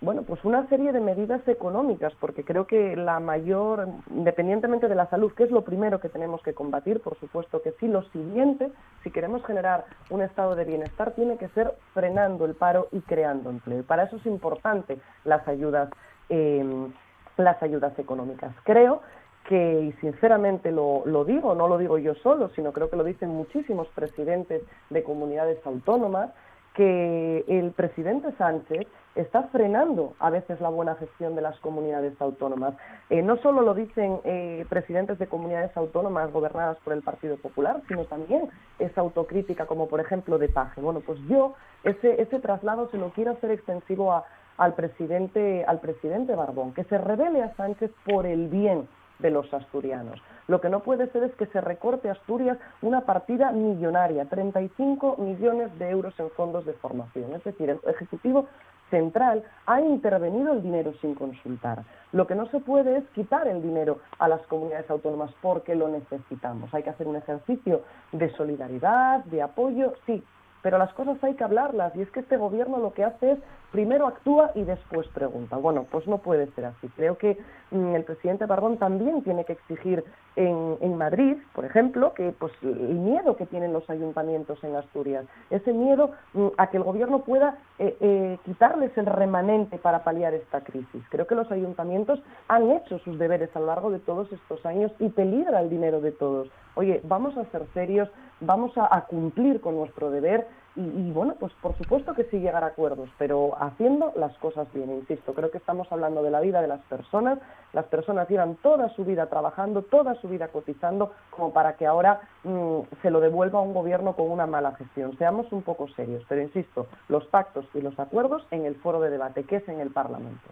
bueno, 0.00 0.22
pues 0.22 0.44
una 0.44 0.68
serie 0.68 0.92
de 0.92 1.00
medidas 1.00 1.46
económicas, 1.48 2.12
porque 2.20 2.44
creo 2.44 2.66
que 2.66 2.96
la 2.96 3.18
mayor, 3.18 3.88
independientemente 4.10 4.88
de 4.88 4.94
la 4.94 5.08
salud, 5.08 5.32
que 5.32 5.44
es 5.44 5.50
lo 5.50 5.62
primero 5.62 6.00
que 6.00 6.10
tenemos 6.10 6.42
que 6.42 6.52
combatir, 6.52 7.00
por 7.00 7.18
supuesto 7.18 7.62
que 7.62 7.72
sí, 7.80 7.88
lo 7.88 8.02
siguiente, 8.10 8.70
si 9.02 9.10
queremos 9.10 9.44
generar 9.44 9.86
un 10.10 10.20
estado 10.20 10.54
de 10.54 10.64
bienestar, 10.64 11.12
tiene 11.12 11.38
que 11.38 11.48
ser 11.48 11.74
frenando 11.94 12.44
el 12.44 12.54
paro 12.54 12.88
y 12.92 13.00
creando 13.00 13.48
empleo. 13.48 13.84
Para 13.84 14.04
eso 14.04 14.16
es 14.16 14.26
importante 14.26 14.98
las 15.24 15.46
ayudas, 15.48 15.88
em, 16.28 16.92
las 17.38 17.62
ayudas 17.62 17.98
económicas. 17.98 18.54
Creo 18.64 19.00
que, 19.48 19.80
y 19.80 19.92
sinceramente 20.00 20.72
lo, 20.72 21.04
lo 21.06 21.24
digo, 21.24 21.54
no 21.54 21.68
lo 21.68 21.78
digo 21.78 21.96
yo 21.96 22.14
solo, 22.16 22.50
sino 22.50 22.72
creo 22.72 22.90
que 22.90 22.96
lo 22.96 23.04
dicen 23.04 23.30
muchísimos 23.30 23.88
presidentes 23.94 24.62
de 24.90 25.02
comunidades 25.02 25.58
autónomas, 25.64 26.30
que 26.74 27.44
el 27.48 27.70
presidente 27.70 28.32
Sánchez 28.36 28.86
está 29.16 29.44
frenando 29.44 30.14
a 30.18 30.30
veces 30.30 30.60
la 30.60 30.68
buena 30.68 30.94
gestión 30.96 31.34
de 31.34 31.42
las 31.42 31.58
comunidades 31.60 32.14
autónomas. 32.20 32.74
Eh, 33.10 33.22
no 33.22 33.36
solo 33.38 33.62
lo 33.62 33.74
dicen 33.74 34.20
eh, 34.24 34.64
presidentes 34.68 35.18
de 35.18 35.26
comunidades 35.26 35.76
autónomas 35.76 36.30
gobernadas 36.32 36.76
por 36.84 36.92
el 36.92 37.02
Partido 37.02 37.36
Popular, 37.36 37.80
sino 37.88 38.04
también 38.04 38.48
esa 38.78 39.00
autocrítica, 39.00 39.66
como 39.66 39.88
por 39.88 40.00
ejemplo 40.00 40.38
de 40.38 40.48
Paje. 40.48 40.80
Bueno, 40.80 41.00
pues 41.00 41.18
yo 41.28 41.54
ese, 41.84 42.38
traslado 42.40 42.90
se 42.90 42.98
lo 42.98 43.10
quiero 43.10 43.32
hacer 43.32 43.50
extensivo 43.50 44.22
al 44.58 44.74
presidente, 44.74 45.64
al 45.66 45.80
presidente 45.80 46.34
Barbón, 46.34 46.74
que 46.74 46.84
se 46.84 46.98
revele 46.98 47.42
a 47.42 47.54
Sánchez 47.54 47.90
por 48.04 48.26
el 48.26 48.48
bien 48.48 48.88
de 49.18 49.30
los 49.30 49.52
asturianos. 49.52 50.20
Lo 50.48 50.60
que 50.60 50.68
no 50.68 50.80
puede 50.80 51.08
ser 51.08 51.24
es 51.24 51.34
que 51.34 51.46
se 51.46 51.60
recorte 51.60 52.08
a 52.08 52.12
Asturias 52.12 52.58
una 52.82 53.02
partida 53.02 53.50
millonaria, 53.52 54.26
35 54.26 55.16
millones 55.18 55.76
de 55.78 55.90
euros 55.90 56.18
en 56.18 56.30
fondos 56.30 56.64
de 56.64 56.72
formación. 56.74 57.34
Es 57.34 57.44
decir, 57.44 57.70
el 57.70 57.80
Ejecutivo 57.86 58.46
Central 58.90 59.42
ha 59.66 59.80
intervenido 59.80 60.52
el 60.52 60.62
dinero 60.62 60.92
sin 61.00 61.14
consultar. 61.14 61.82
Lo 62.12 62.26
que 62.26 62.36
no 62.36 62.46
se 62.50 62.60
puede 62.60 62.98
es 62.98 63.04
quitar 63.14 63.48
el 63.48 63.60
dinero 63.60 63.98
a 64.18 64.28
las 64.28 64.40
comunidades 64.42 64.88
autónomas 64.88 65.32
porque 65.42 65.74
lo 65.74 65.88
necesitamos. 65.88 66.72
Hay 66.72 66.84
que 66.84 66.90
hacer 66.90 67.08
un 67.08 67.16
ejercicio 67.16 67.82
de 68.12 68.30
solidaridad, 68.36 69.24
de 69.24 69.42
apoyo, 69.42 69.94
sí, 70.06 70.22
pero 70.66 70.78
las 70.78 70.92
cosas 70.94 71.22
hay 71.22 71.34
que 71.34 71.44
hablarlas 71.44 71.94
y 71.94 72.02
es 72.02 72.10
que 72.10 72.18
este 72.18 72.36
gobierno 72.36 72.78
lo 72.78 72.92
que 72.92 73.04
hace 73.04 73.30
es 73.30 73.38
primero 73.70 74.08
actúa 74.08 74.50
y 74.56 74.64
después 74.64 75.06
pregunta. 75.14 75.56
Bueno, 75.56 75.86
pues 75.88 76.08
no 76.08 76.18
puede 76.18 76.50
ser 76.56 76.64
así. 76.64 76.88
Creo 76.96 77.16
que 77.18 77.38
mm, 77.70 77.94
el 77.94 78.02
presidente 78.02 78.46
Barbón 78.46 78.76
también 78.76 79.22
tiene 79.22 79.44
que 79.44 79.52
exigir 79.52 80.02
en, 80.34 80.96
Madrid, 80.98 81.36
por 81.54 81.64
ejemplo, 81.64 82.14
que 82.14 82.32
pues 82.32 82.52
el 82.62 82.96
miedo 82.96 83.36
que 83.36 83.46
tienen 83.46 83.72
los 83.72 83.88
ayuntamientos 83.88 84.62
en 84.64 84.74
Asturias, 84.74 85.24
ese 85.50 85.72
miedo 85.72 86.10
mm, 86.34 86.48
a 86.58 86.66
que 86.68 86.78
el 86.78 86.82
gobierno 86.82 87.20
pueda 87.20 87.58
eh, 87.78 87.96
eh, 88.00 88.38
quitarles 88.44 88.90
el 88.98 89.06
remanente 89.06 89.78
para 89.78 90.02
paliar 90.02 90.34
esta 90.34 90.62
crisis. 90.62 91.04
Creo 91.10 91.28
que 91.28 91.36
los 91.36 91.50
ayuntamientos 91.52 92.20
han 92.48 92.72
hecho 92.72 92.98
sus 92.98 93.20
deberes 93.20 93.54
a 93.54 93.60
lo 93.60 93.66
largo 93.66 93.92
de 93.92 94.00
todos 94.00 94.32
estos 94.32 94.66
años 94.66 94.90
y 94.98 95.10
peligra 95.10 95.60
el 95.60 95.70
dinero 95.70 96.00
de 96.00 96.10
todos. 96.10 96.48
Oye, 96.74 97.00
vamos 97.04 97.36
a 97.38 97.44
ser 97.46 97.62
serios, 97.72 98.10
vamos 98.40 98.72
a 98.76 99.00
cumplir 99.02 99.60
con 99.60 99.76
nuestro 99.76 100.10
deber 100.10 100.46
y, 100.76 101.10
bueno, 101.10 101.36
pues 101.40 101.54
por 101.62 101.74
supuesto 101.78 102.12
que 102.12 102.24
sí 102.24 102.38
llegar 102.38 102.62
a 102.62 102.68
acuerdos, 102.68 103.08
pero 103.16 103.56
haciendo 103.58 104.12
las 104.14 104.36
cosas 104.36 104.68
bien, 104.74 104.90
insisto, 104.90 105.32
creo 105.32 105.50
que 105.50 105.56
estamos 105.56 105.90
hablando 105.90 106.22
de 106.22 106.30
la 106.30 106.40
vida 106.40 106.60
de 106.60 106.68
las 106.68 106.82
personas, 106.82 107.38
las 107.72 107.86
personas 107.86 108.28
llevan 108.28 108.56
toda 108.56 108.90
su 108.90 109.02
vida 109.06 109.26
trabajando, 109.26 109.80
toda 109.80 110.14
su 110.20 110.28
vida 110.28 110.48
cotizando, 110.48 111.12
como 111.30 111.54
para 111.54 111.76
que 111.76 111.86
ahora 111.86 112.20
mm, 112.44 112.80
se 113.00 113.10
lo 113.10 113.20
devuelva 113.20 113.58
a 113.58 113.62
un 113.62 113.72
gobierno 113.72 114.14
con 114.14 114.30
una 114.30 114.46
mala 114.46 114.72
gestión. 114.72 115.16
Seamos 115.16 115.50
un 115.50 115.62
poco 115.62 115.88
serios, 115.88 116.22
pero 116.28 116.42
insisto, 116.42 116.88
los 117.08 117.24
pactos 117.24 117.64
y 117.72 117.80
los 117.80 117.98
acuerdos 117.98 118.46
en 118.50 118.66
el 118.66 118.74
foro 118.76 119.00
de 119.00 119.08
debate, 119.08 119.44
que 119.44 119.56
es 119.56 119.68
en 119.70 119.80
el 119.80 119.90
Parlamento. 119.90 120.50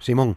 Simón. 0.00 0.36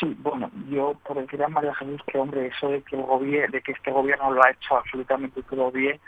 Sí, 0.00 0.16
bueno, 0.20 0.50
yo 0.70 0.94
por 1.06 1.18
el 1.18 1.26
que 1.26 1.36
María 1.46 1.74
Jesús 1.74 2.00
que 2.06 2.18
hombre, 2.18 2.46
eso 2.46 2.70
de 2.70 2.82
que 2.82 2.96
el 2.96 3.50
de 3.50 3.60
que 3.60 3.72
este 3.72 3.90
gobierno 3.90 4.30
lo 4.30 4.42
ha 4.42 4.50
hecho 4.50 4.78
absolutamente 4.78 5.42
todo 5.42 5.70
bien, 5.70 6.00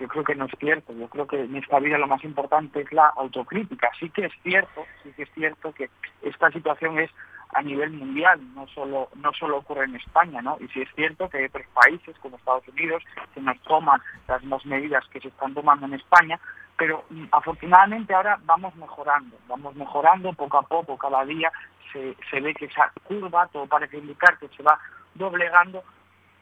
yo 0.00 0.08
creo 0.08 0.24
que 0.24 0.34
no 0.34 0.46
es 0.46 0.52
cierto. 0.58 0.92
Yo 0.92 1.08
creo 1.08 1.28
que 1.28 1.40
en 1.40 1.54
esta 1.54 1.78
vida 1.78 1.96
lo 1.96 2.08
más 2.08 2.24
importante 2.24 2.80
es 2.80 2.92
la 2.92 3.06
autocrítica. 3.16 3.88
Sí 4.00 4.10
que 4.10 4.26
es 4.26 4.32
cierto, 4.42 4.84
sí 5.04 5.12
que 5.16 5.22
es 5.22 5.30
cierto 5.32 5.72
que 5.72 5.88
esta 6.22 6.50
situación 6.50 6.98
es 6.98 7.10
a 7.52 7.62
nivel 7.62 7.90
mundial, 7.90 8.40
no 8.54 8.66
solo, 8.68 9.08
no 9.14 9.32
solo 9.32 9.58
ocurre 9.58 9.84
en 9.84 9.96
España, 9.96 10.42
¿no? 10.42 10.56
Y 10.60 10.68
si 10.68 10.82
es 10.82 10.88
cierto 10.94 11.28
que 11.28 11.38
hay 11.38 11.44
otros 11.44 11.66
países 11.72 12.16
como 12.18 12.36
Estados 12.36 12.66
Unidos 12.68 13.02
que 13.34 13.40
nos 13.40 13.60
toman 13.62 14.00
las 14.28 14.42
mismas 14.42 14.66
medidas 14.66 15.04
que 15.08 15.20
se 15.20 15.28
están 15.28 15.54
tomando 15.54 15.86
en 15.86 15.94
España, 15.94 16.38
pero 16.76 17.04
mm, 17.10 17.24
afortunadamente 17.32 18.14
ahora 18.14 18.38
vamos 18.44 18.74
mejorando, 18.76 19.36
vamos 19.48 19.74
mejorando 19.74 20.32
poco 20.32 20.58
a 20.58 20.62
poco, 20.62 20.98
cada 20.98 21.24
día 21.24 21.50
se, 21.92 22.16
se 22.30 22.40
ve 22.40 22.54
que 22.54 22.66
esa 22.66 22.92
curva, 23.04 23.46
todo 23.48 23.66
parece 23.66 23.98
indicar 23.98 24.38
que 24.38 24.48
se 24.48 24.62
va 24.62 24.78
doblegando, 25.14 25.82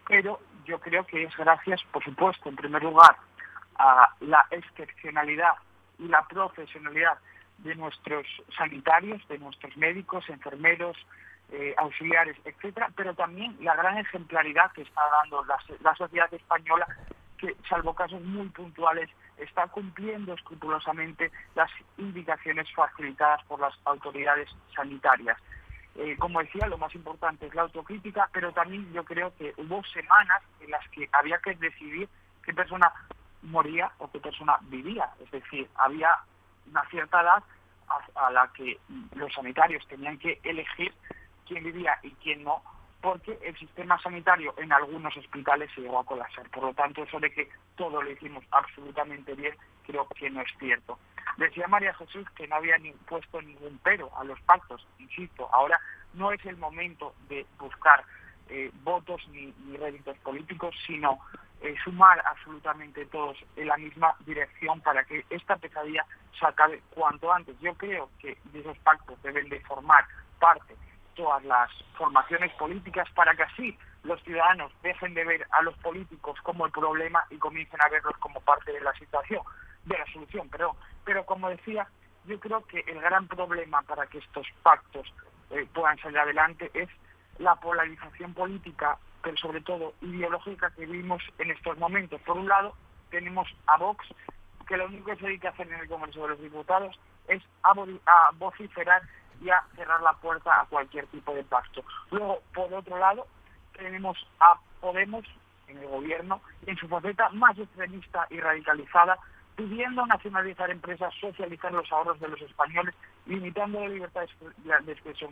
pero 0.08 0.40
yo 0.64 0.80
creo 0.80 1.06
que 1.06 1.22
es 1.22 1.36
gracias, 1.36 1.82
por 1.92 2.02
supuesto, 2.02 2.48
en 2.48 2.56
primer 2.56 2.82
lugar, 2.82 3.16
a 3.76 4.08
la 4.20 4.46
excepcionalidad 4.50 5.52
y 5.98 6.08
la 6.08 6.26
profesionalidad 6.26 7.18
de 7.58 7.74
nuestros 7.74 8.26
sanitarios, 8.56 9.26
de 9.28 9.38
nuestros 9.38 9.76
médicos, 9.76 10.28
enfermeros, 10.28 10.96
eh, 11.52 11.74
auxiliares, 11.76 12.36
etcétera, 12.44 12.90
pero 12.96 13.14
también 13.14 13.56
la 13.60 13.76
gran 13.76 13.98
ejemplaridad 13.98 14.72
que 14.72 14.82
está 14.82 15.02
dando 15.22 15.44
la, 15.44 15.58
la 15.82 15.94
sociedad 15.94 16.32
española, 16.32 16.86
que 17.38 17.54
salvo 17.68 17.94
casos 17.94 18.22
muy 18.22 18.48
puntuales 18.48 19.10
está 19.36 19.66
cumpliendo 19.68 20.34
escrupulosamente 20.34 21.30
las 21.54 21.70
indicaciones 21.98 22.70
facilitadas 22.74 23.42
por 23.44 23.60
las 23.60 23.74
autoridades 23.84 24.48
sanitarias. 24.74 25.38
Eh, 25.96 26.16
como 26.18 26.40
decía, 26.40 26.66
lo 26.66 26.78
más 26.78 26.94
importante 26.94 27.46
es 27.46 27.54
la 27.54 27.62
autocrítica, 27.62 28.28
pero 28.32 28.52
también 28.52 28.92
yo 28.92 29.04
creo 29.04 29.32
que 29.36 29.54
hubo 29.56 29.84
semanas 29.84 30.42
en 30.60 30.70
las 30.70 30.88
que 30.88 31.08
había 31.12 31.38
que 31.38 31.54
decidir 31.54 32.08
qué 32.44 32.52
persona 32.52 32.92
moría 33.42 33.92
o 33.98 34.10
qué 34.10 34.18
persona 34.18 34.58
vivía. 34.62 35.08
Es 35.22 35.30
decir, 35.30 35.68
había 35.76 36.10
una 36.70 36.84
cierta 36.90 37.20
edad 37.22 37.42
a, 38.14 38.30
la 38.30 38.50
que 38.52 38.78
los 39.14 39.32
sanitarios 39.32 39.86
tenían 39.88 40.18
que 40.18 40.40
elegir 40.42 40.92
quién 41.46 41.64
vivía 41.64 41.98
y 42.02 42.10
quién 42.22 42.44
no, 42.44 42.62
porque 43.00 43.38
el 43.42 43.56
sistema 43.58 44.00
sanitario 44.00 44.54
en 44.56 44.72
algunos 44.72 45.16
hospitales 45.16 45.70
se 45.74 45.82
llegó 45.82 45.98
a 45.98 46.04
colapsar. 46.04 46.48
Por 46.50 46.64
lo 46.64 46.74
tanto, 46.74 47.02
eso 47.02 47.20
de 47.20 47.30
que 47.30 47.48
todo 47.76 48.02
lo 48.02 48.10
hicimos 48.10 48.44
absolutamente 48.50 49.34
bien, 49.34 49.54
creo 49.86 50.08
que 50.08 50.30
no 50.30 50.40
es 50.40 50.50
cierto. 50.58 50.98
Decía 51.36 51.68
María 51.68 51.92
Jesús 51.94 52.26
que 52.30 52.46
no 52.48 52.56
había 52.56 52.78
ni 52.78 52.92
puesto 52.92 53.42
ningún 53.42 53.78
pero 53.82 54.10
a 54.16 54.24
los 54.24 54.40
pactos. 54.42 54.86
Insisto, 54.98 55.48
ahora 55.52 55.78
no 56.14 56.32
es 56.32 56.44
el 56.46 56.56
momento 56.56 57.14
de 57.28 57.44
buscar 57.58 58.04
eh, 58.48 58.70
votos 58.82 59.26
ni, 59.28 59.52
ni 59.66 59.76
réditos 59.76 60.16
políticos, 60.18 60.74
sino 60.86 61.18
eh, 61.64 61.74
sumar 61.82 62.22
absolutamente 62.26 63.06
todos 63.06 63.36
en 63.56 63.68
la 63.68 63.76
misma 63.78 64.14
dirección 64.26 64.80
para 64.82 65.02
que 65.04 65.24
esta 65.30 65.56
pesadilla 65.56 66.04
se 66.38 66.46
acabe 66.46 66.82
cuanto 66.90 67.32
antes. 67.32 67.58
Yo 67.60 67.74
creo 67.74 68.10
que 68.20 68.36
de 68.52 68.60
esos 68.60 68.76
pactos 68.78 69.20
deben 69.22 69.48
de 69.48 69.60
formar 69.60 70.04
parte 70.38 70.76
todas 71.14 71.42
las 71.44 71.70
formaciones 71.96 72.52
políticas 72.54 73.08
para 73.14 73.34
que 73.34 73.44
así 73.44 73.78
los 74.02 74.22
ciudadanos 74.24 74.72
dejen 74.82 75.14
de 75.14 75.24
ver 75.24 75.46
a 75.52 75.62
los 75.62 75.74
políticos 75.78 76.38
como 76.42 76.66
el 76.66 76.72
problema 76.72 77.24
y 77.30 77.38
comiencen 77.38 77.80
a 77.80 77.88
verlos 77.88 78.16
como 78.18 78.40
parte 78.40 78.72
de 78.72 78.80
la 78.80 78.92
situación, 78.94 79.42
de 79.84 79.96
la 79.96 80.06
solución, 80.12 80.48
pero, 80.50 80.76
pero 81.04 81.24
como 81.24 81.48
decía, 81.48 81.88
yo 82.26 82.38
creo 82.40 82.66
que 82.66 82.80
el 82.80 83.00
gran 83.00 83.26
problema 83.26 83.80
para 83.82 84.06
que 84.06 84.18
estos 84.18 84.46
pactos 84.62 85.10
eh, 85.50 85.66
puedan 85.72 85.98
salir 85.98 86.18
adelante 86.18 86.70
es 86.74 86.88
la 87.38 87.54
polarización 87.56 88.34
política, 88.34 88.98
pero 89.24 89.36
sobre 89.38 89.62
todo 89.62 89.94
ideológica 90.02 90.70
que 90.76 90.84
vivimos 90.84 91.22
en 91.38 91.50
estos 91.50 91.78
momentos. 91.78 92.20
Por 92.20 92.36
un 92.36 92.46
lado, 92.46 92.74
tenemos 93.10 93.48
a 93.66 93.78
Vox, 93.78 94.06
que 94.68 94.76
lo 94.76 94.86
único 94.86 95.06
que 95.06 95.16
se 95.16 95.26
dedica 95.26 95.48
a 95.48 95.52
hacer 95.52 95.66
en 95.66 95.80
el 95.80 95.88
Congreso 95.88 96.22
de 96.22 96.28
los 96.28 96.40
Diputados 96.40 96.94
es 97.26 97.42
a 97.62 98.30
vociferar 98.34 99.02
y 99.40 99.48
a 99.48 99.62
cerrar 99.74 100.00
la 100.02 100.12
puerta 100.12 100.60
a 100.60 100.66
cualquier 100.66 101.06
tipo 101.06 101.34
de 101.34 101.42
pacto. 101.42 101.82
Luego, 102.10 102.40
por 102.54 102.72
otro 102.72 102.98
lado, 102.98 103.26
tenemos 103.72 104.16
a 104.40 104.56
Podemos 104.80 105.24
en 105.66 105.78
el 105.78 105.88
gobierno, 105.88 106.42
en 106.66 106.76
su 106.76 106.86
faceta 106.86 107.30
más 107.30 107.58
extremista 107.58 108.26
y 108.28 108.38
radicalizada, 108.38 109.18
pidiendo 109.56 110.04
nacionalizar 110.06 110.70
empresas, 110.70 111.12
socializar 111.20 111.72
los 111.72 111.90
ahorros 111.92 112.18
de 112.20 112.28
los 112.28 112.40
españoles, 112.42 112.94
limitando 113.26 113.80
la 113.80 113.88
libertad 113.88 114.22
de 114.58 114.92
expresión 114.92 115.30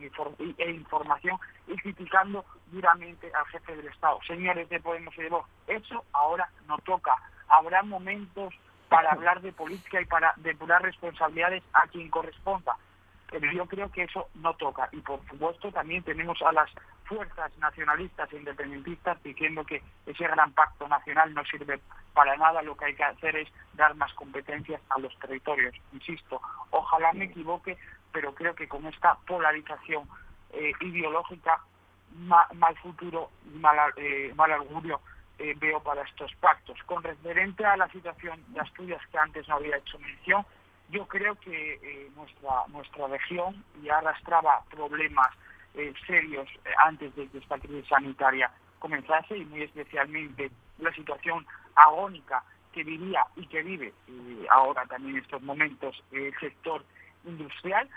e 0.58 0.70
información 0.70 1.38
y 1.66 1.76
criticando 1.76 2.44
duramente 2.70 3.30
al 3.34 3.46
jefe 3.46 3.76
del 3.76 3.88
Estado. 3.88 4.18
Señores 4.26 4.68
de 4.68 4.80
Podemos 4.80 5.16
y 5.18 5.22
de 5.22 5.28
Vox, 5.28 5.48
eso 5.66 6.04
ahora 6.12 6.48
no 6.66 6.78
toca. 6.78 7.14
Habrá 7.48 7.82
momentos 7.82 8.54
para 8.88 9.10
hablar 9.10 9.40
de 9.40 9.52
política 9.52 10.00
y 10.00 10.06
para 10.06 10.34
depurar 10.36 10.82
responsabilidades 10.82 11.62
a 11.72 11.86
quien 11.88 12.08
corresponda 12.08 12.76
pero 13.32 13.50
yo 13.50 13.66
creo 13.66 13.90
que 13.90 14.04
eso 14.04 14.28
no 14.34 14.54
toca. 14.54 14.88
Y 14.92 14.98
por 14.98 15.26
supuesto 15.26 15.72
también 15.72 16.02
tenemos 16.02 16.40
a 16.42 16.52
las 16.52 16.70
fuerzas 17.04 17.50
nacionalistas 17.58 18.30
e 18.32 18.36
independentistas 18.36 19.22
diciendo 19.22 19.64
que 19.64 19.82
ese 20.06 20.24
gran 20.24 20.52
pacto 20.52 20.86
nacional 20.86 21.32
no 21.34 21.44
sirve 21.44 21.80
para 22.12 22.36
nada, 22.36 22.62
lo 22.62 22.76
que 22.76 22.84
hay 22.86 22.94
que 22.94 23.04
hacer 23.04 23.36
es 23.36 23.48
dar 23.72 23.94
más 23.94 24.12
competencias 24.14 24.80
a 24.90 24.98
los 25.00 25.18
territorios. 25.18 25.74
Insisto, 25.92 26.40
ojalá 26.70 27.12
me 27.14 27.24
equivoque, 27.24 27.78
pero 28.12 28.34
creo 28.34 28.54
que 28.54 28.68
con 28.68 28.86
esta 28.86 29.14
polarización 29.26 30.06
eh, 30.52 30.72
ideológica, 30.80 31.60
mal 32.14 32.76
futuro 32.82 33.30
y 33.46 33.58
mal, 33.58 33.78
eh, 33.96 34.32
mal 34.36 34.52
augurio 34.52 35.00
eh, 35.38 35.54
veo 35.58 35.80
para 35.80 36.02
estos 36.02 36.30
pactos. 36.36 36.78
Con 36.84 37.02
referente 37.02 37.64
a 37.64 37.76
la 37.76 37.88
situación 37.88 38.44
de 38.48 38.60
Asturias, 38.60 39.00
que 39.10 39.18
antes 39.18 39.48
no 39.48 39.54
había 39.54 39.78
hecho 39.78 39.98
mención, 39.98 40.44
yo 40.92 41.06
creo 41.08 41.34
que 41.36 41.74
eh, 41.74 42.10
nuestra, 42.14 42.64
nuestra 42.68 43.06
región 43.08 43.64
ya 43.82 43.98
arrastraba 43.98 44.62
problemas 44.70 45.28
eh, 45.74 45.92
serios 46.06 46.46
eh, 46.66 46.70
antes 46.84 47.14
de 47.16 47.26
que 47.28 47.38
esta 47.38 47.58
crisis 47.58 47.88
sanitaria 47.88 48.50
comenzase 48.78 49.38
y 49.38 49.44
muy 49.46 49.62
especialmente 49.62 50.50
la 50.78 50.92
situación 50.92 51.46
agónica 51.74 52.44
que 52.72 52.84
vivía 52.84 53.26
y 53.36 53.46
que 53.46 53.62
vive 53.62 53.92
ahora 54.50 54.84
también 54.86 55.16
en 55.16 55.22
estos 55.22 55.42
momentos 55.42 56.02
el 56.12 56.32
sector 56.38 56.84
industrial. 57.24 57.88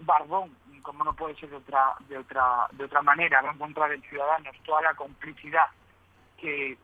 Barbón, 0.00 0.56
como 0.82 1.04
no 1.04 1.14
puede 1.14 1.36
ser 1.36 1.50
de 1.50 1.56
otra, 1.56 1.94
de 2.08 2.18
otra, 2.18 2.66
de 2.72 2.84
otra 2.84 3.02
manera, 3.02 3.42
va 3.42 3.50
a 3.50 3.54
encontrar 3.54 3.92
en 3.92 4.02
Ciudadanos 4.02 4.56
toda 4.64 4.82
la 4.82 4.94
complicidad 4.94 5.66
que 6.40 6.76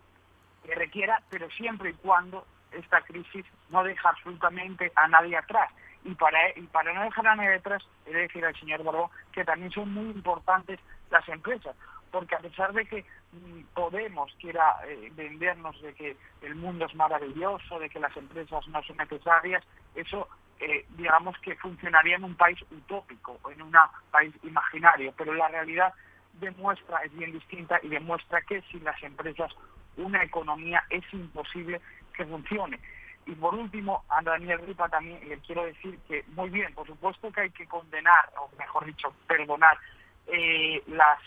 requiera, 0.77 1.21
pero 1.29 1.51
siempre 1.51 1.91
y 1.91 1.95
cuando 1.95 2.47
esta 2.77 3.01
crisis 3.03 3.45
no 3.71 3.85
deja 3.85 4.09
absolutamente 4.09 4.93
a 4.97 5.09
nadie 5.09 5.37
atrás. 5.37 5.71
Y 6.05 6.15
para, 6.15 6.51
y 6.57 6.63
para 6.67 6.93
no 6.93 7.03
dejar 7.03 7.27
a 7.27 7.37
nadie 7.37 7.55
atrás, 7.55 7.83
he 8.07 8.13
de 8.13 8.21
decir 8.21 8.45
al 8.45 8.55
señor 8.57 8.83
Borbón 8.83 9.11
que 9.33 9.45
también 9.45 9.73
son 9.73 9.93
muy 9.93 10.11
importantes 10.11 10.79
las 11.11 11.27
empresas, 11.29 11.75
porque 12.11 12.35
a 12.35 12.41
pesar 12.41 12.73
de 12.73 12.85
que 12.87 13.05
mm, 13.33 13.63
Podemos 13.75 14.33
quiera 14.41 14.77
eh, 14.87 15.11
vendernos 15.15 15.81
de 15.83 15.95
que 15.95 16.17
el 16.43 16.55
mundo 16.55 16.87
es 16.87 16.95
maravilloso, 16.95 17.79
de 17.79 17.89
que 17.89 17.99
las 17.99 18.17
empresas 18.17 18.67
no 18.69 18.83
son 18.83 18.97
necesarias, 18.97 19.65
eso 19.95 20.29
eh, 20.61 20.87
digamos 20.97 21.37
que 21.39 21.57
funcionaría 21.57 22.17
en 22.17 22.25
un 22.25 22.37
país 22.37 22.59
utópico, 22.71 23.39
en 23.51 23.63
un 23.63 23.73
país 24.11 24.33
imaginario, 24.43 25.13
pero 25.17 25.35
la 25.35 25.49
realidad 25.49 25.93
demuestra, 26.35 26.99
es 26.99 27.15
bien 27.17 27.33
distinta 27.33 27.81
y 27.83 27.89
demuestra 27.89 28.41
que 28.43 28.63
sin 28.71 28.85
las 28.85 29.01
empresas 29.03 29.53
una 29.97 30.23
economía 30.23 30.85
es 30.91 31.05
imposible 31.13 31.81
que 32.17 32.25
funcione. 32.25 32.79
Y 33.27 33.33
por 33.33 33.55
último, 33.55 34.05
a 34.09 34.23
Daniel 34.23 34.61
Ripa 34.67 34.89
también 34.89 35.19
le 35.29 35.39
quiero 35.39 35.65
decir 35.65 35.99
que, 36.07 36.25
muy 36.29 36.51
bien, 36.51 36.75
por 36.75 36.87
supuesto 36.87 37.33
que 37.33 37.43
hay 37.43 37.51
que 37.51 37.67
condenar, 37.67 38.31
o 38.39 38.51
mejor 38.59 38.85
dicho, 38.85 39.15
perdonar 39.27 39.79
eh, 40.27 40.83
las, 40.89 41.19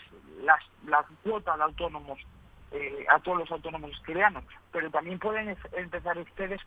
las, 0.42 0.60
las 0.86 1.04
cuotas 1.24 1.56
de 1.56 1.64
autónomos 1.64 2.20
eh, 2.70 3.04
a 3.08 3.18
todos 3.18 3.38
los 3.38 3.50
autónomos 3.50 3.92
asturianos, 3.94 4.44
pero 4.70 4.90
también 4.90 5.18
pueden 5.18 5.56
empezar 5.72 6.18
ustedes 6.18 6.60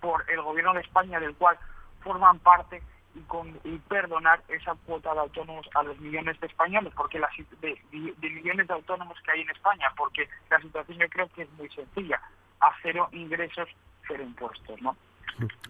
por 0.00 0.28
el 0.30 0.42
gobierno 0.42 0.74
de 0.74 0.80
España, 0.80 1.18
del 1.18 1.34
cual 1.34 1.58
forman 2.02 2.38
parte, 2.40 2.82
y, 3.14 3.20
con, 3.20 3.48
y 3.62 3.78
perdonar 3.78 4.42
esa 4.48 4.74
cuota 4.86 5.14
de 5.14 5.20
autónomos 5.20 5.68
a 5.74 5.84
los 5.84 5.98
millones 6.00 6.38
de 6.40 6.48
españoles, 6.48 6.92
porque 6.96 7.20
la, 7.20 7.30
de, 7.60 7.80
de 7.92 8.30
millones 8.30 8.66
de 8.66 8.74
autónomos 8.74 9.16
que 9.22 9.30
hay 9.30 9.42
en 9.42 9.50
España, 9.50 9.90
porque 9.96 10.28
la 10.50 10.60
situación 10.60 10.98
yo 10.98 11.08
creo 11.08 11.28
que 11.28 11.42
es 11.42 11.50
muy 11.52 11.70
sencilla 11.70 12.20
a 12.60 12.72
cero 12.82 13.08
ingresos, 13.12 13.68
cero 14.06 14.22
impuestos, 14.22 14.80
¿no? 14.82 14.96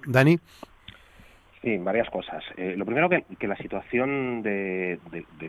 Dani. 0.06 0.38
Sí, 1.62 1.78
varias 1.78 2.10
cosas. 2.10 2.44
Eh, 2.58 2.74
lo 2.76 2.84
primero 2.84 3.08
que, 3.08 3.24
que 3.38 3.48
la 3.48 3.56
situación 3.56 4.42
de, 4.42 4.98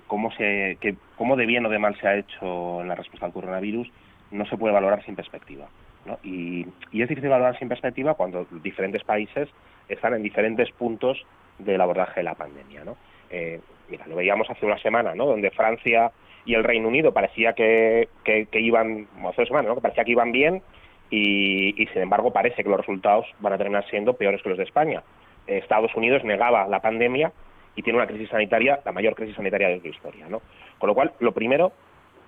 cómo 0.07 0.31
se, 0.31 0.77
que 0.79 0.95
cómo 1.17 1.35
de 1.35 1.45
bien 1.45 1.65
o 1.65 1.69
de 1.69 1.77
mal 1.77 1.99
se 1.99 2.07
ha 2.07 2.15
hecho 2.15 2.81
en 2.81 2.87
la 2.87 2.95
respuesta 2.95 3.25
al 3.25 3.33
coronavirus 3.33 3.91
no 4.31 4.45
se 4.45 4.55
puede 4.55 4.73
valorar 4.73 5.03
sin 5.03 5.17
perspectiva. 5.17 5.67
¿no? 6.05 6.17
Y, 6.23 6.65
y 6.93 7.01
es 7.01 7.09
difícil 7.09 7.29
valorar 7.29 7.59
sin 7.59 7.67
perspectiva 7.67 8.13
cuando 8.13 8.47
diferentes 8.63 9.03
países 9.03 9.49
están 9.89 10.13
en 10.13 10.23
diferentes 10.23 10.71
puntos 10.71 11.21
del 11.59 11.81
abordaje 11.81 12.21
de 12.21 12.23
la 12.23 12.35
pandemia. 12.35 12.85
¿no? 12.85 12.95
Eh, 13.29 13.59
mira, 13.89 14.07
lo 14.07 14.15
veíamos 14.15 14.49
hace 14.49 14.65
una 14.65 14.79
semana, 14.79 15.15
¿no? 15.15 15.25
donde 15.25 15.51
Francia 15.51 16.11
y 16.45 16.53
el 16.53 16.63
Reino 16.63 16.87
Unido 16.87 17.11
parecía 17.11 17.51
que, 17.53 18.07
que, 18.23 18.47
iban, 18.61 19.07
hace 19.27 19.41
una 19.41 19.47
semana, 19.47 19.67
¿no? 19.67 19.75
que 19.75 19.81
parecía 19.81 20.05
que 20.05 20.11
iban 20.11 20.31
bien 20.31 20.61
y, 21.09 21.87
sin 21.93 22.01
embargo 22.01 22.33
parece 22.33 22.63
que 22.63 22.69
los 22.69 22.79
resultados 22.79 23.25
van 23.39 23.53
a 23.53 23.57
terminar 23.57 23.85
siendo 23.89 24.13
peores 24.13 24.41
que 24.41 24.49
los 24.49 24.57
de 24.57 24.63
España. 24.63 25.03
Estados 25.47 25.93
Unidos 25.95 26.23
negaba 26.23 26.67
la 26.67 26.81
pandemia 26.81 27.31
y 27.75 27.83
tiene 27.83 27.97
una 27.97 28.07
crisis 28.07 28.29
sanitaria, 28.29 28.79
la 28.83 28.91
mayor 28.91 29.15
crisis 29.15 29.35
sanitaria 29.35 29.69
de 29.69 29.81
su 29.81 29.87
historia, 29.87 30.27
¿no? 30.27 30.41
Con 30.79 30.87
lo 30.87 30.95
cual, 30.95 31.13
lo 31.19 31.33
primero, 31.33 31.71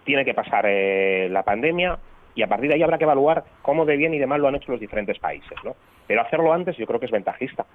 tiene 0.03 0.23
que 0.23 0.33
pasar 0.33 0.65
eh, 0.67 1.27
la 1.31 1.43
pandemia 1.43 1.97
y 2.35 2.43
a 2.43 2.47
partir 2.47 2.69
de 2.69 2.75
ahí 2.75 2.83
habrá 2.83 2.97
que 2.97 3.05
evaluar 3.05 3.43
cómo 3.61 3.85
de 3.85 3.97
bien 3.97 4.13
y 4.13 4.19
de 4.19 4.27
mal 4.27 4.41
lo 4.41 4.47
han 4.47 4.55
hecho 4.55 4.71
los 4.71 4.79
diferentes 4.79 5.17
países, 5.19 5.57
¿no? 5.63 5.75
Pero 6.05 6.21
hacerlo 6.21 6.53
antes 6.53 6.77
yo 6.77 6.85
creo 6.85 6.99
que 6.99 7.07
es 7.07 7.11
ventajista, 7.11 7.65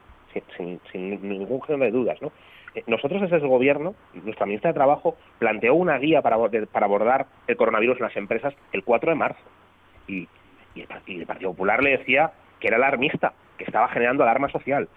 sin, 0.57 0.81
ningún 1.23 1.61
género 1.63 1.85
de 1.85 1.91
dudas, 1.91 2.23
¿no? 2.23 2.31
Eh, 2.75 2.85
nosotros 2.87 3.21
desde 3.21 3.37
el 3.37 3.49
gobierno, 3.49 3.95
nuestra 4.15 4.47
ministra 4.47 4.71
de 4.71 4.75
Trabajo 4.75 5.17
planteó 5.39 5.75
una 5.75 5.99
guía 5.99 6.23
para, 6.23 6.39
para 6.71 6.87
abordar 6.87 7.27
el 7.49 7.57
coronavirus 7.57 7.99
en 7.99 8.05
las 8.05 8.17
empresas 8.17 8.55
el 8.73 8.85
4 8.85 9.11
de 9.11 9.17
marzo 9.17 9.43
y, 10.07 10.29
y 10.75 10.81
el 10.83 11.27
Partido 11.27 11.51
Popular 11.51 11.83
le 11.83 11.99
decía 11.99 12.33
que 12.61 12.69
era 12.69 12.77
alarmista, 12.77 13.33
que 13.59 13.65
estaba 13.65 13.89
generando 13.89 14.23
alarma 14.23 14.49
social. 14.49 14.89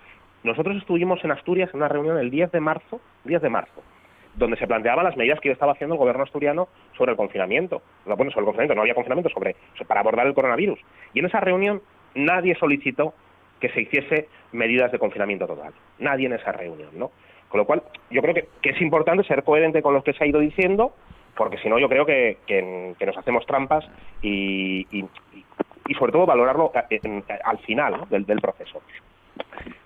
Nosotros 0.44 0.78
estuvimos 0.78 1.24
en 1.24 1.32
Asturias 1.32 1.70
en 1.74 1.78
una 1.78 1.88
reunión 1.88 2.18
el 2.18 2.30
10 2.30 2.52
de 2.52 2.60
marzo, 2.60 3.02
10 3.24 3.42
de 3.42 3.50
marzo, 3.50 3.84
donde 4.36 4.58
se 4.58 4.68
planteaban 4.68 5.04
las 5.04 5.18
medidas 5.18 5.40
que 5.40 5.52
estaba 5.52 5.72
haciendo 5.72 5.96
el 5.96 6.00
gobierno 6.00 6.24
asturiano 6.24 6.68
sobre 6.96 7.12
el 7.12 7.18
confinamiento. 7.18 7.82
No, 8.06 8.16
bueno, 8.16 8.32
sobre 8.32 8.42
el 8.42 8.46
confinamiento, 8.46 8.76
no 8.76 8.82
había 8.82 8.94
confinamiento, 8.94 9.30
sobre, 9.30 9.56
para 9.88 10.02
abordar 10.02 10.28
el 10.28 10.34
coronavirus. 10.34 10.80
Y 11.14 11.20
en 11.20 11.26
esa 11.26 11.40
reunión 11.40 11.82
nadie 12.14 12.56
solicitó 12.56 13.14
que 13.60 13.70
se 13.70 13.82
hiciese 13.82 14.28
medidas 14.52 14.92
de 14.92 15.00
confinamiento 15.00 15.48
total. 15.48 15.74
Nadie 16.00 16.28
en 16.28 16.34
esa 16.34 16.52
reunión, 16.52 16.90
¿no? 16.94 17.12
Con 17.50 17.60
lo 17.60 17.66
cual, 17.66 17.84
yo 18.10 18.22
creo 18.22 18.34
que, 18.34 18.48
es 18.70 18.82
importante 18.82 19.24
ser 19.24 19.44
coherente 19.44 19.82
con 19.82 19.94
lo 19.94 20.04
que 20.04 20.14
se 20.14 20.24
ha 20.24 20.28
ido 20.28 20.40
diciendo, 20.40 20.94
porque 21.38 21.58
si 21.58 21.70
no, 21.70 21.80
yo 21.80 21.90
creo 21.90 22.06
que, 22.06 22.38
nos 23.06 23.18
hacemos 23.18 23.46
trampas 23.46 23.86
y, 24.22 24.86
y, 24.92 25.06
sobre 25.94 26.12
todo 26.12 26.26
valorarlo 26.26 26.72
al 27.44 27.58
final 27.60 28.06
del, 28.10 28.42
proceso. 28.42 28.82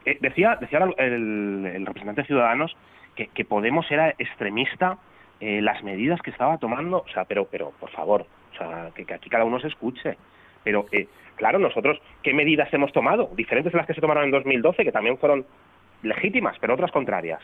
Eh, 0.05 0.17
decía 0.21 0.57
decía 0.59 0.79
el, 0.97 1.85
representante 1.85 2.21
de 2.21 2.27
Ciudadanos 2.27 2.75
que, 3.15 3.45
Podemos 3.45 3.89
era 3.91 4.11
extremista 4.17 4.97
eh, 5.41 5.61
las 5.61 5.83
medidas 5.83 6.21
que 6.21 6.31
estaba 6.31 6.57
tomando, 6.57 6.99
o 6.99 7.07
sea, 7.09 7.25
pero, 7.25 7.45
pero 7.45 7.71
por 7.79 7.89
favor, 7.89 8.25
o 8.53 8.57
sea, 8.57 8.91
que, 8.95 9.13
aquí 9.13 9.29
cada 9.29 9.43
uno 9.43 9.59
se 9.59 9.67
escuche. 9.67 10.17
Pero, 10.63 10.85
eh, 10.91 11.07
claro, 11.35 11.59
nosotros, 11.59 12.01
¿qué 12.23 12.33
medidas 12.33 12.73
hemos 12.73 12.93
tomado? 12.93 13.29
Diferentes 13.35 13.71
de 13.71 13.77
las 13.77 13.87
que 13.87 13.93
se 13.93 14.01
tomaron 14.01 14.25
en 14.25 14.31
2012, 14.31 14.83
que 14.83 14.91
también 14.91 15.17
fueron 15.17 15.45
legítimas, 16.03 16.57
pero 16.59 16.73
otras 16.73 16.91
contrarias. 16.91 17.41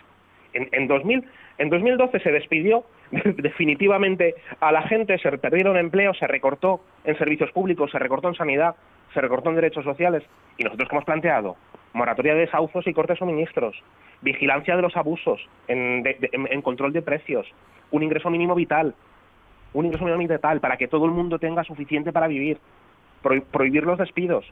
En, 0.56 0.68
en, 0.72 0.88
2000, 0.88 1.24
en 1.60 1.70
2012 1.70 2.20
se 2.20 2.32
despidió 2.32 2.84
definitivamente 3.12 4.36
a 4.60 4.72
la 4.72 4.82
gente, 4.84 5.18
se 5.20 5.38
perdieron 5.38 5.78
empleos, 5.78 6.18
se 6.18 6.28
recortó 6.28 6.82
en 7.04 7.18
servicios 7.18 7.52
públicos, 7.52 7.92
se 7.92 8.00
recortó 8.00 8.30
en 8.30 8.36
sanidad, 8.36 8.76
se 9.14 9.22
recortó 9.22 9.50
en 9.50 9.56
derechos 9.56 9.84
sociales. 9.84 10.24
¿Y 10.58 10.64
nosotros 10.64 10.90
qué 10.90 10.96
hemos 10.96 11.06
planteado? 11.06 11.56
moratoria 11.96 12.34
de 12.34 12.42
desahucios 12.42 12.86
y 12.88 12.94
cortes 12.94 13.16
de 13.16 13.20
suministros, 13.20 13.82
vigilancia 14.22 14.76
de 14.76 14.82
los 14.82 14.96
abusos 14.98 15.42
en, 15.68 16.04
control 16.62 16.94
de 16.94 17.02
precios, 17.02 17.48
un 17.90 18.04
ingreso 18.04 18.30
mínimo 18.30 18.54
vital, 18.54 18.94
un 19.74 19.86
ingreso 19.86 20.04
mínimo 20.04 20.22
vital 20.22 20.60
para 20.60 20.78
que 20.78 20.88
todo 20.88 21.06
el 21.06 21.12
mundo 21.12 21.40
tenga 21.40 21.64
suficiente 21.64 22.12
para 22.12 22.28
vivir, 22.28 22.60
prohibir 23.52 23.84
los 23.84 23.98
despidos, 23.98 24.46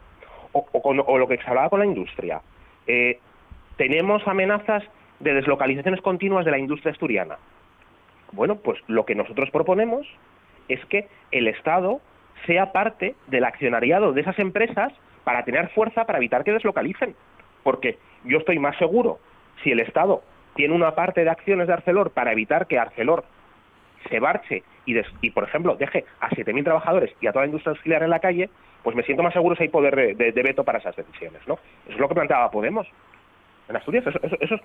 o, 0.54 1.18
lo 1.18 1.28
que 1.28 1.38
se 1.38 1.48
hablaba 1.48 1.70
con 1.70 1.80
la 1.80 1.86
industria. 1.86 2.42
Eh, 2.88 3.20
tenemos 3.76 4.26
amenazas 4.28 4.84
de 5.24 5.34
deslocalizaciones 5.34 6.02
continuas 6.02 6.46
de 6.46 6.52
la 6.52 6.60
industria 6.60 6.92
asturiana. 6.92 7.38
Bueno, 8.32 8.56
pues 8.58 8.80
lo 8.88 9.06
que 9.06 9.16
nosotros 9.16 9.50
proponemos 9.52 10.08
es 10.68 10.84
que 10.86 11.08
el 11.32 11.48
Estado 11.48 12.02
sea 12.46 12.72
parte 12.72 13.16
del 13.28 13.46
accionariado 13.46 14.14
de 14.14 14.22
esas 14.22 14.38
empresas 14.40 14.92
para 15.24 15.44
tener 15.46 15.70
fuerza 15.70 16.06
para 16.06 16.18
evitar 16.18 16.44
que 16.44 16.52
deslocalicen 16.52 17.16
porque 17.64 17.98
yo 18.26 18.38
estoy 18.38 18.60
más 18.60 18.78
seguro 18.78 19.20
si 19.64 19.72
el 19.72 19.80
Estado 19.80 20.22
tiene 20.56 20.76
una 20.76 20.94
parte 20.94 21.24
de 21.24 21.30
acciones 21.30 21.68
de 21.68 21.74
Arcelor 21.74 22.12
para 22.12 22.32
evitar 22.32 22.68
que 22.68 22.78
Arcelor 22.78 23.24
se 24.10 24.20
marche 24.20 24.64
y, 24.86 24.96
y 25.22 25.32
por 25.32 25.46
ejemplo, 25.46 25.76
deje 25.76 26.06
a 26.20 26.30
7.000 26.30 26.64
trabajadores 26.64 27.16
y 27.22 27.28
a 27.28 27.32
toda 27.32 27.44
la 27.44 27.48
industria 27.48 27.72
auxiliar 27.72 28.04
en 28.04 28.10
la 28.10 28.20
calle, 28.20 28.50
pues 28.84 28.96
me 28.96 29.04
siento 29.04 29.24
más 29.24 29.34
seguro 29.34 29.56
si 29.56 29.64
hay 29.64 29.70
poder 29.70 30.18
de, 30.18 30.44
veto 30.44 30.64
para 30.66 30.80
esas 30.80 30.96
decisiones. 30.96 31.42
¿no? 31.48 31.56
Eso 31.86 31.94
es 31.94 32.00
lo 32.00 32.10
que 32.10 32.16
planteaba 32.16 32.52
Podemos 32.52 32.86
en 33.70 33.76
Asturias. 33.76 34.06
Eso, 34.40 34.56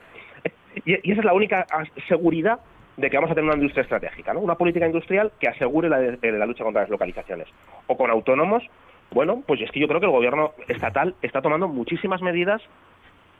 y, 0.84 1.11
esa 1.11 1.20
es 1.20 1.24
la 1.24 1.32
única 1.32 1.66
seguridad 2.07 2.61
de 2.96 3.11
que 3.11 3.16
vamos 3.16 3.30
a 3.30 3.34
tener 3.34 3.49
una 3.49 3.57
industria 3.57 3.82
estratégica, 3.82 4.34
¿no? 4.34 4.40
una 4.40 4.57
política 4.57 4.86
industrial 4.86 5.32
que 5.38 5.49
asegure 5.49 5.88
la, 5.88 6.01
la 6.01 6.46
lucha 6.46 6.64
contra 6.64 6.82
las 6.82 6.90
localizaciones. 6.90 7.46
O 7.86 7.96
con 7.96 8.11
autónomos, 8.11 8.64
bueno, 9.11 9.42
pues 9.46 9.61
es 9.61 9.70
que 9.70 9.80
yo 9.80 9.86
creo 9.86 10.01
que 10.01 10.07
el 10.07 10.12
gobierno 10.12 10.53
estatal 10.66 11.14
está 11.22 11.40
tomando 11.40 11.68
muchísimas 11.68 12.22
medidas 12.22 12.61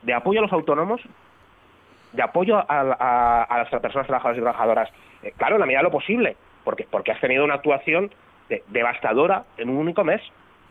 de 0.02 0.14
apoyo 0.14 0.38
a 0.38 0.42
los 0.42 0.52
autónomos, 0.52 1.00
de 2.12 2.22
apoyo 2.22 2.56
a, 2.56 3.46
las 3.50 3.80
personas 3.82 4.06
trabajadoras 4.06 4.38
y 4.38 4.40
trabajadoras, 4.40 4.90
eh, 5.22 5.32
claro, 5.36 5.56
en 5.56 5.61
la 5.61 5.66
medida 5.66 5.80
de 5.80 5.84
lo 5.84 5.90
posible, 5.90 6.36
porque, 6.64 6.86
porque 6.88 7.12
has 7.12 7.20
tenido 7.20 7.44
una 7.44 7.54
actuación 7.54 8.11
devastadora 8.68 9.44
en 9.59 9.68
un 9.68 9.76
único 9.76 10.04
mes 10.04 10.22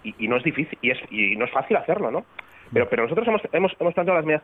y, 0.03 0.27
no 0.27 0.37
es 0.37 0.43
difícil 0.43 0.77
y, 0.81 0.91
es, 0.91 0.99
y 1.11 1.35
no 1.35 1.45
es 1.45 1.51
fácil 1.51 1.75
hacerlo, 1.77 2.09
¿no? 2.09 2.25
Pero, 2.71 2.89
pero 2.89 3.03
nosotros 3.03 3.27
hemos, 3.27 3.41
hemos, 3.51 3.75
hemos 3.79 3.93
planteado 3.93 4.17
las 4.17 4.25
medidas, 4.25 4.43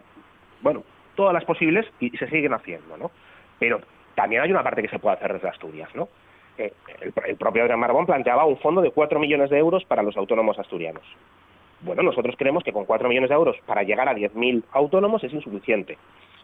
bueno, 0.63 0.83
todas 1.15 1.33
las 1.33 1.45
posibles 1.45 1.85
y, 1.99 2.09
se 2.17 2.27
siguen 2.27 2.53
haciendo, 2.53 2.97
¿no? 2.97 3.11
Pero 3.59 3.81
también 4.15 4.41
hay 4.41 4.51
una 4.51 4.63
parte 4.63 4.81
que 4.81 4.89
se 4.89 4.97
puede 4.97 5.15
hacer 5.15 5.33
desde 5.33 5.49
Asturias, 5.49 5.89
¿no? 5.93 6.09
Eh, 6.57 6.73
el, 7.01 7.35
propio 7.35 7.63
Adrián 7.63 7.79
Marbón 7.79 8.05
planteaba 8.05 8.45
un 8.45 8.57
fondo 8.57 8.81
de 8.81 8.91
4 8.91 9.19
millones 9.19 9.49
de 9.49 9.57
euros 9.57 9.83
para 9.85 10.03
los 10.03 10.15
autónomos 10.17 10.57
asturianos. 10.57 11.03
Bueno, 11.81 12.01
nosotros 12.01 12.35
creemos 12.37 12.63
que 12.63 12.71
con 12.71 12.85
4 12.85 13.09
millones 13.09 13.29
de 13.29 13.35
euros 13.35 13.57
para 13.65 13.83
llegar 13.83 14.07
a 14.07 14.13
10.000 14.13 14.63
autónomos 14.71 15.23
es 15.23 15.33
insuficiente. 15.33 15.97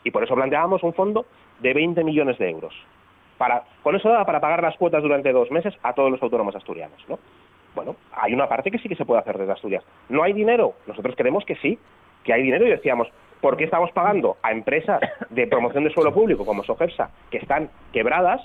Y 0.04 0.12
por 0.12 0.24
eso 0.24 0.36
planteábamos 0.36 0.84
un 0.84 0.94
fondo 0.94 1.26
de 1.60 1.74
20 1.74 2.04
millones 2.04 2.38
de 2.38 2.50
euros. 2.50 2.74
Para, 3.38 3.64
con 3.84 3.96
eso 3.96 4.10
da 4.10 4.26
para 4.26 4.42
pagar 4.42 4.62
las 4.62 4.76
cuotas 4.76 5.02
durante 5.02 5.32
dos 5.32 5.50
meses 5.52 5.74
a 5.84 5.94
todos 5.94 6.12
los 6.12 6.22
autónomos 6.22 6.56
asturianos. 6.56 7.02
¿no? 7.08 7.20
Bueno, 7.76 7.96
hay 8.12 8.34
una 8.34 8.48
parte 8.48 8.72
que 8.72 8.80
sí 8.80 8.90
que 8.90 8.96
se 8.96 9.06
puede 9.06 9.22
hacer 9.22 9.38
desde 9.38 9.54
Asturias. 9.54 9.84
¿No 10.10 10.24
hay 10.24 10.34
dinero? 10.34 10.74
Nosotros 10.88 11.16
creemos 11.16 11.46
que 11.46 11.56
sí, 11.58 11.78
que 12.24 12.34
hay 12.34 12.44
dinero 12.44 12.68
y 12.68 12.72
decíamos, 12.72 13.08
¿por 13.42 13.58
qué 13.58 13.66
estamos 13.66 13.92
pagando 13.92 14.38
a 14.44 14.52
empresas 14.52 15.02
de 15.30 15.48
promoción 15.48 15.84
de 15.84 15.92
suelo 15.92 16.14
público 16.14 16.46
como 16.46 16.64
Sogersa 16.64 17.10
que 17.32 17.38
están 17.38 17.70
quebradas 17.94 18.42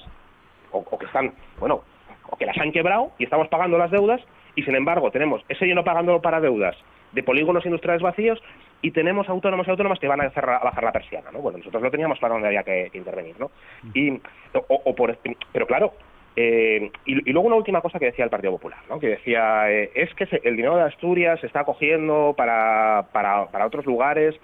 o, 0.73 0.99
que 0.99 1.07
están, 1.07 1.33
bueno, 1.59 1.83
o 2.29 2.37
que 2.37 2.47
las 2.47 2.59
han 2.59 2.73
quebrado 2.73 3.13
y 3.19 3.25
estamos 3.25 3.49
pagando 3.49 3.79
las 3.79 3.91
deudas 3.91 4.21
y 4.55 4.63
sin 4.63 4.75
embargo 4.75 5.11
tenemos 5.11 5.43
ese 5.49 5.67
lleno 5.67 5.85
pagándolo 5.85 6.21
para 6.21 6.41
deudas 6.41 6.77
de 7.13 7.23
polígonos 7.23 7.65
industriales 7.65 8.03
vacíos 8.03 8.43
y 8.83 8.91
tenemos 8.91 9.29
autónomos 9.29 9.67
y 9.67 9.71
autónomas 9.71 9.99
que 9.99 10.09
van 10.09 10.21
a, 10.21 10.25
hacer, 10.25 10.45
bajar 10.45 10.85
la 10.85 10.93
persiana, 10.93 11.31
¿no? 11.33 11.39
Bueno, 11.39 11.59
nosotros 11.59 11.83
lo 11.83 11.91
teníamos 11.91 12.19
para 12.19 12.35
donde 12.35 12.49
había 12.49 12.65
que, 12.65 12.91
intervenir, 12.93 13.37
¿no? 13.39 13.51
Y, 13.95 14.21
o, 14.53 14.95
por, 14.95 15.17
pero 15.53 15.67
claro, 15.67 15.95
eh, 16.37 16.91
y, 17.05 17.33
luego 17.33 17.47
una 17.47 17.57
última 17.57 17.81
cosa 17.81 17.99
que 17.99 18.07
decía 18.07 18.25
el 18.25 18.31
Partido 18.31 18.53
Popular, 18.53 18.81
¿no? 18.89 18.99
que 18.99 19.09
decía, 19.09 19.71
eh, 19.71 19.91
es 19.95 20.13
que 20.15 20.29
el 20.43 20.57
dinero 20.57 20.77
de 20.77 20.83
Asturias 20.83 21.41
se 21.41 21.47
está 21.47 21.65
cogiendo 21.65 22.35
para, 22.37 23.07
para, 23.13 23.47
para 23.47 23.67
otros 23.67 23.87
lugares, 23.87 24.35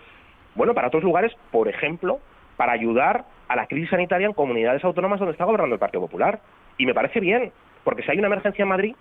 bueno, 0.55 0.75
para 0.75 0.89
otros 0.89 1.03
lugares, 1.03 1.33
por 1.51 1.69
ejemplo, 1.69 2.21
para 2.57 2.73
ayudar 2.73 3.25
a 3.49 3.57
la 3.57 3.67
crisis 3.67 3.91
sanitaria 3.91 4.27
en 4.27 4.33
comunidades 4.33 4.85
autónomas 4.85 5.19
donde 5.19 5.33
está 5.33 5.45
gobernando 5.45 5.75
el 5.75 5.81
Partido 5.81 6.03
Popular. 6.03 6.41
Y 6.79 6.87
me 6.87 6.95
parece 6.95 7.21
bien, 7.21 7.53
porque 7.85 8.03
si 8.03 8.11
hay 8.11 8.19
una 8.19 8.29
emergencia 8.29 8.63
en 8.63 8.69
Madrid, 8.69 8.95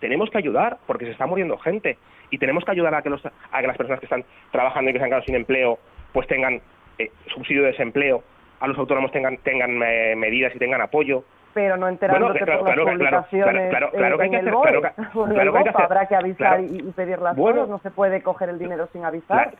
tenemos 0.00 0.30
que 0.30 0.38
ayudar 0.38 0.78
porque 0.86 1.04
se 1.04 1.12
está 1.12 1.26
muriendo 1.26 1.58
gente 1.58 1.98
y 2.30 2.38
tenemos 2.38 2.64
que 2.64 2.70
ayudar 2.70 2.94
a 2.94 3.02
que, 3.02 3.10
los, 3.10 3.22
las 3.22 3.76
personas 3.76 4.00
que 4.00 4.06
están 4.06 4.24
trabajando 4.50 4.90
y 4.90 4.92
que 4.92 4.98
se 4.98 5.04
han 5.04 5.10
quedado 5.10 5.24
sin 5.24 5.34
empleo 5.34 5.78
pues 6.12 6.26
tengan 6.26 6.60
eh, 6.98 7.10
subsidio 7.32 7.62
de 7.62 7.68
desempleo, 7.68 8.22
a 8.60 8.66
los 8.66 8.76
autónomos 8.78 9.12
tengan, 9.12 9.38
tengan 9.38 9.82
eh, 9.82 10.14
medidas 10.16 10.54
y 10.54 10.58
tengan 10.58 10.80
apoyo. 10.80 11.24
Pero 11.52 11.76
no 11.76 11.88
enterándote 11.88 12.44
bueno, 12.44 12.58
por 12.60 12.76
las 12.76 12.86
publicaciones 12.86 13.70
claro, 13.70 13.90
claro, 13.90 14.18
que 14.18 14.24
hay 14.24 14.30
que 14.30 14.36
hacer, 14.36 14.52
claro, 14.52 14.80
claro 15.12 15.52
que 15.52 15.58
hay 15.58 15.64
que 15.64 15.70
hacer, 15.70 15.82
habrá 15.82 16.06
que 16.06 16.14
avisar 16.14 16.60
y, 16.60 16.82
pedir 16.92 17.18
las 17.18 17.36
bueno, 17.36 17.66
no 17.66 17.78
se 17.80 17.90
puede 17.90 18.22
coger 18.22 18.50
el 18.50 18.58
dinero 18.58 18.88
sin 18.92 19.04
avisar. 19.04 19.54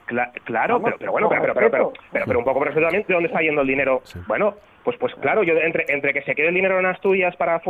claro, 0.44 0.80
pero, 0.80 0.96
pero, 0.98 1.12
bueno, 1.12 1.28
pero, 1.28 1.42
pero, 1.42 1.54
pero, 1.54 1.92
pero, 2.12 2.24
pero, 2.26 2.38
un 2.38 2.44
poco 2.44 2.60
también, 2.64 3.04
¿de 3.06 3.14
dónde 3.14 3.28
está 3.28 3.40
yendo 3.40 3.62
el 3.62 3.66
dinero? 3.66 4.02
Bueno, 4.26 4.54
pues, 4.84 4.96
pues 4.98 5.14
claro, 5.16 5.42
yo 5.42 5.54
entre, 5.54 5.84
entre 5.88 6.12
que 6.12 6.22
se 6.22 6.34
quede 6.34 6.48
el 6.48 6.54
dinero 6.54 6.78
en 6.78 6.86
Asturias 6.86 7.36
para 7.36 7.60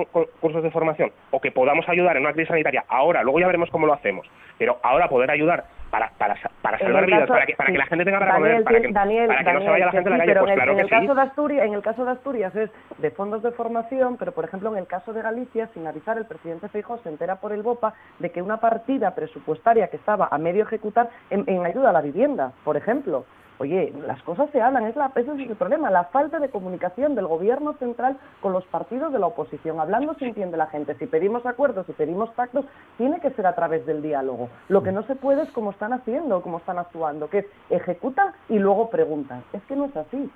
cursos 0.40 0.62
de 0.62 0.70
formación 0.70 1.10
o 1.30 1.40
que 1.40 1.50
podamos 1.50 1.88
ayudar 1.88 2.16
en 2.16 2.22
una 2.22 2.32
crisis 2.32 2.48
sanitaria 2.48 2.84
ahora, 2.88 3.22
luego 3.22 3.40
ya 3.40 3.46
veremos 3.46 3.70
cómo 3.70 3.86
lo 3.86 3.94
hacemos, 3.94 4.26
pero 4.58 4.78
ahora 4.82 5.08
poder 5.08 5.30
ayudar 5.30 5.64
para, 5.90 6.10
para, 6.18 6.36
para 6.62 6.78
salvar 6.78 7.04
vidas, 7.06 7.28
para 7.28 7.46
que, 7.46 7.54
para 7.56 7.72
que 7.72 7.78
la 7.78 7.86
gente 7.86 8.04
tenga 8.04 8.20
para 8.20 8.34
comer, 8.34 8.62
para 8.62 8.80
que, 8.80 8.92
Daniel, 8.92 9.26
para 9.26 9.44
que 9.44 9.52
no 9.52 9.60
se 9.60 9.68
vaya 9.70 9.86
la 9.86 9.92
gente 9.92 10.08
a 10.08 10.12
la 10.12 10.18
calle, 10.18 10.36
pues 10.38 10.54
claro 10.54 10.70
en 10.72 10.76
que 10.76 10.82
el 10.82 10.88
caso 10.88 11.14
De 11.14 11.22
Asturias, 11.22 11.66
en 11.66 11.74
el 11.74 11.82
caso 11.82 12.04
de 12.04 12.10
Asturias 12.12 12.56
es 12.56 12.70
de 12.98 13.10
fondos 13.10 13.42
de 13.42 13.50
formación, 13.50 14.16
pero 14.16 14.32
por 14.32 14.44
ejemplo 14.44 14.70
en 14.70 14.78
el 14.78 14.86
caso 14.86 15.12
de 15.12 15.22
Galicia, 15.22 15.68
sin 15.74 15.86
avisar, 15.86 16.16
el 16.16 16.26
presidente 16.26 16.68
Feijóo 16.68 16.98
se 16.98 17.08
entera 17.08 17.36
por 17.36 17.52
el 17.52 17.62
BOPA 17.62 17.94
de 18.20 18.30
que 18.30 18.40
una 18.40 18.58
partida 18.60 19.14
presupuestaria 19.16 19.88
que 19.88 19.96
estaba 19.96 20.28
a 20.30 20.38
medio 20.38 20.62
ejecutar 20.62 21.10
en 21.30 21.66
ayuda 21.66 21.90
a 21.90 21.92
la 21.92 22.00
vivienda, 22.02 22.52
por 22.62 22.76
ejemplo, 22.76 23.24
Oye, 23.60 23.92
las 24.06 24.22
cosas 24.22 24.48
se 24.52 24.62
hablan, 24.62 24.86
es 24.86 24.96
la, 24.96 25.12
ese 25.14 25.32
es 25.32 25.50
el 25.50 25.54
problema, 25.54 25.90
la 25.90 26.04
falta 26.04 26.38
de 26.38 26.48
comunicación 26.48 27.14
del 27.14 27.26
gobierno 27.26 27.74
central 27.74 28.16
con 28.40 28.54
los 28.54 28.64
partidos 28.64 29.12
de 29.12 29.18
la 29.18 29.26
oposición. 29.26 29.78
Hablando 29.78 30.14
se 30.14 30.24
entiende 30.24 30.56
la 30.56 30.68
gente. 30.68 30.94
Si 30.94 31.06
pedimos 31.06 31.44
acuerdos, 31.44 31.84
si 31.84 31.92
pedimos 31.92 32.30
pactos, 32.30 32.64
tiene 32.96 33.20
que 33.20 33.28
ser 33.32 33.46
a 33.46 33.54
través 33.54 33.84
del 33.84 34.00
diálogo. 34.00 34.48
Lo 34.68 34.82
que 34.82 34.92
no 34.92 35.02
se 35.02 35.14
puede 35.14 35.42
es 35.42 35.50
como 35.50 35.72
están 35.72 35.92
haciendo, 35.92 36.40
como 36.40 36.56
están 36.56 36.78
actuando, 36.78 37.28
que 37.28 37.40
es 37.40 37.46
ejecutan 37.68 38.32
y 38.48 38.58
luego 38.58 38.88
preguntan. 38.88 39.44
Es 39.52 39.62
que 39.64 39.76
no 39.76 39.84
es 39.84 39.96
así. 39.96 40.30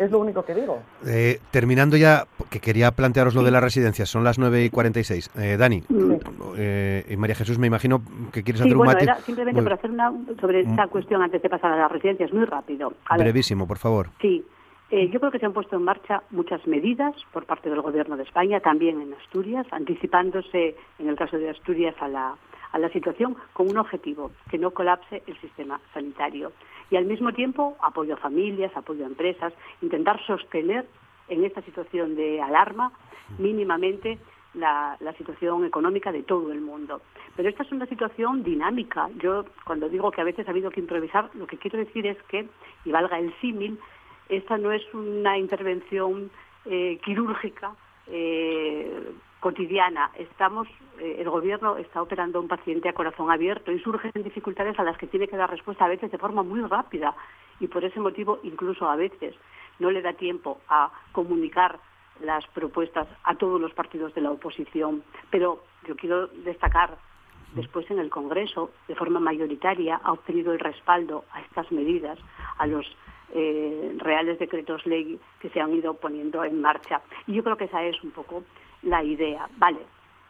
Es 0.00 0.10
lo 0.10 0.18
único 0.18 0.42
que 0.42 0.54
digo. 0.54 0.80
Eh, 1.06 1.40
terminando 1.50 1.94
ya, 1.94 2.24
que 2.48 2.58
quería 2.58 2.90
plantearos 2.92 3.34
lo 3.34 3.42
de 3.42 3.50
las 3.50 3.62
residencias, 3.62 4.08
son 4.08 4.24
las 4.24 4.38
9 4.38 4.64
y 4.64 4.70
46. 4.70 5.30
Eh, 5.36 5.58
Dani, 5.58 5.82
eh, 6.56 7.04
y 7.06 7.16
María 7.18 7.34
Jesús, 7.34 7.58
me 7.58 7.66
imagino 7.66 8.00
que 8.32 8.42
quieres 8.42 8.62
hacer 8.62 8.78
un 8.78 8.86
mate. 8.86 9.04
Era 9.04 9.16
simplemente 9.16 9.62
para 9.62 9.74
hacer 9.74 9.90
una 9.90 10.10
sobre 10.40 10.60
esta 10.60 10.86
cuestión 10.86 11.20
antes 11.20 11.42
de 11.42 11.50
pasar 11.50 11.74
a 11.74 11.76
las 11.76 11.92
residencias, 11.92 12.32
muy 12.32 12.46
rápido. 12.46 12.94
brevísimo, 13.18 13.66
por 13.66 13.76
favor. 13.76 14.08
Sí, 14.22 14.42
yo 14.90 15.20
creo 15.20 15.30
que 15.30 15.38
se 15.38 15.44
han 15.44 15.52
puesto 15.52 15.76
en 15.76 15.82
marcha 15.82 16.22
muchas 16.30 16.66
medidas 16.66 17.14
por 17.30 17.44
parte 17.44 17.68
del 17.68 17.82
Gobierno 17.82 18.16
de 18.16 18.22
España, 18.22 18.60
también 18.60 19.02
en 19.02 19.12
Asturias, 19.12 19.66
anticipándose, 19.70 20.76
en 20.98 21.08
el 21.10 21.16
caso 21.16 21.36
de 21.36 21.50
Asturias, 21.50 21.94
a 22.00 22.08
la, 22.08 22.36
a 22.72 22.78
la 22.78 22.88
situación 22.90 23.36
con 23.52 23.68
un 23.68 23.78
objetivo, 23.78 24.30
que 24.50 24.58
no 24.58 24.70
colapse 24.70 25.22
el 25.26 25.38
sistema 25.40 25.80
sanitario 25.92 26.52
y 26.90 26.96
al 26.96 27.04
mismo 27.04 27.32
tiempo 27.32 27.76
apoyo 27.80 28.14
a 28.14 28.18
familias, 28.18 28.76
apoyo 28.76 29.04
a 29.04 29.08
empresas, 29.08 29.52
intentar 29.80 30.20
sostener 30.26 30.86
en 31.28 31.44
esta 31.44 31.62
situación 31.62 32.16
de 32.16 32.42
alarma 32.42 32.92
mínimamente 33.38 34.18
la, 34.54 34.98
situación 35.16 35.64
económica 35.64 36.10
de 36.10 36.22
todo 36.22 36.50
el 36.50 36.60
mundo. 36.60 37.00
Pero 37.36 37.48
esta 37.48 37.62
es 37.62 37.72
una 37.72 37.86
situación 37.86 38.42
dinámica. 38.42 39.08
Yo 39.18 39.44
cuando 39.64 39.88
digo 39.88 40.10
que 40.10 40.20
a 40.20 40.24
veces 40.24 40.46
ha 40.48 40.50
habido 40.50 40.70
que 40.70 40.80
improvisar, 40.80 41.30
lo 41.34 41.46
que 41.46 41.58
quiero 41.58 41.78
decir 41.78 42.06
es 42.06 42.20
que, 42.24 42.48
y 42.84 42.90
valga 42.90 43.18
el 43.18 43.32
símil, 43.40 43.78
esta 44.28 44.58
no 44.58 44.72
es 44.72 44.82
una 44.94 45.38
intervención 45.38 46.30
eh, 46.64 46.98
quirúrgica 47.04 47.74
eh, 48.08 49.12
cotidiana. 49.40 50.10
Estamos, 50.16 50.68
eh, 50.98 51.16
el 51.18 51.28
gobierno 51.28 51.76
está 51.78 52.02
operando 52.02 52.40
un 52.40 52.48
paciente 52.48 52.88
a 52.88 52.92
corazón 52.92 53.30
abierto 53.30 53.72
y 53.72 53.80
surgen 53.80 54.12
dificultades 54.22 54.78
a 54.78 54.84
las 54.84 54.96
que 54.98 55.06
tiene 55.06 55.28
que 55.28 55.36
dar 55.36 55.50
respuesta 55.50 55.86
a 55.86 55.88
veces 55.88 56.10
de 56.10 56.18
forma 56.18 56.42
muy 56.42 56.60
rápida 56.60 57.14
y 57.58 57.66
por 57.66 57.84
ese 57.84 58.00
motivo 58.00 58.38
incluso 58.42 58.88
a 58.88 58.96
veces 58.96 59.34
no 59.78 59.90
le 59.90 60.02
da 60.02 60.12
tiempo 60.12 60.60
a 60.68 60.90
comunicar 61.12 61.78
las 62.20 62.46
propuestas 62.48 63.08
a 63.24 63.34
todos 63.34 63.60
los 63.60 63.72
partidos 63.72 64.14
de 64.14 64.20
la 64.20 64.30
oposición. 64.30 65.02
Pero 65.30 65.62
yo 65.86 65.96
quiero 65.96 66.26
destacar 66.28 66.98
después 67.54 67.90
en 67.90 67.98
el 67.98 68.10
Congreso, 68.10 68.70
de 68.88 68.94
forma 68.94 69.20
mayoritaria, 69.20 70.00
ha 70.02 70.12
obtenido 70.12 70.52
el 70.52 70.60
respaldo 70.60 71.24
a 71.32 71.40
estas 71.40 71.72
medidas, 71.72 72.18
a 72.58 72.66
los 72.66 72.86
eh, 73.32 73.94
reales 73.98 74.38
decretos 74.38 74.84
ley 74.86 75.18
que 75.40 75.48
se 75.50 75.60
han 75.60 75.72
ido 75.74 75.94
poniendo 75.94 76.44
en 76.44 76.60
marcha. 76.60 77.00
Y 77.26 77.34
yo 77.34 77.42
creo 77.42 77.56
que 77.56 77.64
esa 77.64 77.82
es 77.84 78.02
un 78.02 78.10
poco 78.10 78.44
la 78.82 79.02
idea, 79.02 79.48
vale, 79.56 79.80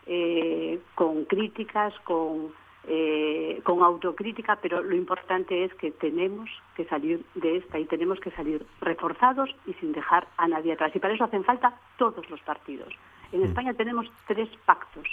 eh, 0.07 0.81
con 0.95 1.25
críticas, 1.25 1.95
con, 2.01 2.53
eh, 2.89 3.61
con 3.63 3.83
autocrítica, 3.83 4.57
pero 4.61 4.83
lo 4.83 4.95
importante 4.95 5.65
es 5.65 5.75
que 5.75 5.91
tenemos 5.93 6.51
que 6.75 6.85
salir 6.87 7.25
de 7.35 7.59
esta 7.59 7.79
y 7.79 7.85
tenemos 7.85 8.19
que 8.21 8.31
salir 8.33 8.67
reforzados 8.81 9.55
y 9.67 9.75
sin 9.75 9.93
dejar 9.93 10.27
a 10.37 10.49
nadie 10.49 10.73
atrás. 10.73 10.95
Y 10.95 10.99
para 10.99 11.15
eso 11.15 11.25
hacen 11.25 11.45
falta 11.45 11.79
todos 11.97 12.29
los 12.31 12.41
partidos. 12.41 12.93
En 13.33 13.41
mm. 13.41 13.45
España 13.45 13.75
tenemos 13.75 14.11
tres 14.27 14.49
pactos 14.65 15.07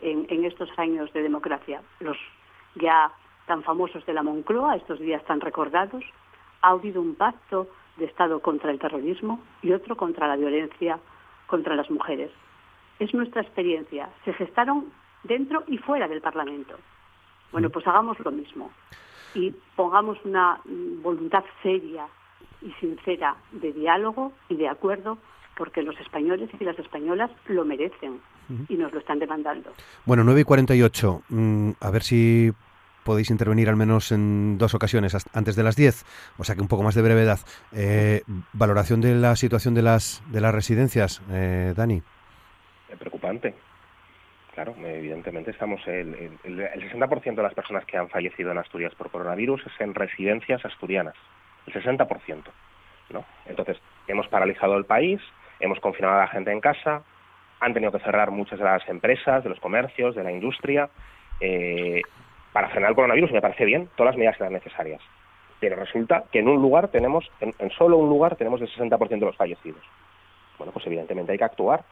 en, 0.00 0.26
en 0.28 0.44
estos 0.44 0.68
años 0.78 1.12
de 1.12 1.22
democracia. 1.22 1.80
Los 2.00 2.18
ya 2.74 3.10
tan 3.46 3.62
famosos 3.62 4.04
de 4.04 4.12
la 4.12 4.22
Moncloa, 4.22 4.76
estos 4.76 5.00
días 5.00 5.24
tan 5.24 5.40
recordados, 5.40 6.04
ha 6.60 6.70
habido 6.70 7.00
un 7.00 7.14
pacto 7.14 7.68
de 7.96 8.04
Estado 8.04 8.40
contra 8.40 8.70
el 8.70 8.78
terrorismo 8.78 9.40
y 9.62 9.72
otro 9.72 9.96
contra 9.96 10.28
la 10.28 10.36
violencia 10.36 10.98
contra 11.46 11.74
las 11.74 11.90
mujeres 11.90 12.30
es 12.98 13.14
nuestra 13.14 13.42
experiencia. 13.42 14.08
Se 14.24 14.32
gestaron 14.32 14.86
dentro 15.24 15.64
y 15.66 15.78
fuera 15.78 16.08
del 16.08 16.20
Parlamento. 16.20 16.76
Bueno, 17.52 17.70
pues 17.70 17.86
hagamos 17.86 18.18
lo 18.20 18.30
mismo 18.30 18.70
y 19.34 19.54
pongamos 19.76 20.18
una 20.24 20.60
voluntad 21.02 21.44
seria 21.62 22.06
y 22.62 22.72
sincera 22.80 23.36
de 23.52 23.72
diálogo 23.72 24.32
y 24.48 24.56
de 24.56 24.68
acuerdo 24.68 25.18
porque 25.56 25.82
los 25.82 25.98
españoles 26.00 26.50
y 26.58 26.64
las 26.64 26.78
españolas 26.78 27.30
lo 27.46 27.64
merecen 27.64 28.20
y 28.68 28.76
nos 28.76 28.92
lo 28.92 29.00
están 29.00 29.18
demandando. 29.18 29.72
Bueno, 30.06 30.24
9 30.24 30.40
y 30.40 30.44
48. 30.44 31.22
Mm, 31.28 31.70
a 31.80 31.90
ver 31.90 32.02
si 32.02 32.52
podéis 33.04 33.30
intervenir 33.30 33.68
al 33.68 33.76
menos 33.76 34.12
en 34.12 34.56
dos 34.56 34.74
ocasiones 34.74 35.16
antes 35.32 35.56
de 35.56 35.62
las 35.62 35.76
10, 35.76 36.04
o 36.38 36.44
sea 36.44 36.54
que 36.54 36.60
un 36.60 36.68
poco 36.68 36.82
más 36.82 36.94
de 36.94 37.02
brevedad. 37.02 37.40
Eh, 37.72 38.22
valoración 38.52 39.00
de 39.00 39.14
la 39.16 39.34
situación 39.34 39.74
de 39.74 39.82
las, 39.82 40.22
de 40.30 40.40
las 40.40 40.54
residencias, 40.54 41.22
eh, 41.30 41.74
Dani 41.76 42.02
preocupante. 42.96 43.54
Claro, 44.54 44.74
evidentemente 44.84 45.52
estamos 45.52 45.86
el, 45.86 46.32
el, 46.42 46.60
el 46.60 46.90
60% 46.90 47.34
de 47.36 47.42
las 47.42 47.54
personas 47.54 47.84
que 47.84 47.96
han 47.96 48.08
fallecido 48.08 48.50
en 48.50 48.58
Asturias 48.58 48.94
por 48.96 49.10
coronavirus 49.10 49.64
es 49.66 49.80
en 49.80 49.94
residencias 49.94 50.64
asturianas, 50.64 51.14
el 51.66 51.74
60%, 51.74 52.42
¿no? 53.10 53.24
Entonces, 53.46 53.78
hemos 54.08 54.26
paralizado 54.26 54.76
el 54.76 54.84
país, 54.84 55.20
hemos 55.60 55.78
confinado 55.78 56.14
a 56.14 56.22
la 56.22 56.26
gente 56.28 56.50
en 56.50 56.60
casa, 56.60 57.02
han 57.60 57.72
tenido 57.72 57.92
que 57.92 58.00
cerrar 58.00 58.32
muchas 58.32 58.58
de 58.58 58.64
las 58.64 58.88
empresas, 58.88 59.44
de 59.44 59.50
los 59.50 59.60
comercios, 59.60 60.16
de 60.16 60.24
la 60.24 60.32
industria, 60.32 60.88
eh, 61.40 62.02
para 62.52 62.68
frenar 62.70 62.90
el 62.90 62.96
coronavirus, 62.96 63.30
me 63.30 63.40
parece 63.40 63.64
bien, 63.64 63.88
todas 63.94 64.14
las 64.14 64.18
medidas 64.18 64.40
eran 64.40 64.54
necesarias. 64.54 65.00
Pero 65.60 65.76
resulta 65.76 66.24
que 66.32 66.40
en 66.40 66.48
un 66.48 66.60
lugar 66.60 66.88
tenemos, 66.88 67.30
en, 67.40 67.54
en 67.60 67.70
solo 67.70 67.98
un 67.98 68.08
lugar 68.08 68.34
tenemos 68.34 68.60
el 68.60 68.68
60% 68.68 69.08
de 69.08 69.26
los 69.26 69.36
fallecidos. 69.36 69.82
Bueno, 70.56 70.72
pues 70.72 70.84
evidentemente 70.86 71.30
hay 71.30 71.38
que 71.38 71.44
actuar 71.44 71.84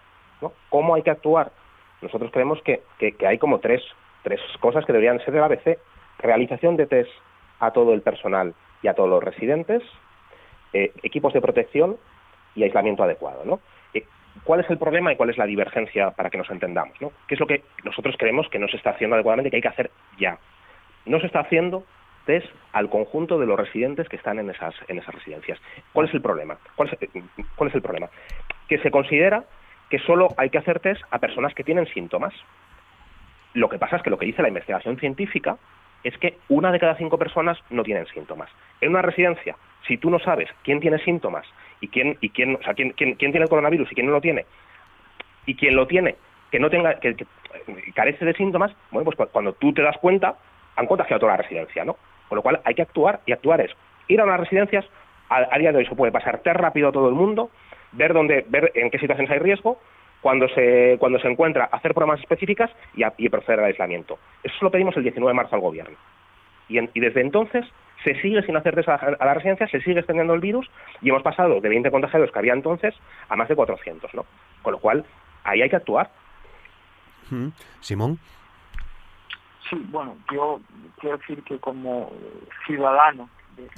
¿Cómo 0.68 0.94
hay 0.94 1.02
que 1.02 1.10
actuar? 1.10 1.52
Nosotros 2.02 2.30
creemos 2.32 2.60
que, 2.62 2.82
hay 3.26 3.38
como 3.38 3.60
tres, 3.60 3.82
tres 4.22 4.40
cosas 4.60 4.84
que 4.84 4.92
deberían 4.92 5.18
ser 5.20 5.34
del 5.34 5.42
ABC. 5.42 5.78
Realización 6.18 6.76
de 6.76 6.86
test 6.86 7.10
a 7.60 7.70
todo 7.70 7.94
el 7.94 8.02
personal 8.02 8.54
y 8.82 8.88
a 8.88 8.94
todos 8.94 9.08
los 9.08 9.22
residentes, 9.22 9.82
eh, 10.72 10.92
equipos 11.02 11.32
de 11.32 11.40
protección 11.40 11.96
y 12.54 12.62
aislamiento 12.64 13.02
adecuado. 13.02 13.44
¿no? 13.44 13.60
Eh, 13.94 14.04
¿Cuál 14.44 14.60
es 14.60 14.70
el 14.70 14.78
problema 14.78 15.12
y 15.12 15.16
cuál 15.16 15.30
es 15.30 15.38
la 15.38 15.46
divergencia 15.46 16.10
para 16.10 16.30
que 16.30 16.38
nos 16.38 16.50
entendamos? 16.50 17.00
¿no? 17.00 17.12
¿Qué 17.26 17.34
es 17.34 17.40
lo 17.40 17.46
que 17.46 17.62
nosotros 17.84 18.16
creemos 18.18 18.48
que 18.48 18.58
no 18.58 18.68
se 18.68 18.76
está 18.76 18.90
haciendo 18.90 19.14
adecuadamente 19.14 19.50
que 19.50 19.56
hay 19.56 19.62
que 19.62 19.68
hacer 19.68 19.90
ya? 20.18 20.38
No 21.06 21.20
se 21.20 21.26
está 21.26 21.40
haciendo 21.40 21.84
test 22.26 22.46
al 22.72 22.90
conjunto 22.90 23.38
de 23.38 23.46
los 23.46 23.58
residentes 23.58 24.08
que 24.08 24.16
están 24.16 24.38
en 24.38 24.50
esas, 24.50 24.74
en 24.88 24.98
esas 24.98 25.14
residencias. 25.14 25.60
¿Cuál 25.92 26.08
es 26.08 26.14
el 26.14 26.20
problema? 26.20 26.58
¿Cuál 26.74 26.90
es, 26.90 27.10
cuál 27.54 27.70
es 27.70 27.74
el 27.74 27.82
problema? 27.82 28.10
Que 28.68 28.78
se 28.78 28.90
considera 28.90 29.44
que 29.90 29.98
solo 30.00 30.28
hay 30.36 30.50
que 30.50 30.58
hacer 30.58 30.80
test 30.80 31.02
a 31.10 31.18
personas 31.18 31.54
que 31.54 31.64
tienen 31.64 31.86
síntomas. 31.86 32.34
Lo 33.54 33.68
que 33.68 33.78
pasa 33.78 33.96
es 33.96 34.02
que 34.02 34.10
lo 34.10 34.18
que 34.18 34.26
dice 34.26 34.42
la 34.42 34.48
investigación 34.48 34.98
científica 34.98 35.56
es 36.04 36.16
que 36.18 36.38
una 36.48 36.70
de 36.70 36.78
cada 36.78 36.96
cinco 36.96 37.18
personas 37.18 37.58
no 37.70 37.82
tienen 37.82 38.06
síntomas. 38.06 38.50
En 38.80 38.90
una 38.90 39.02
residencia, 39.02 39.56
si 39.86 39.96
tú 39.96 40.10
no 40.10 40.18
sabes 40.18 40.48
quién 40.62 40.80
tiene 40.80 40.98
síntomas 40.98 41.46
y 41.80 41.88
quién, 41.88 42.16
y 42.20 42.30
quién, 42.30 42.56
o 42.56 42.62
sea, 42.62 42.74
quién, 42.74 42.92
quién, 42.92 43.16
tiene 43.16 43.42
el 43.42 43.48
coronavirus 43.48 43.90
y 43.90 43.94
quién 43.94 44.06
no 44.06 44.12
lo 44.12 44.20
tiene, 44.20 44.46
y 45.46 45.54
quién 45.54 45.74
lo 45.74 45.86
tiene, 45.86 46.16
que 46.50 46.58
no 46.58 46.70
tenga, 46.70 46.98
que, 47.00 47.16
carece 47.94 48.24
de 48.24 48.34
síntomas, 48.34 48.72
bueno, 48.90 49.10
pues 49.10 49.28
cuando 49.30 49.52
tú 49.54 49.72
te 49.72 49.82
das 49.82 49.96
cuenta, 49.98 50.36
han 50.76 50.86
contagiado 50.86 51.20
toda 51.20 51.32
la 51.32 51.42
residencia, 51.42 51.84
¿no? 51.84 51.96
Con 52.28 52.36
lo 52.36 52.42
cual 52.42 52.60
hay 52.64 52.74
que 52.74 52.82
actuar, 52.82 53.20
y 53.26 53.32
actuar 53.32 53.60
es 53.60 53.72
ir 54.08 54.20
a 54.20 54.24
unas 54.24 54.40
residencias, 54.40 54.84
a, 55.28 55.58
día 55.58 55.72
de 55.72 55.78
hoy 55.78 55.86
se 55.86 55.94
puede 55.96 56.12
pasar 56.12 56.38
test 56.38 56.56
rápido 56.56 56.88
a 56.88 56.92
todo 56.92 57.08
el 57.08 57.14
mundo, 57.14 57.50
ver 57.96 58.12
dónde, 58.12 58.44
ver 58.48 58.72
en 58.74 58.90
qué 58.90 58.98
situaciones 58.98 59.30
hay 59.30 59.38
riesgo, 59.38 59.78
cuando 60.20 60.48
se, 60.48 60.96
cuando 60.98 61.18
se 61.18 61.28
encuentra, 61.28 61.66
hacer 61.66 61.94
pruebas 61.94 62.20
específicas 62.20 62.70
y, 62.94 63.28
proceder 63.28 63.60
al 63.60 63.66
aislamiento. 63.66 64.18
Eso 64.42 64.56
lo 64.60 64.70
pedimos 64.70 64.96
el 64.96 65.02
19 65.02 65.30
de 65.30 65.36
marzo 65.36 65.54
al 65.54 65.60
gobierno. 65.60 65.96
Y, 66.68 66.80
desde 67.00 67.20
entonces 67.20 67.64
se 68.02 68.20
sigue 68.20 68.42
sin 68.42 68.56
hacer 68.56 68.74
test 68.74 68.88
a, 68.88 69.16
la 69.24 69.34
residencia, 69.34 69.68
se 69.68 69.80
sigue 69.80 70.00
extendiendo 70.00 70.34
el 70.34 70.40
virus 70.40 70.68
y 71.00 71.10
hemos 71.10 71.22
pasado 71.22 71.60
de 71.60 71.68
20 71.68 71.90
contagiados 71.90 72.30
que 72.30 72.38
había 72.38 72.52
entonces 72.52 72.94
a 73.28 73.36
más 73.36 73.48
de 73.48 73.56
400, 73.56 74.14
¿no? 74.14 74.26
Con 74.62 74.72
lo 74.72 74.78
cual, 74.78 75.04
ahí 75.44 75.62
hay 75.62 75.70
que 75.70 75.76
actuar. 75.76 76.10
Simón. 77.80 78.18
Sí, 79.68 79.76
bueno, 79.90 80.16
yo 80.32 80.60
quiero 81.00 81.18
decir 81.18 81.42
que 81.42 81.58
como 81.58 82.12
ciudadano 82.66 83.28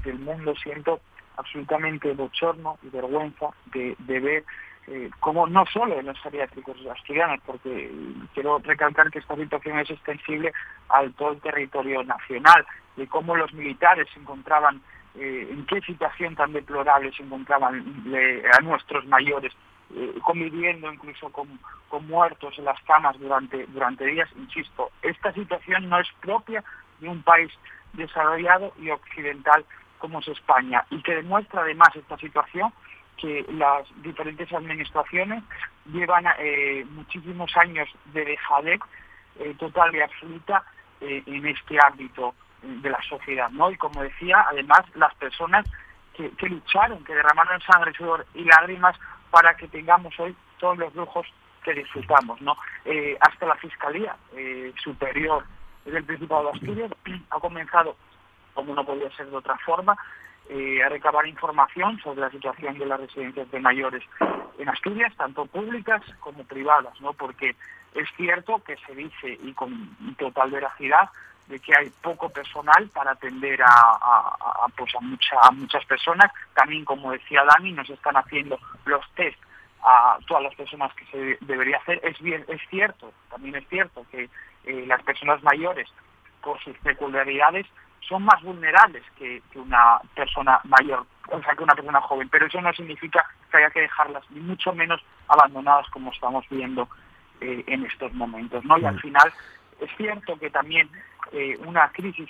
del 0.05 0.19
mundo 0.19 0.55
siento 0.57 1.01
absolutamente 1.39 2.13
bochorno 2.13 2.79
y 2.83 2.89
vergüenza 2.91 3.49
de, 3.73 3.95
ver 4.07 4.45
eh, 4.89 5.11
cómo 5.21 5.47
no 5.47 5.65
solo 5.67 5.99
en 5.99 6.07
los 6.07 6.21
geriátricos 6.21 6.77
asturianos, 6.87 7.41
porque 7.47 7.91
quiero 8.35 8.59
recalcar 8.59 9.11
que 9.11 9.21
esta 9.21 9.37
situación 9.37 9.79
es 9.79 9.91
extensible 9.91 10.53
al 10.89 11.15
todo 11.15 11.33
el 11.33 11.41
territorio 11.41 12.03
nacional, 12.03 12.67
de 12.97 13.07
cómo 13.07 13.37
los 13.37 13.53
militares 13.55 14.09
se 14.13 14.21
encontraban, 14.21 14.83
eh, 15.15 15.49
en 15.51 15.65
qué 15.67 15.81
situación 15.83 16.35
tan 16.35 16.53
deplorable 16.53 17.13
se 17.13 17.23
encontraban 17.23 18.05
eh, 18.13 18.43
a 18.59 18.61
nuestros 18.61 19.07
mayores, 19.07 19.53
conviviendo 20.23 20.93
incluso 20.93 21.31
con, 21.33 21.49
con, 21.89 22.07
muertos 22.07 22.59
en 22.59 22.67
las 22.67 22.79
camas 22.83 23.19
durante, 23.19 23.65
durante 23.69 24.05
días. 24.05 24.29
Insisto, 24.37 24.91
esta 25.01 25.33
situación 25.33 25.89
no 25.89 25.99
es 25.99 26.09
propia 26.21 26.63
de 27.01 27.09
un 27.09 27.23
país 27.23 27.51
desarrollado 27.95 28.75
y 28.79 28.91
occidental 28.91 29.65
como 29.99 30.21
es 30.21 30.29
España 30.29 30.85
y 30.91 31.03
que 31.03 31.17
demuestra 31.17 31.63
además 31.63 31.95
esta 31.95 32.17
situación 32.19 32.73
que 33.19 33.45
las 33.51 33.87
diferentes 34.03 34.51
administraciones 34.53 35.43
llevan 35.93 36.25
eh, 36.39 36.87
muchísimos 36.91 37.55
años 37.57 37.89
de 38.13 38.25
dejadez 38.25 38.81
eh, 39.41 39.55
total 39.59 39.95
y 39.95 40.01
absoluta 40.01 40.63
eh, 41.01 41.23
en 41.27 41.47
este 41.47 41.79
ámbito 41.85 42.35
de 42.63 42.91
la 42.91 43.01
sociedad, 43.03 43.51
¿no? 43.51 43.71
Y 43.71 43.77
como 43.77 44.03
decía, 44.03 44.47
además 44.51 44.81
las 44.95 45.15
personas 45.17 45.67
que, 46.15 46.49
lucharon, 46.49 47.05
que 47.05 47.15
derramaron 47.15 47.61
sangre, 47.61 47.93
sudor 47.93 48.27
y 48.35 48.45
lágrimas 48.45 48.97
para 49.31 49.57
que 49.57 49.69
tengamos 49.69 50.19
hoy 50.19 50.35
todos 50.59 50.77
los 50.77 50.93
lujos 50.97 51.27
que 51.63 51.75
disfrutamos. 51.75 52.41
¿no? 52.41 52.57
Hasta 53.21 53.47
la 53.47 53.55
Fiscalía 53.55 54.17
Superior 54.83 55.45
del 55.85 56.05
Principado 56.05 56.45
de 56.45 56.51
Asturias 56.51 56.91
ha 57.31 57.39
comenzado, 57.39 57.97
como 58.55 58.75
no 58.75 58.85
podía 58.85 59.11
ser 59.17 59.27
de 59.27 59.37
otra 59.37 59.57
forma, 59.59 59.97
eh, 60.49 60.83
a 60.83 60.89
recabar 60.89 61.27
información 61.27 61.99
sobre 62.01 62.21
la 62.21 62.31
situación 62.31 62.79
de 62.79 62.87
las 62.87 63.01
residencias 63.01 63.51
de 63.51 63.61
mayores 63.61 64.03
en 64.59 64.69
Asturias, 64.69 65.13
tanto 65.17 65.47
públicas 65.47 66.03
como 66.21 66.45
privadas, 66.45 66.99
¿no? 67.01 67.13
porque 67.13 67.55
es 67.95 68.09
cierto 68.17 68.63
que 68.65 68.77
se 68.87 68.95
dice, 68.95 69.39
y 69.43 69.53
con 69.53 69.97
total 70.17 70.51
veracidad, 70.51 71.11
de 71.49 71.59
que 71.61 71.75
hay 71.75 71.91
poco 72.03 72.29
personal 72.29 72.89
para 72.93 73.13
atender 73.13 73.61
a, 73.63 74.67
pues 74.77 74.93
a, 74.95 75.49
a 75.49 75.51
muchas 75.51 75.85
personas. 75.87 76.31
También, 76.55 76.85
como 76.85 77.13
decía 77.13 77.43
Dani, 77.45 77.73
nos 77.73 77.89
están 77.89 78.17
haciendo 78.17 78.59
los 78.85 79.05
test 79.15 79.39
a 79.83 80.19
todas 80.27 80.43
las 80.43 80.55
personas 80.55 80.93
que 80.95 81.07
se 81.07 81.39
debería 81.47 81.79
hacer. 81.79 82.01
Es 82.03 82.21
bien, 82.21 82.45
es 82.49 82.61
cierto, 82.69 83.13
también 83.31 83.55
es 83.57 83.67
cierto 83.69 84.05
que 84.11 84.29
eh, 84.65 84.85
las 84.87 85.03
personas 85.03 85.43
mayores, 85.43 85.89
por 86.43 86.61
sus 86.63 86.77
peculiaridades, 86.79 87.67
son 88.09 88.25
más 88.25 88.43
vulnerables 88.43 89.05
que, 89.17 89.43
una 89.55 90.01
persona 90.15 90.61
mayor, 90.65 91.05
o 91.29 91.43
sea, 91.43 91.55
que 91.55 91.63
una 91.63 91.75
persona 91.75 92.01
joven. 92.01 92.29
Pero 92.29 92.47
eso 92.47 92.61
no 92.61 92.73
significa 92.73 93.25
que 93.51 93.59
haya 93.59 93.71
que 93.71 93.81
dejarlas, 93.81 94.25
ni 94.31 94.41
mucho 94.41 94.73
menos 94.73 95.01
abandonadas 95.29 95.87
como 95.91 96.11
estamos 96.11 96.45
viendo 96.49 96.89
eh, 97.41 97.65
en 97.67 97.85
estos 97.85 98.13
momentos. 98.15 98.65
¿no? 98.65 98.79
Y 98.79 98.85
al 98.85 98.99
final 99.01 99.33
es 99.81 99.91
cierto 99.97 100.39
que 100.39 100.51
también 100.51 100.89
eh, 101.33 101.59
una 101.67 101.91
crisis 101.93 102.29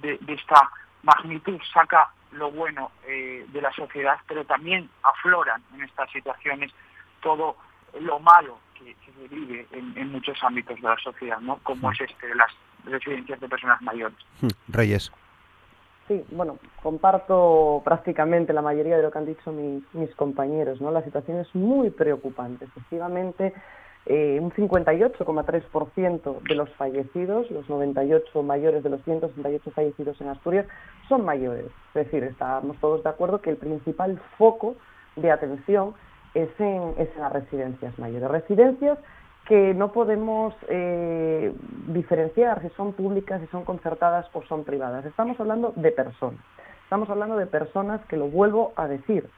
de, 0.00 0.18
esta 0.28 0.70
magnitud 1.02 1.60
saca 1.72 2.10
lo 2.32 2.50
bueno 2.50 2.92
eh, 3.06 3.44
de 3.48 3.60
la 3.60 3.72
sociedad, 3.72 4.18
pero 4.26 4.44
también 4.44 4.88
afloran 5.02 5.62
en 5.74 5.82
estas 5.82 6.10
situaciones 6.10 6.72
todo 7.20 7.56
lo 8.00 8.20
malo 8.20 8.58
que, 8.74 8.94
se 9.04 9.28
vive 9.28 9.66
en, 9.72 10.12
muchos 10.12 10.38
ámbitos 10.42 10.80
de 10.80 10.88
la 10.88 10.98
sociedad, 10.98 11.40
¿no? 11.40 11.56
como 11.58 11.90
es 11.90 12.00
este 12.00 12.28
de 12.28 12.34
las 12.36 12.52
residencias 12.90 13.40
de 13.40 13.48
personas 13.48 13.80
mayores. 13.82 14.18
Hmm, 14.40 14.48
Reyes. 14.68 15.12
Sí, 16.08 16.24
bueno, 16.30 16.58
comparto 16.82 17.82
prácticamente 17.84 18.52
la 18.52 18.62
mayoría 18.62 18.96
de 18.96 19.02
lo 19.02 19.10
que 19.10 19.18
han 19.18 19.26
dicho 19.26 19.52
mis, 19.52 19.82
mis 19.92 20.14
compañeros, 20.14 20.80
¿no? 20.80 20.90
La 20.90 21.02
situación 21.02 21.38
es 21.38 21.54
muy 21.54 21.90
preocupante. 21.90 22.64
Efectivamente, 22.64 23.52
eh, 24.10 24.38
un 24.40 24.50
58,3% 24.52 26.40
de 26.40 26.54
los 26.54 26.70
fallecidos, 26.76 27.50
los 27.50 27.68
98 27.68 28.42
mayores 28.42 28.82
de 28.82 28.88
los 28.88 29.02
168 29.04 29.70
fallecidos 29.72 30.18
en 30.22 30.28
Asturias, 30.28 30.66
son 31.10 31.26
mayores. 31.26 31.66
Es 31.88 32.06
decir, 32.06 32.24
estamos 32.24 32.78
todos 32.78 33.04
de 33.04 33.10
acuerdo 33.10 33.42
que 33.42 33.50
el 33.50 33.58
principal 33.58 34.18
foco 34.38 34.76
de 35.16 35.30
atención 35.30 35.92
es 36.32 36.48
en, 36.58 36.94
las 37.18 37.32
residencias 37.34 37.98
mayores. 37.98 38.30
Residencias 38.30 38.98
que 39.48 39.74
no 39.74 39.92
podemos 39.92 40.54
eh, 40.68 41.52
diferenciar 41.88 42.62
si 42.62 42.68
son 42.76 42.92
públicas, 42.92 43.40
si 43.40 43.46
son 43.48 43.64
concertadas 43.64 44.26
o 44.34 44.42
son 44.42 44.62
privadas. 44.62 45.04
Estamos 45.06 45.40
hablando 45.40 45.72
de 45.74 45.90
personas. 45.90 46.40
Estamos 46.84 47.10
hablando 47.10 47.36
de 47.36 47.46
personas 47.46 48.00
que 48.06 48.16
lo 48.16 48.28
vuelvo 48.28 48.72
a 48.76 48.86
decir 48.86 49.28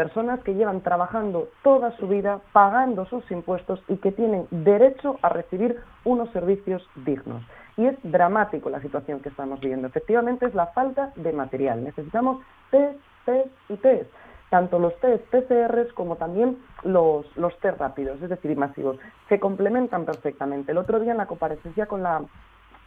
personas 0.00 0.40
que 0.44 0.54
llevan 0.54 0.80
trabajando 0.80 1.48
toda 1.62 1.94
su 1.98 2.08
vida, 2.08 2.40
pagando 2.52 3.04
sus 3.04 3.30
impuestos 3.30 3.82
y 3.86 3.98
que 3.98 4.12
tienen 4.12 4.46
derecho 4.50 5.18
a 5.20 5.28
recibir 5.28 5.76
unos 6.04 6.30
servicios 6.30 6.82
dignos. 7.04 7.42
Y 7.76 7.84
es 7.84 7.96
dramático 8.02 8.70
la 8.70 8.80
situación 8.80 9.20
que 9.20 9.28
estamos 9.28 9.60
viendo. 9.60 9.88
Efectivamente 9.88 10.46
es 10.46 10.54
la 10.54 10.68
falta 10.68 11.12
de 11.16 11.34
material. 11.34 11.84
Necesitamos 11.84 12.42
test, 12.70 12.98
test 13.26 13.50
y 13.68 13.76
test. 13.76 14.10
Tanto 14.50 14.78
los 14.78 14.94
test 15.00 15.24
PCRs 15.30 15.92
como 15.94 16.16
también 16.16 16.58
los, 16.82 17.24
los 17.36 17.56
test 17.60 17.78
rápidos, 17.78 18.20
es 18.20 18.28
decir, 18.28 18.56
masivos. 18.56 18.98
Se 19.28 19.40
complementan 19.40 20.04
perfectamente. 20.04 20.72
El 20.72 20.78
otro 20.78 21.00
día 21.00 21.12
en 21.12 21.18
la 21.18 21.26
comparecencia 21.26 21.86
con 21.86 22.02
la 22.02 22.22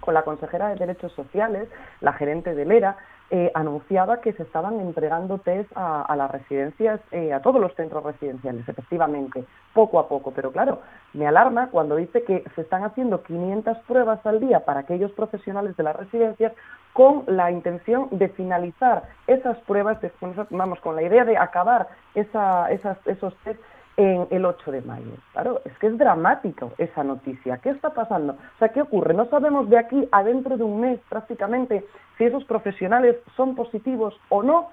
con 0.04 0.14
la 0.14 0.24
consejera 0.24 0.68
de 0.68 0.76
Derechos 0.76 1.14
Sociales, 1.14 1.70
la 2.02 2.12
gerente 2.14 2.54
del 2.54 2.72
ERA, 2.72 2.98
eh, 3.32 3.52
anunciaba 3.56 4.22
que 4.22 4.34
se 4.34 4.44
estaban 4.44 4.80
entregando 4.80 5.40
test 5.40 5.72
a, 5.76 6.14
las 6.16 6.30
residencias, 6.30 7.00
eh, 7.12 7.34
a 7.34 7.42
todos 7.42 7.60
los 7.60 7.74
centros 7.74 8.04
residenciales, 8.04 8.68
efectivamente, 8.68 9.46
poco 9.74 9.98
a 9.98 10.08
poco. 10.08 10.32
Pero 10.32 10.52
claro, 10.52 10.82
me 11.14 11.26
alarma 11.26 11.70
cuando 11.70 11.96
dice 11.96 12.24
que 12.24 12.44
se 12.54 12.62
están 12.62 12.84
haciendo 12.84 13.24
500 13.24 13.78
pruebas 13.88 14.24
al 14.26 14.40
día 14.40 14.66
para 14.66 14.82
aquellos 14.82 15.12
profesionales 15.14 15.76
de 15.78 15.84
las 15.84 15.96
residencias 15.96 16.54
con 16.94 17.24
la 17.28 17.52
intención 17.52 18.08
de 18.12 18.30
finalizar 18.30 19.04
esas 19.28 19.58
pruebas, 19.62 19.98
vamos, 20.52 20.80
con 20.80 20.96
la 20.96 21.04
idea 21.04 21.26
de 21.26 21.38
acabar 21.38 21.88
esa, 22.14 22.72
esas, 22.72 22.98
esos 23.08 23.36
test 23.44 23.60
en 23.98 24.28
el 24.32 24.46
8 24.46 24.72
de 24.72 24.82
mayo. 24.82 25.12
Claro, 25.34 25.62
es 25.66 25.78
que 25.78 25.88
es 25.88 25.98
dramático 25.98 26.72
esa 26.78 27.04
noticia. 27.04 27.58
¿Qué 27.58 27.70
está 27.70 27.92
pasando? 27.92 28.34
O 28.34 28.58
sea, 28.60 28.70
¿qué 28.70 28.82
ocurre? 28.82 29.14
No 29.14 29.26
sabemos 29.26 29.70
de 29.70 29.78
aquí 29.78 30.08
a 30.12 30.24
dentro 30.24 30.58
de 30.58 30.64
un 30.64 30.82
mes 30.82 31.00
prácticamente 31.10 31.86
si 32.18 32.26
esos 32.26 32.44
profesionales 32.46 33.18
son 33.36 33.56
positivos 33.56 34.20
o 34.30 34.44
no. 34.44 34.70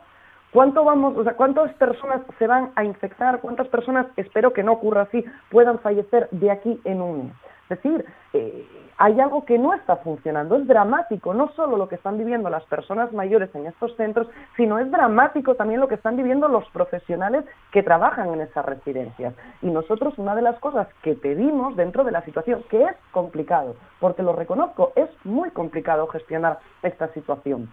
¿Cuánto 0.53 0.85
vamos, 0.85 1.17
o 1.17 1.23
sea, 1.23 1.35
cuántas 1.35 1.73
personas 1.75 2.23
se 2.39 2.47
van 2.47 2.73
a 2.75 2.85
infectar? 2.85 3.41
¿Cuántas 3.41 3.69
personas, 3.69 4.07
espero 4.17 4.53
que 4.53 4.65
no 4.65 4.73
ocurra 4.73 5.03
así, 5.03 5.25
puedan 5.49 5.79
fallecer 5.79 6.29
de 6.33 6.51
aquí 6.51 6.81
en 6.85 7.01
un 7.01 7.27
mes? 7.27 7.33
Es 7.71 7.81
decir, 7.81 8.05
eh, 8.33 8.67
hay 8.99 9.21
algo 9.21 9.45
que 9.45 9.57
no 9.57 9.73
está 9.73 9.97
funcionando. 9.99 10.57
Es 10.57 10.67
dramático, 10.67 11.33
no 11.33 11.53
solo 11.53 11.77
lo 11.77 11.89
que 11.89 11.95
están 11.95 12.19
viviendo 12.19 12.51
las 12.51 12.65
personas 12.65 13.13
mayores 13.13 13.49
en 13.55 13.67
estos 13.67 13.95
centros, 13.95 14.27
sino 14.57 14.81
es 14.81 14.91
dramático 14.91 15.55
también 15.55 15.79
lo 15.79 15.87
que 15.87 15.95
están 15.95 16.17
viviendo 16.17 16.49
los 16.49 16.69
profesionales 16.71 17.45
que 17.71 17.85
trabajan 17.85 18.35
en 18.35 18.41
esas 18.41 18.65
residencias. 18.65 19.35
Y 19.63 19.69
nosotros 19.69 20.19
una 20.19 20.35
de 20.35 20.43
las 20.43 20.59
cosas 20.59 20.89
que 21.03 21.15
pedimos 21.15 21.77
dentro 21.77 22.03
de 22.03 22.11
la 22.11 22.25
situación, 22.25 22.65
que 22.69 22.83
es 22.83 22.97
complicado, 23.13 23.77
porque 24.01 24.25
lo 24.25 24.33
reconozco, 24.33 24.93
es 24.97 25.09
muy 25.25 25.51
complicado 25.51 26.09
gestionar 26.09 26.59
esta 26.83 27.07
situación. 27.15 27.73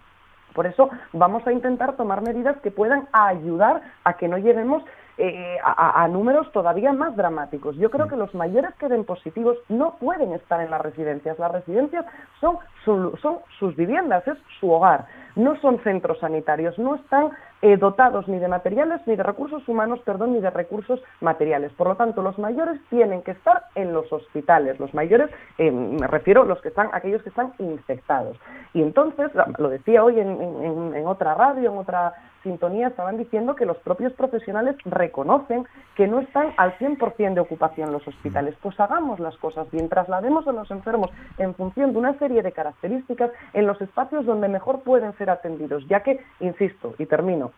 Por 0.54 0.66
eso 0.66 0.90
vamos 1.12 1.44
a 1.46 1.52
intentar 1.52 1.96
tomar 1.96 2.22
medidas 2.22 2.56
que 2.62 2.70
puedan 2.70 3.08
ayudar 3.12 3.82
a 4.04 4.14
que 4.14 4.28
no 4.28 4.38
lleguemos 4.38 4.82
eh, 5.20 5.58
a, 5.64 6.06
números 6.06 6.50
todavía 6.52 6.92
más 6.92 7.16
dramáticos. 7.16 7.76
Yo 7.76 7.90
creo 7.90 8.06
que 8.06 8.16
los 8.16 8.32
mayores 8.34 8.72
que 8.76 8.88
den 8.88 9.04
positivos 9.04 9.58
no 9.68 9.96
pueden 9.98 10.32
estar 10.32 10.60
en 10.60 10.70
las 10.70 10.80
residencias. 10.80 11.38
Las 11.40 11.50
residencias 11.50 12.06
son, 12.40 12.58
son 12.84 13.38
sus 13.58 13.74
viviendas, 13.74 14.26
es 14.28 14.38
su 14.60 14.70
hogar. 14.70 15.06
No 15.34 15.56
son 15.60 15.80
centros 15.80 16.20
sanitarios, 16.20 16.78
no 16.78 16.94
están 16.94 17.30
eh, 17.62 17.76
dotados 17.76 18.28
ni 18.28 18.38
de 18.38 18.46
materiales, 18.46 19.00
ni 19.06 19.16
de 19.16 19.24
recursos 19.24 19.68
humanos, 19.68 19.98
perdón, 20.04 20.34
ni 20.34 20.40
de 20.40 20.50
recursos 20.50 21.02
materiales. 21.20 21.72
Por 21.72 21.88
lo 21.88 21.96
tanto, 21.96 22.22
los 22.22 22.38
mayores 22.38 22.80
tienen 22.88 23.22
que 23.22 23.32
estar 23.32 23.64
en 23.74 23.92
los 23.92 24.12
hospitales. 24.12 24.78
Los 24.78 24.94
mayores, 24.94 25.30
eh, 25.58 25.72
me 25.72 26.06
refiero 26.06 26.42
a 26.42 26.46
los 26.46 26.60
que 26.60 26.68
están, 26.68 26.90
aquellos 26.92 27.22
que 27.22 27.30
están 27.30 27.52
infectados. 27.58 28.36
Y 28.72 28.82
entonces, 28.82 29.32
lo 29.58 29.68
decía 29.68 30.04
hoy 30.04 30.20
en, 30.20 30.94
en 30.94 31.06
otra 31.08 31.34
radio, 31.34 31.72
en 31.72 31.78
otra 31.78 32.14
sintonía 32.42 32.88
estaban 32.88 33.16
diciendo 33.16 33.54
que 33.54 33.66
los 33.66 33.76
propios 33.78 34.12
profesionales 34.12 34.76
reconocen 34.84 35.66
que 35.96 36.06
no 36.06 36.20
están 36.20 36.52
al 36.56 36.76
100% 36.78 37.34
de 37.34 37.40
ocupación 37.40 37.92
los 37.92 38.06
hospitales. 38.06 38.54
Pues 38.62 38.78
hagamos 38.80 39.20
las 39.20 39.36
cosas 39.36 39.70
bien, 39.70 39.88
traslademos 39.88 40.46
a 40.46 40.52
los 40.52 40.70
enfermos 40.70 41.10
en 41.38 41.54
función 41.54 41.92
de 41.92 41.98
una 41.98 42.18
serie 42.18 42.42
de 42.42 42.52
características 42.52 43.30
en 43.52 43.66
los 43.66 43.80
espacios 43.80 44.26
donde 44.26 44.48
mejor 44.48 44.82
pueden 44.82 45.16
ser 45.18 45.30
atendidos, 45.30 45.86
ya 45.88 46.02
que, 46.02 46.20
insisto, 46.40 46.94
y 46.98 47.06
termino, 47.06 47.52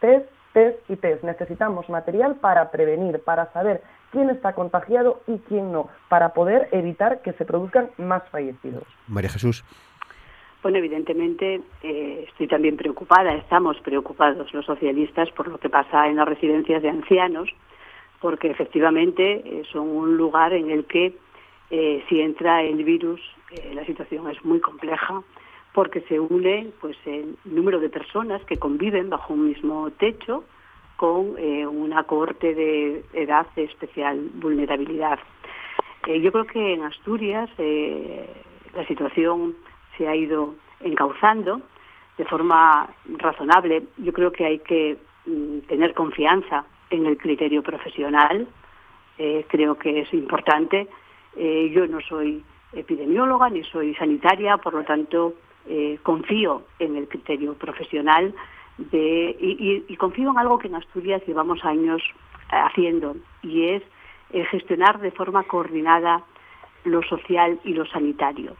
test, 0.00 0.28
test 0.52 0.78
y 0.88 0.96
test. 0.96 1.22
Necesitamos 1.24 1.88
material 1.88 2.36
para 2.36 2.70
prevenir, 2.70 3.22
para 3.22 3.52
saber 3.52 3.82
quién 4.10 4.30
está 4.30 4.52
contagiado 4.52 5.20
y 5.26 5.38
quién 5.48 5.72
no, 5.72 5.88
para 6.08 6.32
poder 6.32 6.68
evitar 6.72 7.20
que 7.20 7.32
se 7.34 7.44
produzcan 7.44 7.90
más 7.98 8.22
fallecidos. 8.30 8.84
María 9.08 9.30
Jesús. 9.30 9.64
Bueno, 10.64 10.78
evidentemente 10.78 11.60
eh, 11.82 12.24
estoy 12.26 12.48
también 12.48 12.78
preocupada, 12.78 13.34
estamos 13.34 13.78
preocupados 13.80 14.50
los 14.54 14.64
socialistas 14.64 15.30
por 15.32 15.46
lo 15.46 15.58
que 15.58 15.68
pasa 15.68 16.08
en 16.08 16.16
las 16.16 16.26
residencias 16.26 16.82
de 16.82 16.88
ancianos, 16.88 17.50
porque 18.18 18.50
efectivamente 18.50 19.42
eh, 19.44 19.62
son 19.70 19.90
un 19.90 20.16
lugar 20.16 20.54
en 20.54 20.70
el 20.70 20.86
que 20.86 21.18
eh, 21.68 22.02
si 22.08 22.18
entra 22.18 22.62
el 22.62 22.82
virus 22.82 23.20
la 23.74 23.84
situación 23.84 24.28
es 24.30 24.42
muy 24.42 24.58
compleja 24.58 25.22
porque 25.74 26.00
se 26.08 26.18
une 26.18 26.72
pues 26.80 26.96
el 27.04 27.36
número 27.44 27.78
de 27.78 27.90
personas 27.90 28.42
que 28.46 28.56
conviven 28.56 29.10
bajo 29.10 29.34
un 29.34 29.46
mismo 29.46 29.90
techo 29.90 30.44
con 30.96 31.36
una 31.38 32.02
cohorte 32.04 32.54
de 32.54 33.04
edad 33.12 33.46
de 33.54 33.64
especial 33.64 34.30
vulnerabilidad. 34.34 35.20
yo 36.06 36.32
creo 36.32 36.46
que 36.46 36.72
en 36.72 36.82
Asturias 36.82 37.48
la 38.74 38.86
situación 38.88 39.54
se 39.96 40.08
ha 40.08 40.16
ido 40.16 40.54
encauzando 40.80 41.60
de 42.16 42.24
forma 42.24 42.88
razonable. 43.18 43.84
Yo 43.98 44.12
creo 44.12 44.32
que 44.32 44.44
hay 44.44 44.58
que 44.60 44.96
mm, 45.26 45.60
tener 45.68 45.94
confianza 45.94 46.64
en 46.90 47.06
el 47.06 47.16
criterio 47.16 47.62
profesional. 47.62 48.46
Eh, 49.18 49.44
creo 49.48 49.76
que 49.76 50.00
es 50.00 50.12
importante. 50.14 50.88
Eh, 51.36 51.70
yo 51.74 51.86
no 51.86 52.00
soy 52.00 52.44
epidemióloga 52.72 53.50
ni 53.50 53.62
soy 53.64 53.94
sanitaria, 53.94 54.56
por 54.58 54.74
lo 54.74 54.84
tanto 54.84 55.34
eh, 55.68 55.98
confío 56.02 56.62
en 56.78 56.96
el 56.96 57.08
criterio 57.08 57.54
profesional 57.54 58.34
de, 58.76 59.36
y, 59.88 59.96
confío 59.96 60.30
en 60.30 60.38
algo 60.38 60.58
que 60.58 60.66
en 60.66 60.74
Asturias 60.74 61.22
llevamos 61.26 61.64
años 61.64 62.02
haciendo 62.50 63.16
y 63.42 63.68
es 63.68 63.82
gestionar 64.50 65.00
de 65.00 65.12
forma 65.12 65.44
coordinada 65.44 66.24
lo 66.84 67.02
social 67.02 67.60
y 67.62 67.72
lo 67.72 67.86
sanitario. 67.86 68.56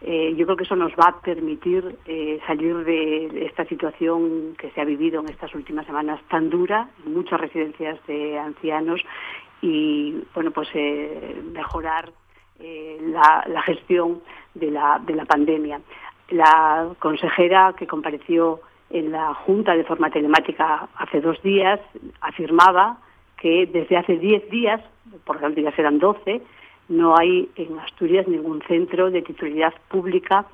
Eh, 0.00 0.34
yo 0.36 0.46
creo 0.46 0.56
que 0.56 0.64
eso 0.64 0.76
nos 0.76 0.92
va 0.92 1.08
a 1.08 1.20
permitir 1.20 1.98
eh, 2.06 2.38
salir 2.46 2.76
de 2.84 3.46
esta 3.46 3.64
situación 3.64 4.54
que 4.56 4.70
se 4.70 4.80
ha 4.80 4.84
vivido 4.84 5.20
en 5.20 5.28
estas 5.28 5.52
últimas 5.54 5.86
semanas 5.86 6.20
tan 6.28 6.50
dura 6.50 6.88
en 7.04 7.14
muchas 7.14 7.40
residencias 7.40 7.98
de 8.06 8.38
ancianos 8.38 9.00
y 9.60 10.22
bueno 10.34 10.52
pues 10.52 10.68
mejorar 11.52 12.12
la, 12.60 13.44
la, 13.48 13.62
gestión 13.62 14.20
de 14.54 14.70
la, 14.70 15.00
de 15.04 15.14
la 15.14 15.24
pandemia. 15.24 15.80
La 16.30 16.90
consejera 17.00 17.74
que 17.76 17.86
compareció 17.86 18.60
en 18.90 19.12
la 19.12 19.34
Junta 19.34 19.74
de 19.74 19.84
forma 19.84 20.10
telemática 20.10 20.88
hace 20.96 21.20
dos 21.20 21.40
días 21.42 21.80
afirmaba 22.20 22.98
que 23.36 23.66
desde 23.66 23.96
hace 23.96 24.16
diez 24.16 24.48
días, 24.50 24.80
por 25.24 25.38
tanto 25.38 25.60
ya 25.60 25.72
serán 25.72 25.98
doce, 25.98 26.42
no 26.88 27.16
hay 27.16 27.50
en 27.56 27.78
Asturias 27.78 28.26
ningún 28.26 28.62
centro 28.62 29.10
de 29.10 29.22
titularidad 29.22 29.74
pública 29.88 30.46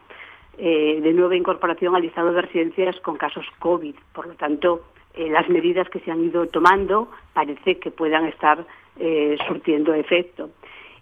eh, 0.59 1.01
de 1.01 1.13
nueva 1.13 1.37
incorporación 1.37 1.97
al 1.97 2.03
listado 2.03 2.33
de 2.33 2.43
residencias 2.43 2.99
con 3.01 3.17
casos 3.17 3.47
COVID. 3.59 3.95
Por 4.13 4.27
lo 4.27 4.35
tanto, 4.35 4.85
eh, 5.15 5.29
las 5.29 5.49
medidas 5.49 5.89
que 5.89 6.01
se 6.01 6.11
han 6.11 6.25
ido 6.25 6.47
tomando 6.47 7.09
parece 7.33 7.79
que 7.79 7.91
puedan 7.91 8.27
estar 8.27 8.65
eh, 8.99 9.37
surtiendo 9.49 9.95
efecto. 9.95 10.51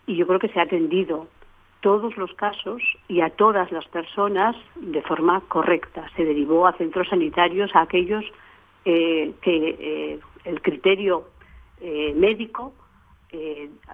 Y 0.06 0.16
yo 0.16 0.26
creo 0.26 0.38
que 0.38 0.48
se 0.48 0.58
ha 0.58 0.62
atendido 0.62 1.26
todos 1.80 2.16
los 2.16 2.32
casos 2.34 2.82
y 3.08 3.20
a 3.20 3.30
todas 3.30 3.70
las 3.72 3.86
personas 3.88 4.56
de 4.76 5.02
forma 5.02 5.42
correcta. 5.48 6.08
Se 6.16 6.24
derivó 6.24 6.66
a 6.66 6.72
centros 6.74 7.08
sanitarios 7.08 7.74
a 7.74 7.82
aquellos 7.82 8.24
que 8.84 10.18
el 10.44 10.62
criterio 10.62 11.24
médico 12.16 12.72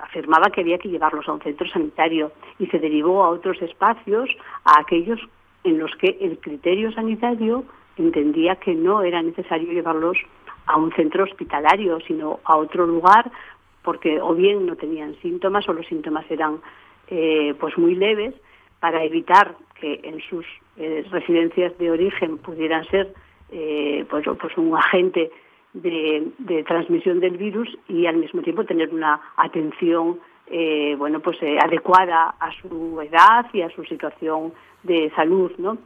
afirmaba 0.02 0.50
que 0.50 0.62
había 0.62 0.78
que 0.78 0.88
llevarlos 0.88 1.28
a 1.28 1.32
un 1.32 1.40
centro 1.40 1.68
sanitario 1.68 2.32
y 2.58 2.66
se 2.66 2.78
derivó 2.78 3.22
a 3.22 3.28
otros 3.28 3.60
espacios 3.62 4.28
a 4.64 4.80
aquellos 4.80 5.20
en 5.64 5.78
los 5.78 5.94
que 5.96 6.16
el 6.20 6.38
criterio 6.38 6.90
sanitario 6.92 7.64
entendía 7.96 8.56
que 8.56 8.74
no 8.74 9.02
era 9.02 9.22
necesario 9.22 9.72
llevarlos 9.72 10.16
a 10.66 10.76
un 10.76 10.92
centro 10.92 11.24
hospitalario, 11.24 11.98
sino 12.00 12.40
a 12.44 12.56
otro 12.56 12.86
lugar 12.86 13.30
porque 13.82 14.20
o 14.20 14.34
bien 14.34 14.66
no 14.66 14.76
tenían 14.76 15.14
síntomas 15.22 15.68
o 15.68 15.72
los 15.72 15.86
síntomas 15.86 16.30
eran 16.30 16.60
eh, 17.08 17.54
pues 17.58 17.76
muy 17.78 17.94
leves 17.94 18.34
para 18.80 19.02
evitar 19.02 19.56
que 19.80 20.00
en 20.04 20.20
sus 20.20 20.44
eh, 20.76 21.04
residencias 21.10 21.76
de 21.78 21.90
origen 21.90 22.38
pudieran 22.38 22.84
ser 22.86 23.14
eh, 23.50 24.04
pues, 24.10 24.26
pues 24.38 24.56
un 24.58 24.76
agente 24.76 25.30
de, 25.74 26.64
transmisión 26.66 27.20
del 27.20 27.36
virus 27.36 27.68
y 27.88 28.06
al 28.06 28.16
mismo 28.16 28.42
tiempo 28.42 28.64
tener 28.64 28.92
una 28.92 29.20
atención 29.36 30.18
bueno 30.96 31.20
pues 31.20 31.36
adecuada 31.62 32.34
a 32.40 32.50
su 32.62 32.98
edad 33.02 33.46
y 33.52 33.60
a 33.60 33.68
su 33.68 33.84
situación 33.84 34.54
de 34.82 35.12
salud 35.14 35.52
no 35.58 35.76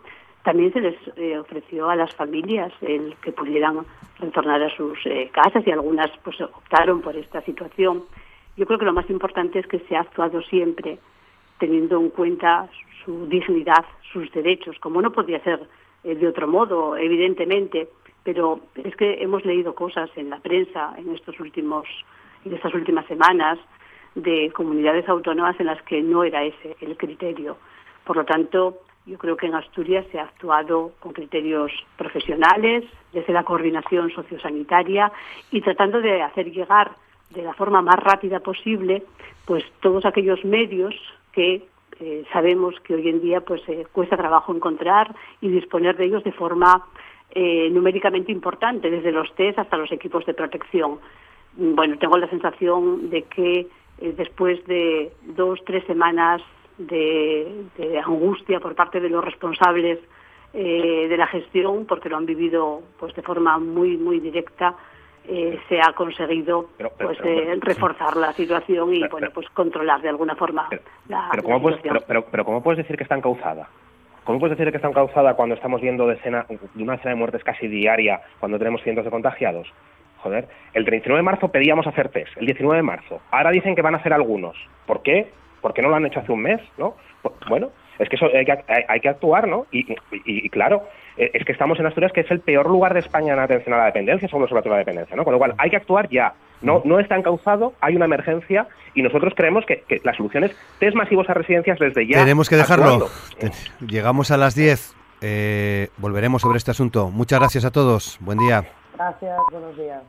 también 0.45 0.73
se 0.73 0.81
les 0.81 0.97
ofreció 1.37 1.91
a 1.91 1.97
las 1.97 2.15
familias 2.15 2.73
el 2.81 3.17
que 3.23 3.33
pudieran 3.33 3.85
retornar 4.21 4.63
a 4.63 4.77
sus 4.77 4.99
casas 5.33 5.67
y 5.67 5.71
algunas 5.73 6.11
pues 6.23 6.41
optaron 6.41 7.01
por 7.01 7.17
esta 7.17 7.43
situación. 7.43 8.05
Yo 8.57 8.67
creo 8.67 8.79
que 8.79 8.85
lo 8.85 8.93
más 8.93 9.09
importante 9.09 9.59
es 9.59 9.67
que 9.67 9.81
se 9.81 9.97
ha 9.97 10.01
actuado 10.01 10.43
siempre 10.43 10.99
teniendo 11.59 12.01
en 12.01 12.11
cuenta 12.11 12.69
su 13.05 13.27
dignidad, 13.27 13.85
sus 14.13 14.31
derechos, 14.33 14.77
como 14.81 15.01
no 15.01 15.13
podía 15.13 15.43
ser 15.45 15.61
eh, 16.05 16.15
de 16.15 16.29
otro 16.29 16.49
modo, 16.49 16.97
evidentemente, 16.97 17.89
pero 18.25 18.61
es 18.83 18.95
que 18.97 19.23
hemos 19.23 19.45
leído 19.45 19.75
cosas 19.75 20.11
en 20.17 20.31
la 20.31 20.39
prensa 20.39 20.95
en 20.97 21.15
estos 21.15 21.39
últimos 21.41 21.87
en 22.45 22.55
estas 22.55 22.75
últimas 22.75 23.07
semanas 23.07 23.59
de 24.15 24.51
comunidades 24.53 25.09
autónomas 25.09 25.59
en 25.61 25.67
las 25.67 25.81
que 25.83 26.03
no 26.03 26.25
era 26.25 26.43
ese 26.43 26.77
el 26.81 26.97
criterio. 26.97 27.57
Por 28.05 28.17
lo 28.17 28.25
tanto, 28.25 28.79
yo 29.07 29.19
creo 29.19 29.37
que 29.37 29.47
en 29.47 29.55
Asturias 29.55 30.07
se 30.11 30.19
ha 30.19 30.25
actuado 30.25 30.93
con 31.01 31.13
criterios 31.13 31.73
profesionales, 31.97 32.85
desde 33.13 33.33
la 33.33 33.45
coordinación 33.45 34.11
sociosanitaria 34.11 35.13
y 35.51 35.61
tratando 35.61 36.01
de 36.01 36.23
hacer 36.23 36.51
llegar 36.51 36.93
de 37.31 37.43
la 37.43 37.55
forma 37.55 37.83
más 37.83 37.97
rápida 37.97 38.41
posible 38.41 39.03
pues 39.45 39.65
todos 39.81 40.05
aquellos 40.05 40.45
medios 40.45 40.95
que 41.33 41.67
eh, 42.01 42.25
sabemos 42.33 42.79
que 42.81 42.95
hoy 42.95 43.09
en 43.09 43.21
día 43.21 43.41
pues 43.41 43.63
eh, 43.69 43.87
cuesta 43.93 44.17
trabajo 44.17 44.55
encontrar 44.55 45.15
y 45.41 45.49
disponer 45.49 45.97
de 45.97 46.07
ellos 46.07 46.25
de 46.25 46.33
forma 46.33 46.85
eh, 47.35 47.69
numéricamente 47.71 48.33
importante, 48.33 48.91
desde 48.91 49.13
los 49.13 49.35
test 49.35 49.59
hasta 49.59 49.77
los 49.77 49.91
equipos 49.93 50.25
de 50.27 50.35
protección. 50.35 50.99
Bueno, 51.57 51.99
tengo 51.99 52.17
la 52.17 52.29
sensación 52.29 53.11
de 53.11 53.23
que 53.23 53.67
después 54.17 54.65
de 54.67 55.13
dos, 55.37 55.61
tres 55.65 55.85
semanas 55.87 56.43
de, 56.79 57.67
de, 57.77 57.99
angustia 57.99 58.59
por 58.59 58.75
parte 58.75 59.01
de 59.01 59.11
los 59.11 59.23
responsables 59.23 59.99
de 60.53 61.15
la 61.17 61.27
gestión, 61.27 61.87
porque 61.87 62.09
lo 62.09 62.17
han 62.17 62.27
vivido 62.27 62.83
pues 62.99 63.15
de 63.15 63.23
forma 63.23 63.59
muy, 63.59 63.97
muy 63.97 64.19
directa, 64.19 64.77
eh, 65.25 65.61
se 65.69 65.81
ha 65.81 65.93
conseguido 65.93 66.71
pues 66.99 67.17
eh, 67.23 67.57
reforzar 67.61 68.17
la 68.17 68.33
situación 68.33 68.93
y 68.93 69.07
bueno 69.07 69.29
pues 69.33 69.49
controlar 69.51 70.03
de 70.03 70.09
alguna 70.09 70.35
forma 70.35 70.69
la, 71.09 71.29
pero 71.31 71.45
cómo 71.45 71.63
puedes 71.63 71.81
pero, 71.81 72.25
pero, 72.29 72.45
cómo 72.45 72.61
puedes 72.61 72.79
decir 72.79 72.97
que 72.97 73.05
está 73.05 73.17
encauzada 73.17 73.69
¿Cómo 74.25 74.39
puedes 74.39 74.57
decir 74.57 74.71
que 74.71 74.77
está 74.77 74.89
encauzada 74.89 75.35
cuando 75.35 75.55
estamos 75.55 75.81
viendo 75.81 76.07
de 76.07 76.13
una 76.77 76.95
escena 76.95 77.11
de 77.11 77.15
muertes 77.15 77.43
casi 77.43 77.67
diaria, 77.67 78.21
cuando 78.39 78.59
tenemos 78.59 78.83
cientos 78.83 79.05
de 79.05 79.11
contagiados? 79.11 79.67
Joder, 80.19 80.47
el 80.75 80.85
39 80.85 81.19
de 81.19 81.23
marzo 81.25 81.49
pedíamos 81.49 81.87
hacer 81.89 82.09
test, 82.11 82.37
el 82.37 82.47
19 82.47 82.77
de 82.77 82.83
marzo. 82.83 83.21
Ahora 83.33 83.51
dicen 83.51 83.75
que 83.75 83.83
van 83.83 83.95
a 83.95 83.99
hacer 83.99 84.13
algunos. 84.13 84.57
¿Por 84.87 85.03
qué? 85.03 85.29
¿Por 85.61 85.75
qué 85.75 85.83
no 85.83 85.89
lo 85.89 85.97
han 85.97 86.07
hecho 86.07 86.21
hace 86.21 86.31
un 86.31 86.43
mes? 86.43 86.61
¿no? 86.79 86.95
Bueno, 87.49 87.71
es 87.99 88.09
que 88.09 88.17
eso 88.17 88.27
hay 88.35 88.45
que, 88.45 88.59
hay, 88.89 89.01
que 89.01 89.09
actuar, 89.09 89.49
¿no? 89.49 89.67
y 89.71 90.49
claro, 90.51 90.83
eh, 91.17 91.31
es 91.35 91.45
que 91.45 91.53
estamos 91.53 91.79
en 91.79 91.87
Asturias, 91.87 92.13
que 92.13 92.23
es 92.23 92.31
el 92.31 92.41
peor 92.41 92.69
lugar 92.69 92.95
de 92.95 93.01
España 93.01 93.35
en 93.35 93.39
atención 93.39 93.75
a 93.75 93.79
la 93.79 93.85
dependencia, 93.87 94.29
somos 94.29 94.49
sobre 94.49 94.63
todo 94.63 94.73
la 94.73 94.79
dependencia, 94.79 95.15
¿no? 95.17 95.25
Con 95.25 95.33
lo 95.33 95.39
cual 95.39 95.55
hay 95.59 95.71
que 95.71 95.77
actuar 95.77 96.09
ya. 96.09 96.35
No, 96.63 96.81
no 96.85 97.01
está 97.01 97.17
encauzado, 97.17 97.75
hay 97.81 97.97
una 97.97 98.05
emergencia 98.05 98.69
y 98.95 99.03
nosotros 99.03 99.35
creemos 99.37 99.65
que, 99.67 99.83
la 100.05 100.15
solución 100.15 100.45
es 100.45 100.57
test 100.79 100.95
masivos 100.95 101.29
a 101.29 101.35
residencias 101.35 101.79
desde 101.79 102.07
ya. 102.07 102.19
Tenemos 102.19 102.49
que 102.49 102.57
dejarlo. 102.57 103.09
Llegamos 103.81 104.31
a 104.31 104.37
las 104.37 104.55
10. 104.55 104.95
Eh, 105.23 105.89
volveremos 105.99 106.43
sobre 106.43 106.59
este 106.59 106.71
asunto. 106.71 107.11
Muchas 107.11 107.41
gracias 107.41 107.65
a 107.65 107.73
todos. 107.73 108.17
Buen 108.21 108.39
día. 108.39 108.65
Gracias, 108.97 109.39
buenos 109.51 109.77
días. 109.77 110.03